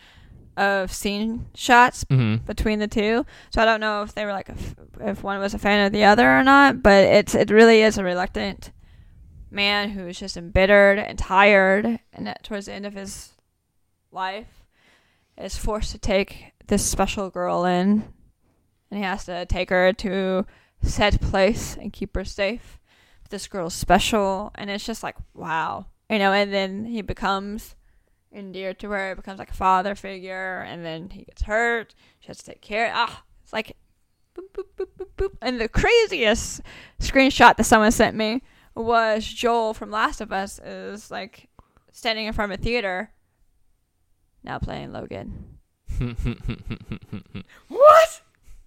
of 0.58 0.92
scene 0.92 1.48
shots 1.56 2.04
Mm-hmm. 2.06 2.46
between 2.46 2.80
the 2.80 2.88
two. 2.88 3.26
So 3.52 3.62
I 3.62 3.66
don't 3.66 3.80
know 3.80 4.04
if 4.04 4.14
they 4.14 4.26
were 4.26 4.32
like 4.34 4.50
if, 4.50 4.76
if 5.00 5.24
one 5.24 5.40
was 5.40 5.54
a 5.54 5.60
fan 5.60 5.86
of 5.86 5.92
the 5.92 6.04
other 6.04 6.30
or 6.38 6.44
not, 6.44 6.82
but 6.84 7.04
it's 7.06 7.34
it 7.36 7.50
really 7.50 7.82
is 7.82 7.98
a 7.98 8.04
reluctant 8.04 8.72
man 9.52 9.90
who's 9.90 10.20
just 10.20 10.36
embittered 10.38 10.98
and 10.98 11.18
tired 11.18 12.00
and 12.12 12.26
that 12.28 12.44
towards 12.44 12.66
the 12.66 12.74
end 12.74 12.86
of 12.88 12.94
his 12.94 13.34
life 14.12 14.64
is 15.38 15.58
forced 15.58 15.92
to 15.92 15.98
take 16.00 16.54
this 16.68 16.84
special 16.86 17.30
girl 17.30 17.66
in 17.66 18.13
and 18.94 19.00
he 19.00 19.08
has 19.08 19.26
to 19.26 19.44
take 19.48 19.72
her 19.72 19.92
to 19.92 20.46
said 20.84 21.20
place 21.20 21.76
and 21.76 21.92
keep 21.92 22.16
her 22.16 22.24
safe. 22.24 22.80
This 23.32 23.48
girl's 23.48 23.74
special 23.74 24.52
and 24.54 24.70
it's 24.70 24.86
just 24.86 25.02
like 25.02 25.16
wow. 25.34 25.88
You 26.12 26.20
know, 26.20 26.32
and 26.32 26.54
then 26.54 26.86
he 26.86 27.02
becomes 27.02 27.76
endeared 28.32 28.78
to 28.80 28.92
her, 28.92 29.16
becomes 29.16 29.40
like 29.40 29.50
a 29.50 29.56
father 29.56 29.96
figure, 29.96 30.60
and 30.60 30.86
then 30.86 31.10
he 31.10 31.24
gets 31.24 31.42
hurt. 31.42 31.96
She 32.20 32.28
has 32.28 32.38
to 32.38 32.46
take 32.46 32.62
care. 32.62 32.92
Ah, 32.94 33.24
it's 33.44 33.52
like 33.52 33.76
boop 34.36 34.52
boop 34.54 34.66
boop 34.78 34.90
boop 34.96 35.10
boop. 35.18 35.38
And 35.42 35.60
the 35.60 35.68
craziest 35.68 36.62
screenshot 37.00 37.58
that 37.58 37.64
someone 37.64 37.92
sent 37.92 38.16
me 38.16 38.44
was 38.76 39.26
Joel 39.26 39.74
from 39.74 39.90
Last 39.90 40.22
of 40.22 40.32
Us 40.32 40.60
is 40.60 41.10
like 41.10 41.50
standing 41.92 42.28
in 42.28 42.34
front 42.34 42.52
of 42.52 42.60
a 42.60 42.64
theater, 42.64 43.10
now 44.44 44.60
playing 44.60 44.92
Logan. 44.92 45.58
What? 47.68 48.23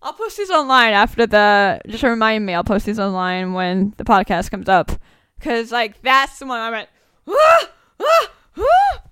I'll 0.07 0.13
post 0.13 0.37
these 0.37 0.51
online 0.51 0.93
after 0.93 1.27
the. 1.27 1.81
Just 1.89 2.05
remind 2.05 2.47
me, 2.47 2.55
I'll 2.55 2.63
post 2.63 2.87
these 2.87 3.01
online 3.01 3.55
when 3.55 3.93
the 3.97 4.05
podcast 4.05 4.53
comes 4.53 4.69
up, 4.69 4.93
because 5.37 5.73
like 5.73 6.01
that's 6.03 6.39
the 6.39 6.47
one 6.47 6.61
I 6.61 6.71
went. 6.71 6.89
Ah, 7.29 7.69
ah, 8.01 8.29
ah. 8.59 9.03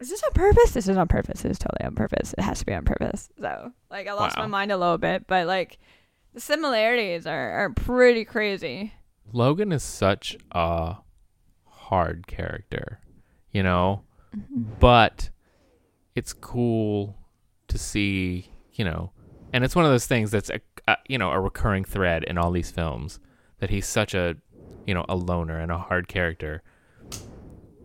Is 0.00 0.08
this 0.08 0.22
on 0.22 0.32
purpose? 0.32 0.70
This 0.72 0.88
is 0.88 0.96
on 0.96 1.08
purpose. 1.08 1.42
This 1.42 1.52
is 1.52 1.58
totally 1.58 1.86
on 1.86 1.94
purpose. 1.94 2.34
It 2.38 2.40
has 2.42 2.60
to 2.60 2.64
be 2.66 2.72
on 2.72 2.86
purpose. 2.86 3.28
So 3.38 3.72
like 3.90 4.08
I 4.08 4.14
lost 4.14 4.36
Wow. 4.38 4.44
my 4.44 4.48
mind 4.48 4.72
a 4.72 4.78
little 4.78 4.96
bit, 4.98 5.26
but 5.26 5.46
like 5.46 5.78
The 6.32 6.40
similarities 6.40 7.26
are, 7.26 7.50
are 7.52 7.70
pretty 7.70 8.24
crazy. 8.24 8.92
Logan 9.32 9.72
is 9.72 9.82
such 9.82 10.36
a 10.52 10.96
hard 11.66 12.26
character, 12.26 12.98
you 13.52 13.62
know, 13.62 14.02
but 14.80 15.30
it's 16.14 16.32
cool 16.32 17.16
to 17.68 17.78
see, 17.78 18.48
you 18.72 18.84
know, 18.84 19.12
and 19.54 19.64
it's 19.64 19.76
one 19.76 19.84
of 19.84 19.90
those 19.92 20.06
things 20.06 20.32
that's 20.32 20.50
a, 20.50 20.60
a 20.88 20.96
you 21.08 21.16
know 21.16 21.30
a 21.30 21.40
recurring 21.40 21.84
thread 21.84 22.24
in 22.24 22.36
all 22.36 22.50
these 22.50 22.72
films 22.72 23.20
that 23.60 23.70
he's 23.70 23.86
such 23.86 24.12
a 24.12 24.36
you 24.84 24.92
know 24.92 25.06
a 25.08 25.14
loner 25.14 25.58
and 25.58 25.70
a 25.70 25.78
hard 25.78 26.08
character, 26.08 26.62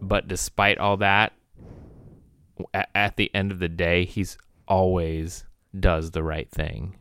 but 0.02 0.28
despite 0.28 0.80
all 0.80 0.98
that, 0.98 1.32
at, 2.74 2.90
at 2.96 3.16
the 3.18 3.34
end 3.34 3.52
of 3.52 3.60
the 3.60 3.70
day, 3.70 4.04
he's 4.04 4.38
always 4.68 5.46
does 5.80 6.12
the 6.12 6.24
right 6.24 6.50
thing. 6.50 6.98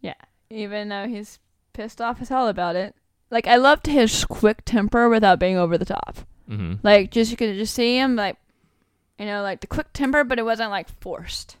Yeah. 0.00 0.14
Even 0.50 0.90
though 0.90 1.06
he's 1.06 1.38
pissed 1.72 2.00
off 2.00 2.20
as 2.20 2.28
hell 2.28 2.48
about 2.48 2.76
it. 2.76 2.94
Like 3.30 3.46
I 3.46 3.56
loved 3.56 3.86
his 3.86 4.24
quick 4.26 4.64
temper 4.66 5.08
without 5.08 5.40
being 5.40 5.56
over 5.56 5.78
the 5.78 5.86
top. 5.86 6.18
hmm 6.46 6.74
Like 6.82 7.10
just 7.10 7.30
you 7.30 7.38
could 7.38 7.56
just 7.56 7.74
see 7.74 7.96
him 7.96 8.16
like 8.16 8.36
you 9.18 9.24
know, 9.26 9.42
like 9.42 9.60
the 9.60 9.66
quick 9.66 9.92
temper, 9.92 10.24
but 10.24 10.38
it 10.38 10.44
wasn't 10.44 10.70
like 10.70 10.88
forced. 11.00 11.56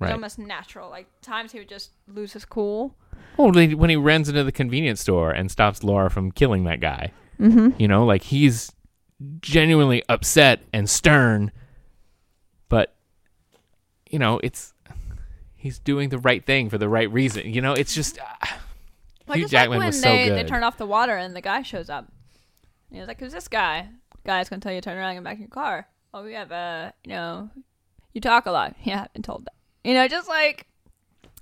It's 0.00 0.12
almost 0.12 0.38
natural. 0.38 0.90
Like 0.90 1.06
times 1.22 1.52
he 1.52 1.58
would 1.58 1.68
just 1.68 1.90
lose 2.08 2.32
his 2.32 2.44
cool. 2.44 2.94
Well, 3.36 3.50
when 3.52 3.90
he- 3.90 3.96
runs 3.96 4.28
into 4.28 4.44
the 4.44 4.52
convenience 4.52 5.00
store 5.00 5.30
and 5.30 5.50
stops 5.50 5.82
Laura 5.82 6.10
from 6.10 6.30
killing 6.32 6.64
that 6.64 6.80
guy, 6.80 7.12
Mm-hmm. 7.40 7.70
you 7.80 7.88
know, 7.88 8.04
like 8.04 8.22
he's 8.22 8.70
genuinely 9.40 10.02
upset 10.08 10.60
and 10.72 10.88
stern, 10.88 11.50
but 12.68 12.94
you 14.10 14.18
know, 14.18 14.38
it's 14.42 14.72
he's 15.56 15.78
doing 15.78 16.10
the 16.10 16.18
right 16.18 16.44
thing 16.44 16.68
for 16.70 16.78
the 16.78 16.88
right 16.88 17.10
reason. 17.10 17.52
You 17.52 17.60
know, 17.60 17.72
it's 17.72 17.94
just 17.94 18.18
uh, 18.18 18.46
Like 19.26 19.38
Hugh 19.38 19.48
Jackman 19.48 19.78
like 19.78 19.80
when 19.80 19.86
was 19.88 20.00
so 20.00 20.08
they, 20.08 20.28
they 20.30 20.44
turn 20.44 20.62
off 20.62 20.76
the 20.78 20.86
water 20.86 21.16
and 21.16 21.34
the 21.34 21.40
guy 21.40 21.62
shows 21.62 21.88
up. 21.90 22.06
And 22.90 22.98
he's 23.00 23.08
like, 23.08 23.18
Who's 23.20 23.32
this 23.32 23.48
guy? 23.48 23.88
Guy's 24.24 24.48
gonna 24.48 24.60
tell 24.60 24.72
you 24.72 24.80
to 24.80 24.84
turn 24.84 24.96
around 24.96 25.10
and 25.16 25.18
get 25.18 25.24
back 25.24 25.34
in 25.36 25.40
your 25.42 25.48
car. 25.48 25.86
Oh, 26.12 26.22
we 26.24 26.34
have 26.34 26.52
uh 26.52 26.92
you 27.04 27.10
know 27.14 27.50
you 28.12 28.20
talk 28.20 28.46
a 28.46 28.50
lot. 28.52 28.76
Yeah, 28.84 29.02
I've 29.04 29.12
been 29.12 29.22
told 29.22 29.46
that. 29.46 29.54
You 29.84 29.94
know, 29.94 30.08
just 30.08 30.28
like 30.28 30.66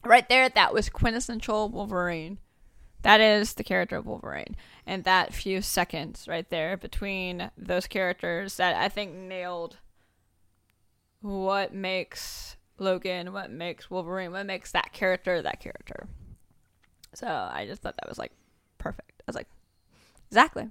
right 0.04 0.28
there, 0.28 0.48
that 0.48 0.74
was 0.74 0.88
quintessential 0.88 1.68
Wolverine. 1.68 2.38
That 3.02 3.20
is 3.20 3.54
the 3.54 3.64
character 3.64 3.96
of 3.96 4.06
Wolverine. 4.06 4.56
And 4.86 5.04
that 5.04 5.32
few 5.32 5.60
seconds 5.62 6.26
right 6.28 6.48
there 6.50 6.76
between 6.76 7.50
those 7.56 7.86
characters 7.86 8.56
that 8.56 8.76
I 8.76 8.88
think 8.88 9.12
nailed 9.14 9.78
what 11.20 11.72
makes 11.72 12.56
Logan, 12.78 13.32
what 13.32 13.50
makes 13.50 13.90
Wolverine, 13.90 14.32
what 14.32 14.46
makes 14.46 14.72
that 14.72 14.92
character 14.92 15.40
that 15.42 15.60
character. 15.60 16.08
So 17.14 17.26
I 17.26 17.66
just 17.66 17.82
thought 17.82 17.96
that 18.00 18.08
was 18.08 18.18
like 18.18 18.32
perfect. 18.78 19.12
I 19.20 19.24
was 19.26 19.36
like, 19.36 19.48
exactly. 20.30 20.68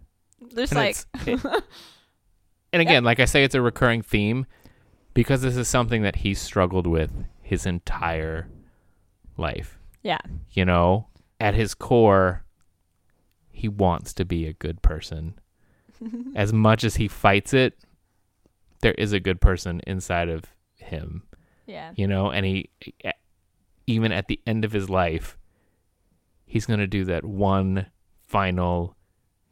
Just 0.55 0.73
and 0.73 0.77
like, 0.79 0.97
it- 1.25 1.63
and 2.73 2.81
again, 2.81 3.03
like 3.03 3.19
I 3.19 3.25
say, 3.25 3.43
it's 3.43 3.55
a 3.55 3.61
recurring 3.61 4.01
theme 4.01 4.45
because 5.13 5.41
this 5.41 5.55
is 5.55 5.67
something 5.67 6.01
that 6.01 6.17
he 6.17 6.33
struggled 6.33 6.87
with 6.87 7.11
his 7.51 7.65
entire 7.65 8.47
life. 9.37 9.77
yeah, 10.03 10.19
You 10.51 10.63
know, 10.63 11.07
at 11.37 11.53
his 11.53 11.73
core, 11.75 12.45
he 13.49 13.67
wants 13.67 14.13
to 14.13 14.23
be 14.23 14.47
a 14.47 14.53
good 14.53 14.81
person. 14.81 15.35
as 16.35 16.53
much 16.53 16.85
as 16.85 16.95
he 16.95 17.09
fights 17.09 17.53
it, 17.53 17.77
there 18.81 18.93
is 18.93 19.11
a 19.11 19.19
good 19.19 19.41
person 19.41 19.81
inside 19.85 20.29
of 20.29 20.45
him, 20.75 21.23
yeah, 21.67 21.91
you 21.95 22.07
know, 22.07 22.31
and 22.31 22.45
he, 22.45 22.69
even 23.85 24.13
at 24.13 24.27
the 24.29 24.39
end 24.47 24.63
of 24.63 24.71
his 24.71 24.89
life, 24.89 25.37
he's 26.45 26.65
going 26.65 26.79
to 26.79 26.87
do 26.87 27.03
that 27.05 27.25
one 27.25 27.85
final 28.27 28.95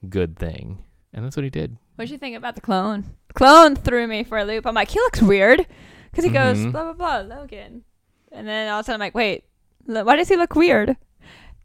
good 0.08 0.40
thing. 0.40 0.86
And 1.14 1.26
that's 1.26 1.36
what 1.36 1.44
he 1.44 1.50
did. 1.50 1.76
What'd 1.98 2.12
you 2.12 2.18
think 2.18 2.38
about 2.38 2.56
the 2.56 2.62
clone? 2.62 3.04
The 3.28 3.34
clone 3.34 3.76
threw 3.76 4.08
me 4.08 4.24
for 4.24 4.38
a 4.38 4.46
loop. 4.46 4.66
I'm 4.66 4.74
like, 4.74 4.90
he 4.90 5.00
looks 5.00 5.22
weird 5.22 5.68
because 6.10 6.24
he 6.24 6.32
goes 6.32 6.58
Mhm. 6.58 6.72
blah 6.72 6.94
blah 6.94 7.20
blah 7.22 7.36
Logan, 7.36 7.84
and 8.32 8.48
then 8.48 8.70
all 8.70 8.80
of 8.80 8.84
a 8.84 8.86
sudden 8.86 9.02
I'm 9.02 9.06
like, 9.06 9.16
wait, 9.16 9.44
why 9.86 10.16
does 10.16 10.30
he 10.30 10.36
look 10.36 10.56
weird? 10.56 10.96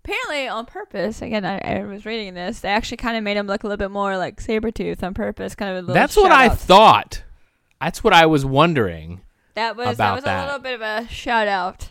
Apparently 0.04 0.48
on 0.48 0.66
purpose. 0.66 1.22
Again, 1.22 1.44
I, 1.44 1.58
I 1.58 1.84
was 1.84 2.04
reading 2.04 2.34
this. 2.34 2.60
They 2.60 2.68
actually 2.68 2.98
kind 2.98 3.16
of 3.16 3.22
made 3.22 3.36
him 3.38 3.46
look 3.46 3.64
a 3.64 3.66
little 3.66 3.78
bit 3.78 3.90
more 3.90 4.18
like 4.18 4.36
Sabretooth 4.42 5.02
on 5.02 5.14
purpose. 5.14 5.54
Kind 5.54 5.70
of 5.70 5.76
a 5.78 5.80
little. 5.80 5.94
That's 5.94 6.16
what 6.16 6.30
I 6.30 6.50
thought. 6.50 7.22
That's 7.80 8.04
what 8.04 8.12
I 8.12 8.26
was 8.26 8.44
wondering. 8.44 9.22
That 9.54 9.76
was 9.76 9.96
that 9.98 10.14
was 10.14 10.24
that. 10.24 10.42
a 10.42 10.46
little 10.46 10.60
bit 10.60 10.74
of 10.74 10.80
a 10.82 11.08
shout 11.08 11.48
out. 11.48 11.90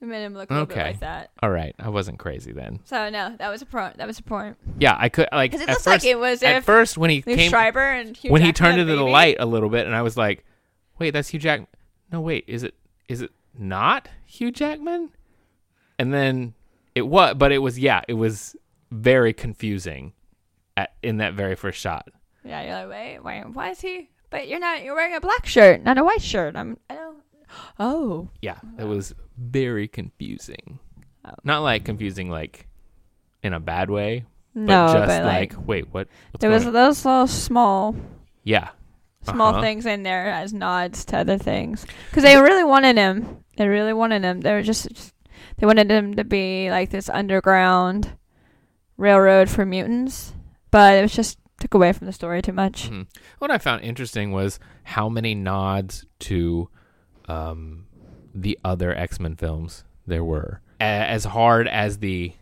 It 0.00 0.06
made 0.06 0.24
him 0.24 0.34
look 0.34 0.50
a 0.50 0.52
little 0.54 0.66
bit 0.66 0.76
Okay. 0.76 0.86
like 0.90 1.00
that. 1.00 1.30
All 1.42 1.50
right, 1.50 1.74
I 1.78 1.88
wasn't 1.88 2.18
crazy 2.18 2.52
then. 2.52 2.80
So 2.84 3.08
no, 3.08 3.34
that 3.38 3.48
was 3.48 3.62
a 3.62 3.66
point. 3.66 3.96
That 3.96 4.06
was 4.06 4.18
a 4.18 4.22
point. 4.22 4.56
Yeah, 4.78 4.94
I 4.98 5.08
could 5.08 5.28
like 5.32 5.50
Because 5.50 5.66
it 5.66 5.70
looks 5.70 5.84
first. 5.84 6.04
like 6.04 6.10
it 6.10 6.18
was 6.18 6.42
at 6.42 6.64
first, 6.64 6.98
when 6.98 7.08
he 7.10 7.22
Liev 7.22 7.36
came, 7.36 7.50
Schreiber 7.50 7.80
and 7.80 8.14
Hugh 8.16 8.30
when 8.30 8.42
he 8.42 8.52
turned 8.52 8.78
into 8.78 8.94
the 8.94 9.02
light 9.04 9.36
a 9.40 9.46
little 9.46 9.70
bit, 9.70 9.86
and 9.86 9.94
I 9.96 10.02
was 10.02 10.16
like, 10.16 10.44
"Wait, 10.98 11.10
that's 11.10 11.28
Hugh 11.30 11.40
Jack. 11.40 11.62
No, 12.12 12.20
wait, 12.20 12.44
is 12.46 12.62
it 12.62 12.74
is 13.08 13.22
it 13.22 13.30
not 13.58 14.08
Hugh 14.24 14.50
Jackman? 14.50 15.10
And 15.98 16.12
then 16.12 16.54
it 16.94 17.02
was, 17.02 17.34
but 17.36 17.52
it 17.52 17.58
was 17.58 17.78
yeah, 17.78 18.02
it 18.08 18.14
was 18.14 18.56
very 18.90 19.32
confusing 19.32 20.12
at 20.76 20.92
in 21.02 21.18
that 21.18 21.34
very 21.34 21.54
first 21.56 21.80
shot. 21.80 22.08
Yeah, 22.44 22.62
you're 22.62 22.86
like, 22.86 22.90
wait, 22.90 23.18
wait, 23.24 23.54
why 23.54 23.70
is 23.70 23.80
he? 23.80 24.10
But 24.30 24.48
you're 24.48 24.60
not. 24.60 24.82
You're 24.84 24.94
wearing 24.94 25.14
a 25.14 25.20
black 25.20 25.46
shirt, 25.46 25.82
not 25.82 25.98
a 25.98 26.04
white 26.04 26.22
shirt. 26.22 26.56
I'm. 26.56 26.76
I 26.90 26.94
don't. 26.94 27.16
Oh, 27.78 28.28
Yeah, 28.42 28.58
it 28.78 28.84
was 28.84 29.14
very 29.38 29.86
confusing. 29.88 30.78
Oh. 31.24 31.30
Not 31.44 31.60
like 31.62 31.84
confusing 31.84 32.28
like 32.28 32.66
in 33.42 33.52
a 33.52 33.60
bad 33.60 33.88
way, 33.88 34.24
but 34.54 34.60
no, 34.62 34.86
just 34.92 35.06
but 35.06 35.24
like, 35.24 35.56
like, 35.56 35.66
wait, 35.66 35.88
what? 35.92 36.08
There 36.40 36.50
was 36.50 36.64
going 36.64 36.74
those 36.74 37.04
little 37.04 37.26
small, 37.28 37.94
Yeah, 38.42 38.70
small 39.22 39.52
Uh-huh. 39.52 39.60
things 39.62 39.86
in 39.86 40.02
there 40.02 40.28
as 40.28 40.52
nods 40.52 41.04
to 41.06 41.18
other 41.18 41.38
things 41.38 41.86
because 42.10 42.24
they 42.24 42.36
really 42.40 42.64
wanted 42.64 42.96
him. 42.96 43.44
They 43.56 43.68
really 43.68 43.92
wanted 43.92 44.22
him. 44.22 44.40
They 44.40 44.52
were 44.52 44.62
just, 44.62 44.88
just 44.90 45.14
they 45.58 45.66
wanted 45.66 45.90
him 45.90 46.14
to 46.16 46.24
be 46.24 46.70
like 46.70 46.90
this 46.90 47.08
underground 47.08 48.16
railroad 48.96 49.48
for 49.48 49.64
mutants, 49.66 50.32
but 50.70 50.96
it 50.96 51.02
was 51.02 51.14
just 51.14 51.38
took 51.60 51.74
away 51.74 51.92
from 51.92 52.06
the 52.06 52.12
story 52.12 52.42
too 52.42 52.52
much. 52.52 52.90
Mhm. 52.90 53.06
What 53.38 53.50
I 53.50 53.58
found 53.58 53.82
interesting 53.82 54.30
was 54.30 54.58
how 54.84 55.08
many 55.08 55.34
nods 55.34 56.04
to 56.20 56.68
um, 57.28 57.86
the 58.34 58.58
other 58.64 58.94
X 58.94 59.18
Men 59.18 59.36
films 59.36 59.84
there 60.06 60.24
were. 60.24 60.60
As 60.78 61.24
hard 61.24 61.66
as 61.66 61.98
the 61.98 62.34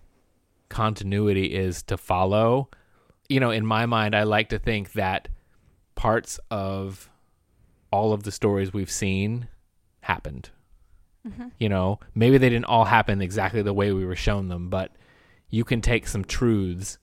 continuity 0.68 1.54
is 1.54 1.82
to 1.84 1.96
follow, 1.96 2.68
you 3.28 3.38
know, 3.38 3.50
in 3.50 3.64
my 3.64 3.86
mind, 3.86 4.14
I 4.16 4.24
like 4.24 4.48
to 4.48 4.58
think 4.58 4.92
that 4.92 5.28
parts 5.94 6.40
of 6.50 7.08
all 7.92 8.12
of 8.12 8.24
the 8.24 8.32
stories 8.32 8.72
we've 8.72 8.90
seen 8.90 9.46
happened. 10.00 10.50
Mm-hmm. 11.26 11.48
You 11.58 11.68
know, 11.68 12.00
maybe 12.14 12.36
they 12.38 12.48
didn't 12.50 12.66
all 12.66 12.84
happen 12.84 13.20
exactly 13.22 13.62
the 13.62 13.72
way 13.72 13.92
we 13.92 14.04
were 14.04 14.16
shown 14.16 14.48
them, 14.48 14.68
but 14.68 14.92
you 15.50 15.64
can 15.64 15.80
take 15.80 16.06
some 16.06 16.24
truths 16.24 16.98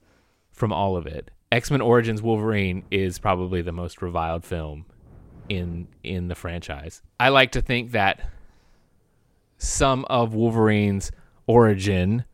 from 0.52 0.72
all 0.72 0.96
of 0.96 1.08
it. 1.08 1.32
X 1.52 1.72
Men 1.72 1.82
Origins 1.82 2.22
Wolverine 2.22 2.84
is 2.92 3.18
probably 3.20 3.62
the 3.62 3.72
most 3.72 4.02
reviled 4.02 4.46
film 4.46 4.86
in 5.50 5.88
in 6.04 6.28
the 6.28 6.36
franchise. 6.36 7.02
I 7.20 7.30
like 7.30 7.52
to 7.54 7.62
think 7.62 7.92
that 7.92 8.22
some 9.58 10.06
of 10.06 10.34
Wolverine's 10.34 11.12
origin 11.48 12.26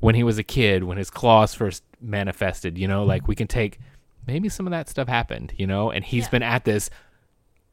when 0.00 0.14
he 0.14 0.22
was 0.22 0.38
a 0.38 0.42
kid, 0.44 0.84
when 0.84 0.96
his 0.98 1.10
claws 1.10 1.54
first 1.54 1.82
manifested, 2.00 2.78
you 2.78 2.86
know, 2.86 3.04
like 3.04 3.26
we 3.26 3.34
can 3.34 3.46
take 3.48 3.78
maybe 4.26 4.48
some 4.48 4.66
of 4.66 4.70
that 4.70 4.88
stuff 4.88 5.08
happened, 5.08 5.52
you 5.56 5.66
know, 5.66 5.90
and 5.90 6.04
he's 6.04 6.24
Yeah. 6.24 6.30
been 6.30 6.42
at 6.42 6.64
this 6.64 6.88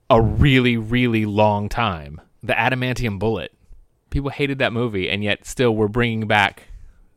a 0.10 0.22
really, 0.22 0.78
really 0.78 1.26
long 1.26 1.70
time. 1.70 2.22
The 2.46 2.54
Adamantium 2.54 3.20
Bullet. 3.20 3.52
People 4.10 4.30
hated 4.30 4.60
that 4.60 4.72
movie, 4.74 5.10
and 5.10 5.24
yet 5.24 5.46
still 5.46 5.76
we're 5.76 5.88
bringing 5.88 6.28
back 6.28 6.64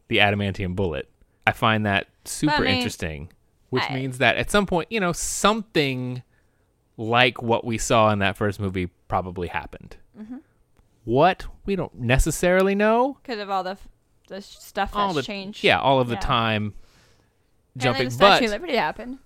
the 0.09 0.19
Adamantium 0.19 0.75
Bullet. 0.75 1.09
I 1.47 1.53
find 1.53 1.87
that 1.87 2.09
super 2.25 2.63
mean, 2.63 2.77
interesting, 2.77 3.31
which 3.71 3.85
I- 3.89 3.95
means 3.95 4.19
that 4.19 4.37
at 4.37 4.51
some 4.51 4.67
point, 4.67 4.91
you 4.91 5.01
know, 5.01 5.13
something 5.13 6.23
like 6.97 7.41
what 7.43 7.65
we 7.65 7.79
saw 7.79 8.11
in 8.11 8.19
that 8.21 8.37
first 8.37 8.59
movie 8.59 8.87
probably 9.07 9.49
happened. 9.49 9.97
Mm-hmm. 10.19 10.39
What 11.05 11.47
we 11.65 11.77
don't 11.77 11.95
necessarily 11.99 12.75
know. 12.75 13.19
because 13.23 13.39
of 13.41 13.49
all 13.51 13.63
the 13.63 13.71
f- 13.73 13.89
the 14.29 14.43
stuff 14.43 14.91
that's 14.91 14.97
All 14.97 15.15
the 15.15 15.23
changed. 15.23 15.65
yeah, 15.65 15.79
all 15.79 16.01
of 16.01 16.09
the 16.09 16.15
Yeah. 16.15 16.21
time 16.21 16.75
and 17.75 17.83
jumping, 17.83 18.03
then 18.09 18.11
Statue 18.11 18.41
but 18.41 18.45
of 18.47 18.51
Liberty 18.51 18.77
happened. 18.77 19.19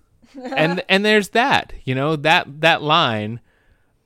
and 0.54 0.84
and 0.88 1.04
there's 1.04 1.30
that 1.30 1.72
you 1.84 1.94
know 1.94 2.14
that 2.16 2.60
that 2.60 2.82
line 2.82 3.40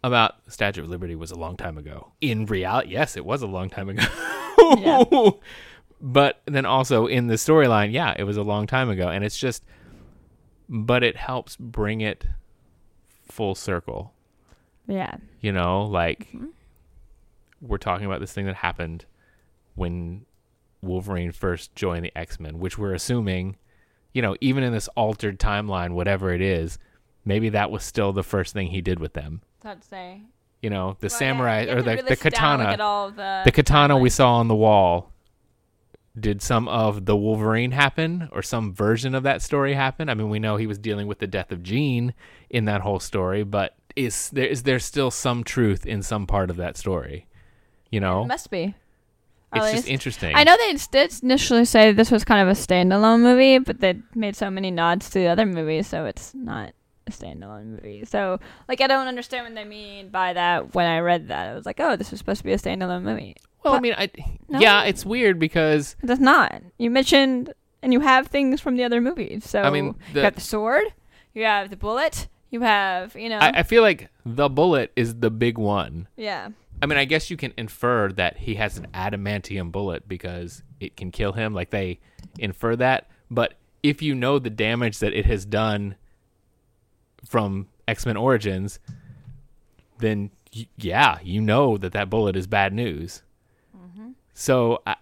about 0.07 0.45
the 0.45 0.51
Statue 0.51 0.83
of 0.83 0.89
Liberty 0.89 1.15
was 1.15 1.31
a 1.31 1.37
long 1.39 1.57
time 1.57 1.77
ago. 1.79 2.13
In 2.21 2.47
reality, 2.47 2.91
yes, 2.91 3.17
it 3.17 3.25
was 3.25 3.43
a 3.43 3.47
long 3.47 3.69
time 3.71 3.89
ago. 3.89 4.05
Yeah. 4.79 5.05
But 5.99 6.43
then 6.45 6.67
also 6.67 7.07
in 7.07 7.27
the 7.29 7.37
storyline, 7.37 7.91
yeah, 7.91 8.15
it 8.19 8.25
was 8.25 8.37
a 8.37 8.43
long 8.43 8.67
time 8.67 8.91
ago, 8.91 9.09
and 9.09 9.25
it's 9.25 9.39
just, 9.39 9.65
but 10.69 11.03
it 11.03 11.17
helps 11.17 11.57
bring 11.57 12.03
it 12.03 12.27
full 13.31 13.55
circle. 13.55 14.13
Yeah, 14.87 15.17
You 15.41 15.53
know, 15.53 15.85
like 15.85 16.29
Mm-hmm. 16.35 16.47
we're 17.63 17.79
talking 17.79 18.05
about 18.07 18.21
this 18.21 18.33
thing 18.33 18.45
that 18.45 18.57
happened 18.57 19.07
when 19.75 20.27
Wolverine 20.83 21.33
first 21.33 21.75
joined 21.75 22.05
the 22.05 22.17
X 22.17 22.39
Men, 22.39 22.59
which 22.59 22.77
we're 22.77 22.93
assuming, 22.95 23.57
you 24.13 24.21
know, 24.21 24.37
even 24.43 24.63
in 24.63 24.73
this 24.75 24.89
altered 24.97 25.39
timeline, 25.41 25.93
whatever 25.93 26.31
it 26.31 26.43
is, 26.43 26.79
maybe 27.25 27.49
that 27.49 27.71
was 27.71 27.83
still 27.85 28.13
the 28.13 28.23
first 28.23 28.53
thing 28.53 28.69
he 28.69 28.83
did 28.83 29.01
with 29.01 29.15
them. 29.15 29.41
I'd 29.67 29.85
say. 29.85 30.23
You 30.63 30.71
know, 30.71 30.97
the 31.01 31.07
Well, 31.07 31.19
samurai 31.19 31.65
or 31.65 31.83
the, 31.83 31.97
really 31.97 32.03
the 32.09 32.17
sit 32.17 32.35
down 32.35 32.61
and 32.61 32.71
look 32.71 32.79
katana. 32.79 33.13
the, 33.17 33.43
the 33.45 33.53
katana 33.53 33.99
we 33.99 34.11
saw 34.11 34.37
on 34.37 34.49
the 34.49 34.55
wall. 34.55 35.13
Did 36.19 36.41
some 36.41 36.67
of 36.69 37.05
the 37.05 37.15
Wolverine 37.15 37.73
happen, 37.73 38.31
or 38.33 38.41
some 38.43 38.73
version 38.73 39.15
of 39.15 39.23
that 39.25 39.43
story 39.43 39.75
happen? 39.75 40.09
I 40.09 40.15
mean, 40.15 40.31
we 40.31 40.39
know 40.39 40.57
he 40.57 40.67
was 40.67 40.79
dealing 40.79 41.07
with 41.07 41.19
the 41.19 41.27
death 41.27 41.53
of 41.53 41.63
Jean 41.63 42.15
in 42.49 42.65
that 42.65 42.81
whole 42.81 43.01
story, 43.01 43.45
but 43.45 43.77
is 43.97 44.31
there 44.31 44.47
is 44.47 44.63
there 44.63 44.79
still 44.79 45.11
some 45.11 45.45
truth 45.45 45.85
in 45.85 46.03
some 46.03 46.27
part 46.27 46.49
of 46.49 46.57
that 46.57 46.79
story? 46.79 47.27
You 47.91 48.01
know, 48.01 48.23
It 48.23 48.29
must 48.29 48.51
be. 48.51 48.75
At 49.53 49.63
it's 49.63 49.73
just 49.73 49.89
interesting. 49.89 50.35
I 50.35 50.45
know 50.45 50.57
they 50.57 50.77
did 50.91 51.15
initially 51.23 51.67
say 51.67 51.93
this 51.93 52.11
was 52.11 52.25
kind 52.25 52.41
of 52.41 52.49
a 52.49 52.59
standalone 52.59 53.21
movie, 53.21 53.59
but 53.59 53.81
they 53.81 54.01
made 54.15 54.37
so 54.37 54.51
many 54.51 54.71
nods 54.71 55.11
to 55.11 55.19
the 55.19 55.29
other 55.29 55.45
movies, 55.47 55.87
so 55.87 56.07
it's 56.07 56.35
not 56.35 56.73
a 57.07 57.11
standalone 57.11 57.67
movie. 57.67 58.05
So, 58.05 58.41
like, 58.69 58.81
I 58.81 58.87
don't 58.87 59.07
understand 59.07 59.45
what 59.47 59.55
they 59.55 59.65
mean 59.65 60.09
by 60.09 60.33
that. 60.33 60.75
When 60.75 60.87
I 60.87 60.99
read 61.01 61.29
that, 61.29 61.49
I 61.49 61.55
was 61.55 61.67
like, 61.67 61.79
"Oh, 61.81 61.97
this 61.97 62.11
was 62.11 62.19
supposed 62.19 62.39
to 62.39 62.45
be 62.45 62.53
a 62.53 62.59
standalone 62.59 63.03
movie." 63.03 63.37
Well, 63.65 63.75
I 63.75 63.81
mean, 63.81 63.95
I, 63.97 64.11
No. 64.49 64.61
yeah, 64.61 64.85
it's 64.85 65.05
weird 65.05 65.39
because 65.39 65.97
It 66.03 66.07
does 66.07 66.21
not. 66.21 66.63
You 66.79 66.91
mentioned, 66.91 67.53
and 67.83 67.93
you 67.93 68.01
have 68.01 68.29
things 68.29 68.61
from 68.61 68.77
the 68.77 68.85
other 68.85 69.01
movies. 69.01 69.45
So 69.49 69.63
I 69.63 69.71
mean, 69.71 69.95
the- 70.13 70.21
you 70.21 70.23
got 70.23 70.35
the 70.37 70.41
sword, 70.41 70.85
you 71.35 71.45
have 71.45 71.71
the 71.71 71.77
bullet, 71.77 72.29
you 72.51 72.61
have, 72.61 73.15
you 73.17 73.29
know, 73.29 73.39
I, 73.39 73.51
I 73.59 73.63
feel 73.65 73.83
like 73.83 74.09
the 74.25 74.49
bullet 74.49 74.93
is 74.97 75.17
the 75.17 75.31
big 75.31 75.59
one. 75.59 76.07
yeah, 76.17 76.49
I 76.81 76.87
mean, 76.87 76.99
I 76.99 77.05
guess 77.07 77.31
you 77.31 77.37
can 77.37 77.53
infer 77.57 78.11
that 78.13 78.37
he 78.39 78.55
has 78.57 78.79
an 78.79 78.87
adamantium 78.95 79.73
bullet 79.73 80.07
because 80.09 80.63
it 80.79 80.97
can 80.97 81.11
kill 81.11 81.33
him. 81.33 81.53
Like 81.55 81.71
they 81.71 81.99
infer 82.39 82.77
that, 82.77 83.09
but 83.31 83.55
if 83.83 84.01
you 84.03 84.15
know 84.15 84.39
the 84.39 84.51
damage 84.51 84.99
that 84.99 85.13
it 85.13 85.27
has 85.27 85.45
done 85.45 85.97
from 87.29 87.69
X 87.89 88.07
Men 88.07 88.17
Origins, 88.17 88.79
then 89.99 90.31
y- 90.55 90.67
yeah, 90.77 91.19
you 91.23 91.41
know 91.41 91.77
that 91.77 91.93
that 91.93 92.11
bullet 92.11 92.37
is 92.37 92.47
bad 92.47 92.73
news. 92.73 93.23
So, 94.39 94.83
I, 94.87 94.97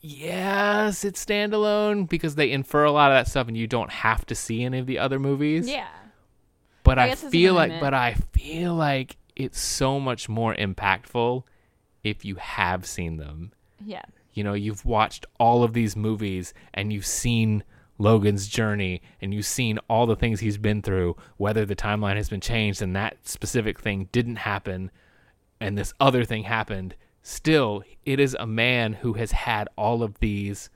yes, 0.00 1.04
it's 1.04 1.24
standalone 1.24 2.08
because 2.08 2.34
they 2.34 2.50
infer 2.50 2.82
a 2.82 2.90
lot 2.90 3.12
of 3.12 3.16
that 3.16 3.30
stuff, 3.30 3.46
and 3.46 3.56
you 3.56 3.68
don't 3.68 3.92
have 3.92 4.26
to 4.26 4.34
see 4.34 4.64
any 4.64 4.78
of 4.78 4.86
the 4.86 4.98
other 4.98 5.18
movies. 5.20 5.68
yeah. 5.68 5.86
But 6.82 6.98
I 6.98 7.10
I, 7.10 7.14
feel 7.14 7.54
like, 7.54 7.78
but 7.78 7.94
I 7.94 8.14
feel 8.32 8.74
like 8.74 9.18
it's 9.36 9.60
so 9.60 10.00
much 10.00 10.28
more 10.28 10.54
impactful 10.54 11.44
if 12.02 12.24
you 12.24 12.36
have 12.36 12.86
seen 12.86 13.18
them. 13.18 13.52
Yeah. 13.84 14.02
You 14.32 14.42
know, 14.42 14.54
you've 14.54 14.84
watched 14.84 15.26
all 15.38 15.62
of 15.62 15.72
these 15.72 15.94
movies 15.94 16.54
and 16.74 16.92
you've 16.92 17.06
seen 17.06 17.62
Logan's 18.00 18.48
journey 18.48 19.02
and 19.20 19.34
you've 19.34 19.46
seen 19.46 19.78
all 19.88 20.06
the 20.06 20.16
things 20.16 20.40
he's 20.40 20.58
been 20.58 20.80
through, 20.80 21.16
whether 21.36 21.66
the 21.66 21.76
timeline 21.76 22.16
has 22.16 22.30
been 22.30 22.40
changed 22.40 22.80
and 22.80 22.96
that 22.96 23.28
specific 23.28 23.78
thing 23.78 24.08
didn't 24.10 24.36
happen 24.36 24.90
and 25.60 25.76
this 25.76 25.92
other 26.00 26.24
thing 26.24 26.44
happened. 26.44 26.96
Still, 27.22 27.82
it 28.06 28.18
is 28.18 28.34
a 28.40 28.46
man 28.46 28.94
who 28.94 29.12
has 29.12 29.32
had 29.32 29.68
all 29.76 30.02
of 30.02 30.18
these 30.20 30.70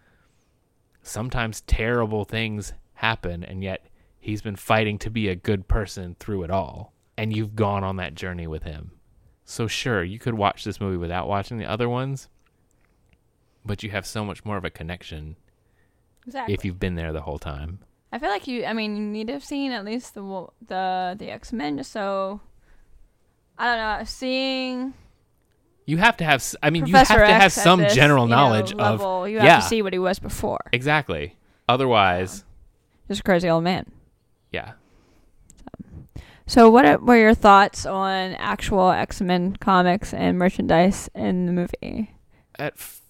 sometimes 1.03 1.63
terrible 1.63 2.25
things 2.25 2.75
happen 2.95 3.43
and 3.43 3.63
yet 3.63 3.87
he's 4.19 4.43
been 4.43 4.57
fighting 4.57 4.99
to 4.99 5.11
be 5.11 5.29
a 5.29 5.35
good 5.35 5.67
person 5.67 6.17
through 6.21 6.43
it 6.43 6.51
all 6.51 6.93
and 7.17 7.35
you've 7.35 7.57
gone 7.57 7.85
on 7.85 7.97
that 7.97 8.15
journey 8.15 8.47
with 8.47 8.63
him 8.63 8.93
so 9.45 9.67
sure 9.67 10.03
you 10.03 10.19
could 10.19 10.35
watch 10.35 10.65
this 10.65 10.81
movie 10.81 10.97
without 10.97 11.29
watching 11.29 11.59
the 11.59 11.71
other 11.71 11.89
ones 11.89 12.29
but 13.65 13.83
you 13.83 13.91
have 13.91 14.07
so 14.07 14.25
much 14.25 14.45
more 14.45 14.57
of 14.57 14.65
a 14.65 14.71
connection 14.71 15.37
Exactly. 16.27 16.55
if 16.55 16.65
you've 16.65 16.79
been 16.81 16.95
there 16.95 17.13
the 17.13 17.21
whole 17.23 17.39
time 17.39 17.81
I 18.13 18.19
feel 18.21 18.29
like 18.31 18.47
you. 18.47 18.65
I 18.65 18.73
mean, 18.75 18.97
you 18.97 19.03
need 19.03 19.27
to 19.27 19.33
have 19.33 19.45
seen 19.45 19.73
at 19.73 19.85
least 19.85 20.15
the 20.15 20.47
the 20.69 21.17
the 21.19 21.31
X 21.33 21.53
Men, 21.53 21.77
just 21.79 21.91
so. 21.91 22.41
I 23.59 23.65
don't 23.67 23.99
know. 24.01 24.05
Seeing 24.05 24.95
you 25.87 25.97
have 25.99 26.17
to 26.19 26.25
have 26.25 26.43
i 26.63 26.71
mean 26.71 26.85
Professor 26.85 27.15
you 27.15 27.19
have 27.21 27.29
to 27.29 27.35
have 27.35 27.43
X 27.43 27.55
some 27.55 27.81
this, 27.81 27.93
general 27.95 28.25
you 28.25 28.31
know, 28.31 28.37
knowledge 28.37 28.71
of 28.73 28.79
level, 29.01 29.29
you 29.29 29.37
have 29.39 29.45
yeah 29.45 29.57
to 29.61 29.63
see 29.67 29.83
what 29.83 29.93
he 29.93 29.99
was 29.99 30.19
before. 30.21 30.61
exactly 30.73 31.37
otherwise 31.69 32.45
Just 33.09 33.21
a 33.21 33.23
crazy 33.25 33.49
old 33.51 33.65
man. 33.65 33.91
yeah 34.53 34.73
So, 36.47 36.71
what 36.71 36.85
are, 36.87 36.99
were 36.99 37.17
your 37.19 37.35
thoughts 37.35 37.85
on 37.85 38.35
actual 38.35 38.91
X 38.93 39.21
Men 39.21 39.57
comics 39.57 40.15
and 40.15 40.39
merchandise 40.39 41.11
in 41.15 41.47
the 41.47 41.53
movie? 41.53 42.15
at 42.59 42.75
f- 42.75 43.01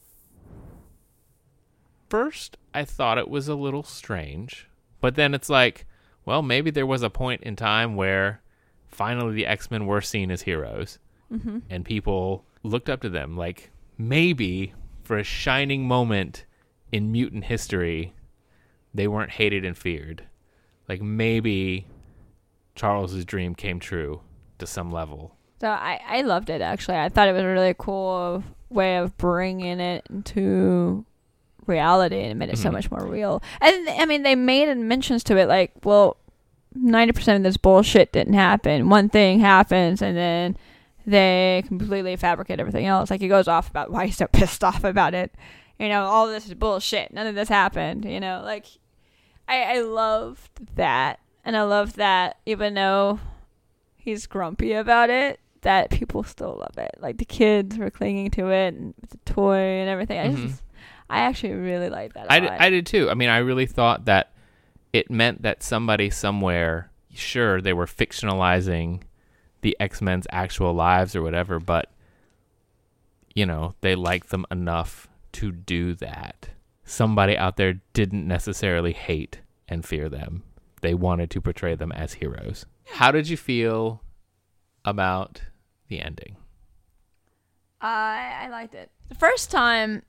first 2.08 2.56
I 2.74 2.84
thought 2.84 3.18
it 3.18 3.28
was 3.28 3.48
a 3.48 3.54
little 3.54 3.82
strange, 3.84 4.68
but 5.00 5.14
then 5.14 5.32
it's 5.32 5.48
like, 5.48 5.86
well, 6.26 6.42
maybe 6.42 6.70
there 6.70 6.86
was 6.86 7.02
a 7.02 7.10
point 7.10 7.42
in 7.42 7.54
time 7.56 7.94
where 7.96 8.40
finally 8.88 9.34
the 9.34 9.46
X-Men 9.46 9.86
were 9.86 10.00
seen 10.00 10.30
as 10.30 10.42
heroes 10.42 10.98
Mm-hmm. 11.32 11.60
and 11.70 11.84
people 11.84 12.44
looked 12.62 12.88
up 12.90 13.00
to 13.00 13.08
them 13.08 13.34
like 13.36 13.70
maybe 13.96 14.74
for 15.02 15.18
a 15.18 15.24
shining 15.24 15.88
moment 15.88 16.44
in 16.92 17.10
mutant 17.10 17.44
history 17.44 18.12
they 18.92 19.08
weren't 19.08 19.30
hated 19.30 19.64
and 19.64 19.76
feared. 19.76 20.22
Like 20.88 21.00
maybe 21.00 21.86
Charles's 22.76 23.24
dream 23.24 23.54
came 23.54 23.80
true 23.80 24.20
to 24.58 24.66
some 24.66 24.92
level. 24.92 25.34
So, 25.60 25.68
I 25.70 25.98
I 26.06 26.20
loved 26.22 26.50
it 26.50 26.60
actually. 26.60 26.98
I 26.98 27.08
thought 27.08 27.26
it 27.28 27.32
was 27.32 27.42
a 27.42 27.46
really 27.46 27.74
cool 27.76 28.44
way 28.68 28.98
of 28.98 29.16
bringing 29.16 29.80
it 29.80 30.06
into 30.10 31.04
reality 31.66 32.20
and 32.20 32.30
it 32.30 32.34
made 32.34 32.48
it 32.50 32.58
so 32.58 32.68
Mhm. 32.68 32.72
much 32.72 32.90
more 32.90 33.04
real. 33.06 33.42
And 33.60 33.88
I 33.88 34.06
mean, 34.06 34.22
they 34.22 34.34
made 34.34 34.74
mentions 34.76 35.22
to 35.24 35.36
it 35.36 35.46
like, 35.48 35.72
well, 35.84 36.16
ninety 36.74 37.12
percent 37.12 37.36
of 37.38 37.42
this 37.44 37.56
bullshit 37.56 38.12
didn't 38.12 38.34
happen. 38.34 38.88
One 38.88 39.08
thing 39.08 39.40
happens, 39.40 40.02
and 40.02 40.16
then 40.16 40.56
they 41.06 41.62
completely 41.66 42.16
fabricate 42.16 42.58
everything 42.60 42.86
else. 42.86 43.10
Like 43.10 43.20
he 43.20 43.28
goes 43.28 43.46
off 43.48 43.68
about 43.70 43.90
why 43.90 44.06
he's 44.06 44.16
so 44.16 44.26
pissed 44.32 44.64
off 44.64 44.84
about 44.84 45.14
it. 45.14 45.34
You 45.78 45.88
know, 45.88 46.04
all 46.04 46.26
this 46.28 46.46
is 46.46 46.54
bullshit. 46.54 47.12
None 47.12 47.26
of 47.26 47.34
this 47.34 47.48
happened. 47.48 48.04
You 48.04 48.20
know, 48.20 48.40
like 48.44 48.66
I 49.48 49.76
I 49.76 49.80
loved 49.80 50.76
that, 50.76 51.20
and 51.44 51.56
I 51.56 51.62
love 51.62 51.94
that 51.94 52.38
even 52.46 52.74
though 52.74 53.20
he's 53.96 54.26
grumpy 54.26 54.72
about 54.72 55.10
it, 55.10 55.40
that 55.62 55.90
people 55.90 56.22
still 56.24 56.56
love 56.58 56.76
it. 56.78 56.94
Like 57.00 57.18
the 57.18 57.24
kids 57.24 57.78
were 57.78 57.90
clinging 57.90 58.30
to 58.32 58.48
it 58.50 58.74
and 58.74 58.94
the 59.10 59.18
toy 59.32 59.56
and 59.56 59.88
everything. 59.88 60.18
I 60.18 60.28
Mhm. 60.28 60.48
just 60.48 60.62
I 61.10 61.20
actually 61.20 61.52
really 61.52 61.90
like 61.90 62.14
that. 62.14 62.26
a 62.26 62.32
I 62.32 62.40
did. 62.40 62.50
I 62.50 62.70
did 62.70 62.86
too. 62.86 63.10
I 63.10 63.14
mean, 63.14 63.28
I 63.28 63.38
really 63.38 63.66
thought 63.66 64.06
that 64.06 64.32
it 64.92 65.10
meant 65.10 65.42
that 65.42 65.62
somebody 65.62 66.10
somewhere, 66.10 66.90
sure, 67.12 67.60
they 67.60 67.72
were 67.72 67.86
fictionalizing 67.86 69.02
the 69.60 69.76
X 69.80 70.00
Men's 70.00 70.26
actual 70.30 70.72
lives 70.72 71.16
or 71.16 71.22
whatever, 71.22 71.58
but, 71.58 71.90
you 73.34 73.46
know, 73.46 73.74
they 73.80 73.94
liked 73.94 74.30
them 74.30 74.46
enough 74.50 75.08
to 75.32 75.50
do 75.52 75.94
that. 75.94 76.50
Somebody 76.84 77.36
out 77.36 77.56
there 77.56 77.80
didn't 77.92 78.26
necessarily 78.28 78.92
hate 78.92 79.40
and 79.68 79.84
fear 79.84 80.08
them, 80.08 80.42
they 80.82 80.94
wanted 80.94 81.30
to 81.30 81.40
portray 81.40 81.74
them 81.74 81.90
as 81.92 82.14
heroes. 82.14 82.66
How 82.92 83.10
did 83.10 83.28
you 83.28 83.36
feel 83.36 84.02
about 84.84 85.42
the 85.88 86.00
ending? 86.00 86.36
I 87.80 88.42
I 88.42 88.48
liked 88.48 88.74
it. 88.74 88.90
The 89.08 89.14
first 89.14 89.50
time 89.50 90.02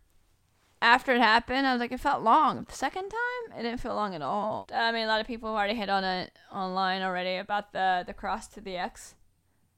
after 0.86 1.16
it 1.16 1.20
happened, 1.20 1.66
I 1.66 1.74
was 1.74 1.80
like, 1.80 1.92
it 1.92 2.00
felt 2.00 2.22
long. 2.22 2.64
The 2.64 2.76
second 2.76 3.10
time, 3.10 3.60
it 3.60 3.64
didn't 3.64 3.80
feel 3.80 3.96
long 3.96 4.14
at 4.14 4.22
all. 4.22 4.68
I 4.72 4.92
mean, 4.92 5.06
a 5.06 5.08
lot 5.08 5.20
of 5.20 5.26
people 5.26 5.50
have 5.50 5.58
already 5.58 5.74
hit 5.74 5.90
on 5.90 6.04
it 6.04 6.32
online 6.54 7.02
already 7.02 7.38
about 7.38 7.74
the 7.74 8.04
the 8.06 8.14
cross 8.14 8.48
to 8.50 8.62
the 8.62 8.78
X 8.78 9.16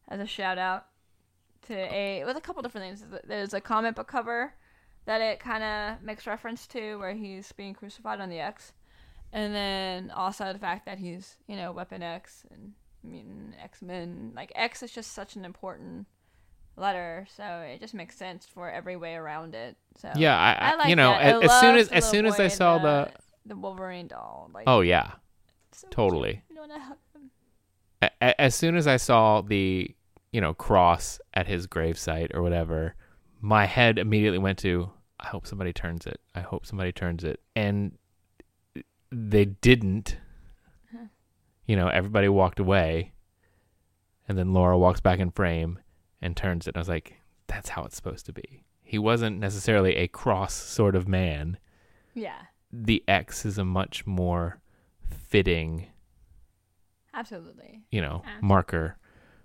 as 0.09 0.19
a 0.19 0.27
shout 0.27 0.57
out 0.57 0.87
to 1.67 1.73
a 1.73 2.25
with 2.25 2.35
a 2.35 2.41
couple 2.41 2.61
different 2.61 2.99
things. 2.99 3.21
There's 3.25 3.53
a 3.53 3.61
comic 3.61 3.95
book 3.95 4.07
cover 4.07 4.53
that 5.05 5.21
it 5.21 5.39
kind 5.39 5.63
of 5.63 6.03
makes 6.03 6.27
reference 6.27 6.67
to 6.67 6.97
where 6.97 7.13
he's 7.13 7.53
being 7.53 7.73
crucified 7.73 8.19
on 8.19 8.29
the 8.29 8.39
X, 8.39 8.73
and 9.31 9.55
then 9.55 10.11
also 10.11 10.51
the 10.51 10.59
fact 10.59 10.85
that 10.85 10.99
he's 10.99 11.37
you 11.47 11.55
know 11.55 11.71
Weapon 11.71 12.03
X 12.03 12.45
and 12.51 12.73
Mutant 13.01 13.55
X 13.63 13.81
Men. 13.81 14.33
Like 14.35 14.51
X 14.55 14.83
is 14.83 14.91
just 14.91 15.13
such 15.13 15.37
an 15.37 15.45
important 15.45 16.05
letter, 16.77 17.27
so 17.35 17.43
it 17.61 17.79
just 17.79 17.93
makes 17.93 18.15
sense 18.15 18.45
for 18.45 18.69
every 18.71 18.95
way 18.95 19.15
around 19.15 19.55
it. 19.55 19.75
So 19.97 20.11
Yeah, 20.15 20.37
I, 20.37 20.71
I, 20.71 20.75
like 20.75 20.89
you 20.89 20.95
know, 20.95 21.09
that. 21.11 21.43
as, 21.43 21.49
as 21.51 21.59
soon 21.59 21.75
as 21.77 21.87
as 21.89 22.09
soon 22.09 22.25
as 22.25 22.39
I 22.39 22.47
saw 22.47 22.77
the, 22.77 23.11
the 23.45 23.55
Wolverine 23.55 24.07
doll, 24.07 24.49
like 24.53 24.65
oh 24.67 24.81
yeah, 24.81 25.11
so 25.71 25.87
totally. 25.89 26.43
You 26.49 26.59
wanna 26.59 26.79
hug 26.79 26.97
him. 27.15 27.31
a- 28.01 28.11
a- 28.21 28.41
as 28.41 28.55
soon 28.55 28.75
as 28.75 28.87
I 28.87 28.97
saw 28.97 29.41
the 29.41 29.93
you 30.31 30.41
know 30.41 30.53
cross 30.53 31.19
at 31.33 31.47
his 31.47 31.67
gravesite 31.67 32.33
or 32.33 32.41
whatever, 32.41 32.95
my 33.41 33.65
head 33.65 33.97
immediately 33.97 34.39
went 34.39 34.59
to 34.59 34.91
I 35.19 35.27
hope 35.27 35.47
somebody 35.47 35.73
turns 35.73 36.05
it. 36.05 36.19
I 36.35 36.41
hope 36.41 36.65
somebody 36.65 36.91
turns 36.91 37.23
it, 37.23 37.39
and 37.55 37.97
they 39.11 39.45
didn't. 39.45 40.17
Uh-huh. 40.93 41.05
You 41.65 41.75
know, 41.75 41.87
everybody 41.87 42.29
walked 42.29 42.59
away, 42.59 43.13
and 44.27 44.37
then 44.37 44.53
Laura 44.53 44.77
walks 44.77 44.99
back 44.99 45.17
in 45.19 45.31
frame 45.31 45.79
and 46.21 46.35
turns 46.35 46.67
it. 46.67 46.71
And 46.71 46.77
I 46.77 46.81
was 46.81 46.89
like, 46.89 47.21
"That's 47.47 47.69
how 47.69 47.83
it's 47.85 47.95
supposed 47.95 48.25
to 48.27 48.33
be." 48.33 48.63
he 48.89 48.97
wasn't 48.97 49.37
necessarily 49.37 49.97
a 49.97 50.07
cross 50.07 50.53
sort 50.53 50.95
of 50.95 51.09
man. 51.09 51.57
Yeah, 52.13 52.43
The 52.71 53.03
X 53.05 53.45
is 53.45 53.57
a 53.57 53.65
much 53.65 54.07
more 54.07 54.61
fitting, 55.09 55.87
absolutely. 57.13 57.83
you 57.91 57.99
know, 57.99 58.23
Ah. 58.25 58.37
marker 58.41 58.97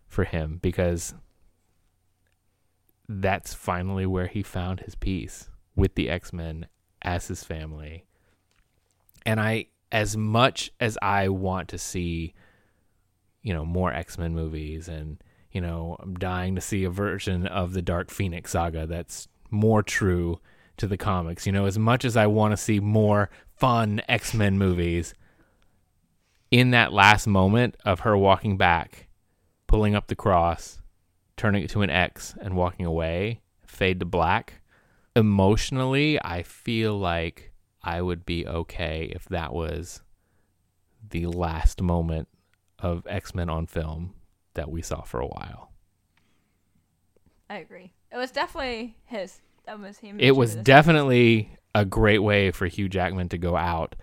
for 0.06 0.22
him 0.22 0.58
because 0.62 1.16
that's 3.08 3.52
finally 3.52 4.06
where 4.06 4.26
he 4.28 4.42
found 4.42 4.80
his 4.80 4.94
peace 4.94 5.50
with 5.74 5.94
the 5.96 6.08
X-Men 6.08 6.66
as 7.02 7.26
his 7.28 7.42
family. 7.44 8.04
And 9.26 9.40
I 9.40 9.66
as 9.90 10.16
much 10.16 10.70
as 10.80 10.96
I 11.02 11.28
want 11.28 11.68
to 11.70 11.78
see 11.78 12.32
you 13.42 13.52
know 13.52 13.64
more 13.64 13.92
X-Men 13.92 14.34
movies 14.34 14.88
and 14.88 15.22
you 15.53 15.61
know 15.61 15.96
I'm 16.00 16.14
dying 16.14 16.55
to 16.55 16.61
see 16.61 16.84
a 16.84 16.90
version 16.90 17.46
of 17.46 17.72
the 17.72 17.82
Dark 17.82 18.11
Phoenix 18.11 18.53
saga 18.53 18.86
that's 18.86 19.28
more 19.50 19.82
true 19.82 20.40
to 20.78 20.86
the 20.86 20.96
comics. 20.96 21.46
You 21.46 21.53
know, 21.53 21.66
as 21.66 21.78
much 21.78 22.05
as 22.05 22.16
I 22.16 22.26
want 22.26 22.53
to 22.53 22.57
see 22.57 22.80
more 22.80 23.30
fun 23.57 24.00
X-Men 24.09 24.59
movies 24.59 25.14
in 26.50 26.70
that 26.70 26.92
last 26.92 27.26
moment 27.26 27.76
of 27.84 28.00
her 28.00 28.16
walking 28.16 28.57
back, 28.57 29.09
pulling 29.66 29.94
up 29.94 30.09
the 30.09 30.16
cross, 30.16 30.80
turning 31.36 31.64
it 31.64 31.70
to 31.70 31.82
an 31.82 31.90
X 31.90 32.34
and 32.40 32.57
walking 32.57 32.86
away, 32.86 33.40
fade 33.66 34.00
to 34.00 34.07
black, 34.07 34.62
emotionally, 35.14 36.18
I 36.22 36.42
feel 36.42 36.98
like 36.98 37.53
I 37.82 38.00
would 38.00 38.24
be 38.24 38.46
okay 38.46 39.12
if 39.14 39.24
that 39.26 39.53
was 39.53 40.03
the 41.11 41.26
last 41.26 41.82
moment 41.82 42.28
of 42.78 43.07
X 43.07 43.34
Men 43.34 43.48
on 43.48 43.66
film 43.66 44.14
that 44.55 44.70
we 44.70 44.82
saw 44.82 45.03
for 45.03 45.20
a 45.20 45.26
while. 45.26 45.72
I 47.50 47.57
agree. 47.57 47.92
It 48.11 48.16
was 48.16 48.30
definitely 48.30 48.96
his. 49.05 49.40
That 49.66 49.78
was 49.78 49.98
him. 49.98 50.18
It 50.18 50.34
was 50.36 50.57
definitely 50.57 51.57
a 51.74 51.84
great 51.84 52.18
way 52.18 52.50
for 52.50 52.66
Hugh 52.66 52.88
Jackman 52.88 53.28
to 53.30 53.38
go 53.38 53.57
out, 53.57 53.94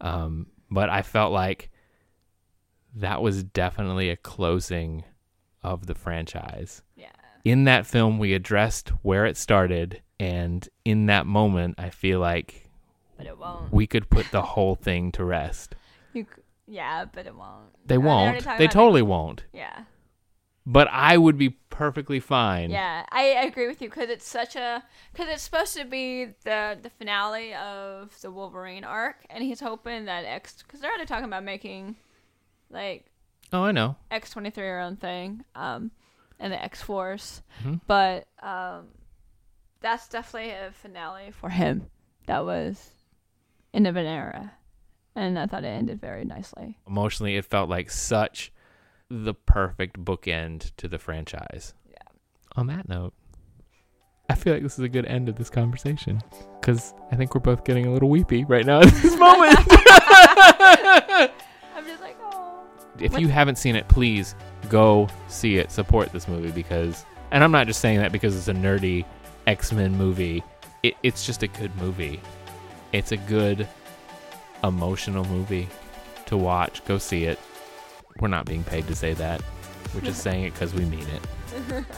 um, 0.00 0.46
but 0.70 0.88
I 0.90 1.02
felt 1.02 1.32
like 1.32 1.70
that 2.94 3.20
was 3.20 3.42
definitely 3.44 4.10
a 4.10 4.16
closing 4.16 5.04
of 5.62 5.86
the 5.86 5.94
franchise. 5.94 6.82
Yeah. 6.96 7.08
in 7.44 7.64
that 7.64 7.86
film 7.86 8.18
we 8.18 8.32
addressed 8.34 8.90
where 9.02 9.26
it 9.26 9.36
started 9.36 10.02
and 10.20 10.68
in 10.84 11.06
that 11.06 11.24
moment 11.26 11.74
i 11.78 11.88
feel 11.90 12.18
like 12.20 12.68
But 13.16 13.26
it 13.26 13.38
won't. 13.38 13.72
we 13.72 13.86
could 13.86 14.08
put 14.10 14.30
the 14.32 14.42
whole 14.42 14.74
thing 14.74 15.12
to 15.12 15.24
rest 15.24 15.74
You, 16.12 16.26
yeah, 16.66 17.04
but 17.12 17.26
it 17.26 17.34
won't. 17.36 17.86
they 17.86 17.98
won't 17.98 18.44
they 18.58 18.64
it? 18.64 18.70
totally 18.70 19.02
won't 19.02 19.44
Yeah. 19.52 19.84
But 20.70 20.86
i 20.92 21.16
would 21.16 21.36
be 21.38 21.50
perfectly 21.70 22.18
fine 22.20 22.70
Yeah, 22.70 23.06
I 23.12 23.22
agree 23.46 23.68
with 23.68 23.80
you 23.80 23.88
because 23.88 24.10
it's 24.10 24.26
such 24.26 24.56
a 24.56 24.82
because 25.12 25.28
it's 25.32 25.42
supposed 25.42 25.76
to 25.76 25.84
be 25.84 26.24
the 26.44 26.76
the 26.82 26.90
finale 26.90 27.54
of 27.54 28.20
the 28.20 28.30
Wolverine 28.32 28.82
arc, 28.82 29.24
and 29.30 29.44
he's 29.44 29.60
hoping 29.60 30.06
that 30.06 30.24
X 30.24 30.62
because 30.62 30.80
they're 30.80 30.90
already 30.90 31.06
talking 31.06 31.24
about 31.26 31.44
making 31.44 31.94
like 32.68 33.06
oh 33.52 33.62
i 33.62 33.70
know 33.72 33.94
X 34.10 34.30
twenty 34.30 34.50
three 34.50 34.66
her 34.66 34.80
own 34.80 34.96
thing, 34.96 35.44
um, 35.54 35.92
and 36.40 36.52
the 36.52 36.60
X 36.62 36.82
Force, 36.82 37.42
Mhm. 37.64 37.80
but 37.86 38.26
um, 38.42 38.88
that's 39.80 40.08
definitely 40.08 40.50
a 40.50 40.72
finale 40.72 41.30
for 41.30 41.48
him. 41.50 41.86
That 42.26 42.44
was 42.44 42.90
end 43.72 43.86
of 43.86 43.94
an 43.94 44.06
era, 44.06 44.52
and 45.14 45.38
I 45.38 45.46
thought 45.46 45.62
it 45.62 45.68
ended 45.68 46.00
very 46.00 46.24
nicely. 46.24 46.76
emotionally 46.88 47.36
it 47.36 47.44
felt 47.44 47.70
like 47.70 47.88
such 47.90 48.50
the 49.10 49.34
perfect 49.34 50.02
bookend 50.04 50.70
to 50.76 50.86
the 50.88 50.98
franchise 50.98 51.74
Yeah. 51.90 51.96
on 52.56 52.66
that 52.66 52.88
note 52.88 53.14
i 54.28 54.34
feel 54.34 54.52
like 54.52 54.62
this 54.62 54.74
is 54.74 54.80
a 54.84 54.88
good 54.88 55.06
end 55.06 55.28
of 55.30 55.36
this 55.36 55.48
conversation 55.48 56.20
because 56.60 56.92
i 57.10 57.16
think 57.16 57.34
we're 57.34 57.40
both 57.40 57.64
getting 57.64 57.86
a 57.86 57.90
little 57.92 58.10
weepy 58.10 58.44
right 58.44 58.66
now 58.66 58.80
at 58.80 58.92
this 58.92 59.16
moment 59.18 59.56
I'm 61.74 61.86
just 61.86 62.02
like, 62.02 62.16
oh. 62.20 62.64
if 62.98 63.12
What- 63.12 63.20
you 63.20 63.28
haven't 63.28 63.56
seen 63.56 63.76
it, 63.76 63.86
please 63.88 64.34
go 64.68 65.08
see 65.28 65.56
it. 65.58 65.70
Support 65.70 66.12
this 66.12 66.26
movie 66.28 66.50
because, 66.50 67.04
and 67.30 67.42
I'm 67.44 67.52
not 67.52 67.66
just 67.66 67.80
saying 67.80 67.98
that 67.98 68.10
because 68.12 68.36
it's 68.36 68.48
a 68.48 68.52
nerdy 68.52 69.04
X 69.46 69.72
Men 69.72 69.94
movie. 69.96 70.42
It, 70.82 70.94
it's 71.02 71.24
just 71.24 71.42
a 71.42 71.46
good 71.48 71.74
movie. 71.76 72.20
It's 72.92 73.12
a 73.12 73.16
good 73.16 73.66
emotional 74.64 75.24
movie 75.26 75.68
to 76.26 76.36
watch. 76.36 76.84
Go 76.84 76.98
see 76.98 77.24
it. 77.24 77.38
We're 78.20 78.28
not 78.28 78.46
being 78.46 78.64
paid 78.64 78.86
to 78.88 78.94
say 78.94 79.14
that. 79.14 79.42
We're 79.94 80.00
just 80.00 80.22
saying 80.22 80.44
it 80.44 80.52
because 80.52 80.74
we 80.74 80.84
mean 80.84 81.06
it. 81.08 81.84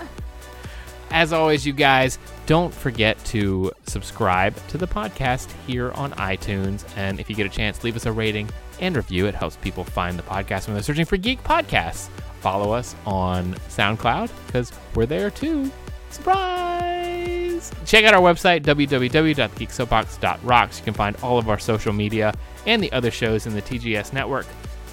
As 1.11 1.33
always, 1.33 1.67
you 1.67 1.73
guys, 1.73 2.19
don't 2.47 2.73
forget 2.73 3.23
to 3.27 3.73
subscribe 3.87 4.55
to 4.69 4.79
the 4.79 4.87
podcast 4.87 5.51
here 5.67 5.91
on 5.93 6.13
iTunes. 6.13 6.85
And 6.97 7.19
if 7.19 7.29
you 7.29 7.35
get 7.35 7.47
a 7.47 7.51
chance, 7.51 7.83
leave 7.83 7.97
us 7.97 8.07
a 8.07 8.13
rating 8.13 8.49
and 8.81 8.97
review. 8.97 9.27
It 9.27 9.35
helps 9.35 9.57
people 9.57 9.83
find 9.83 10.17
the 10.17 10.23
podcast 10.23 10.67
when 10.67 10.75
they're 10.75 10.85
searching 10.85 11.05
for 11.05 11.17
geek 11.17 11.43
podcasts. 11.43 12.09
Follow 12.41 12.73
us 12.73 12.95
on 13.07 13.55
SoundCloud 13.69 14.31
because 14.47 14.73
we're 14.95 15.07
there 15.07 15.31
too. 15.31 15.71
Surprise! 16.11 17.73
Check 17.85 18.05
out 18.05 18.15
our 18.15 18.23
website, 18.23 18.63
www.geeksoapbox.rocks. 18.63 20.79
You 20.79 20.85
can 20.85 20.95
find 20.95 21.17
all 21.23 21.39
of 21.39 21.49
our 21.49 21.59
social 21.59 21.93
media 21.93 22.33
and 22.67 22.81
the 22.83 22.93
other 22.93 23.11
shows 23.11 23.47
in 23.47 23.55
the 23.55 23.63
TGS 23.63 24.13
network 24.13 24.47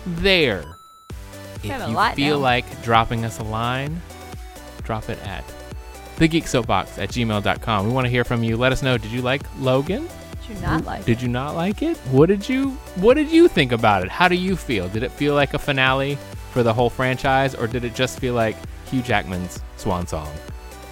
there. 0.06 0.77
If 1.70 1.90
you 1.90 2.16
feel 2.16 2.38
now. 2.38 2.44
like 2.44 2.84
dropping 2.84 3.26
us 3.26 3.40
a 3.40 3.44
line, 3.44 4.02
drop 4.84 5.10
it 5.10 5.20
at 5.26 5.44
thegeeksoapbox 6.18 6.98
at 6.98 7.10
gmail.com. 7.10 7.86
We 7.86 7.92
want 7.94 8.06
to 8.06 8.10
hear 8.10 8.24
from 8.24 8.44
you. 8.44 8.58
Let 8.58 8.72
us 8.72 8.82
know. 8.82 8.98
Did 8.98 9.12
you 9.12 9.22
like 9.22 9.42
Logan? 9.60 10.08
Did 10.48 10.56
you 10.56 10.62
not 10.62 10.86
like? 10.86 11.06
Did 11.06 11.22
you 11.22 11.28
not 11.28 11.56
like 11.56 11.82
it? 11.82 11.98
What 12.12 12.28
did 12.28 12.48
you 12.48 12.72
What 12.96 13.16
did 13.16 13.32
you 13.32 13.48
think 13.48 13.72
about 13.72 14.04
it? 14.04 14.10
How 14.10 14.28
do 14.28 14.36
you 14.36 14.56
feel? 14.56 14.88
Did 14.90 15.04
it 15.04 15.12
feel 15.12 15.36
like 15.36 15.54
a 15.54 15.60
finale 15.60 16.18
for 16.52 16.64
the 16.64 16.74
whole 16.74 16.90
franchise, 16.90 17.54
or 17.54 17.68
did 17.68 17.84
it 17.84 17.94
just 17.94 18.20
feel 18.20 18.34
like 18.34 18.56
Hugh 18.90 19.02
Jackman's 19.02 19.62
swan 19.76 20.08
song? 20.08 20.34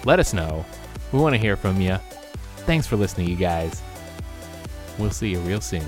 Let 0.04 0.20
us 0.20 0.32
know. 0.32 0.64
We 1.12 1.18
want 1.18 1.34
to 1.34 1.38
hear 1.38 1.56
from 1.56 1.80
you. 1.80 1.96
Thanks 2.58 2.86
for 2.86 2.96
listening, 2.96 3.28
you 3.28 3.36
guys. 3.36 3.82
We'll 4.98 5.10
see 5.10 5.28
you 5.30 5.40
real 5.40 5.60
soon. 5.60 5.84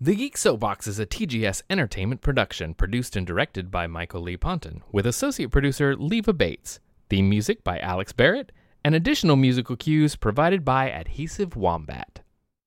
The 0.00 0.16
Geek 0.16 0.38
Soapbox 0.38 0.86
is 0.86 0.98
a 0.98 1.04
TGS 1.04 1.62
Entertainment 1.68 2.22
production 2.22 2.72
produced 2.72 3.16
and 3.16 3.26
directed 3.26 3.70
by 3.70 3.86
Michael 3.86 4.22
Lee 4.22 4.38
Ponton, 4.38 4.82
with 4.90 5.06
associate 5.06 5.50
producer 5.50 5.94
Leva 5.94 6.32
Bates, 6.32 6.80
theme 7.10 7.28
music 7.28 7.62
by 7.62 7.78
Alex 7.80 8.12
Barrett, 8.12 8.50
and 8.82 8.94
additional 8.94 9.36
musical 9.36 9.76
cues 9.76 10.16
provided 10.16 10.64
by 10.64 10.90
Adhesive 10.90 11.54
Wombat. 11.54 12.21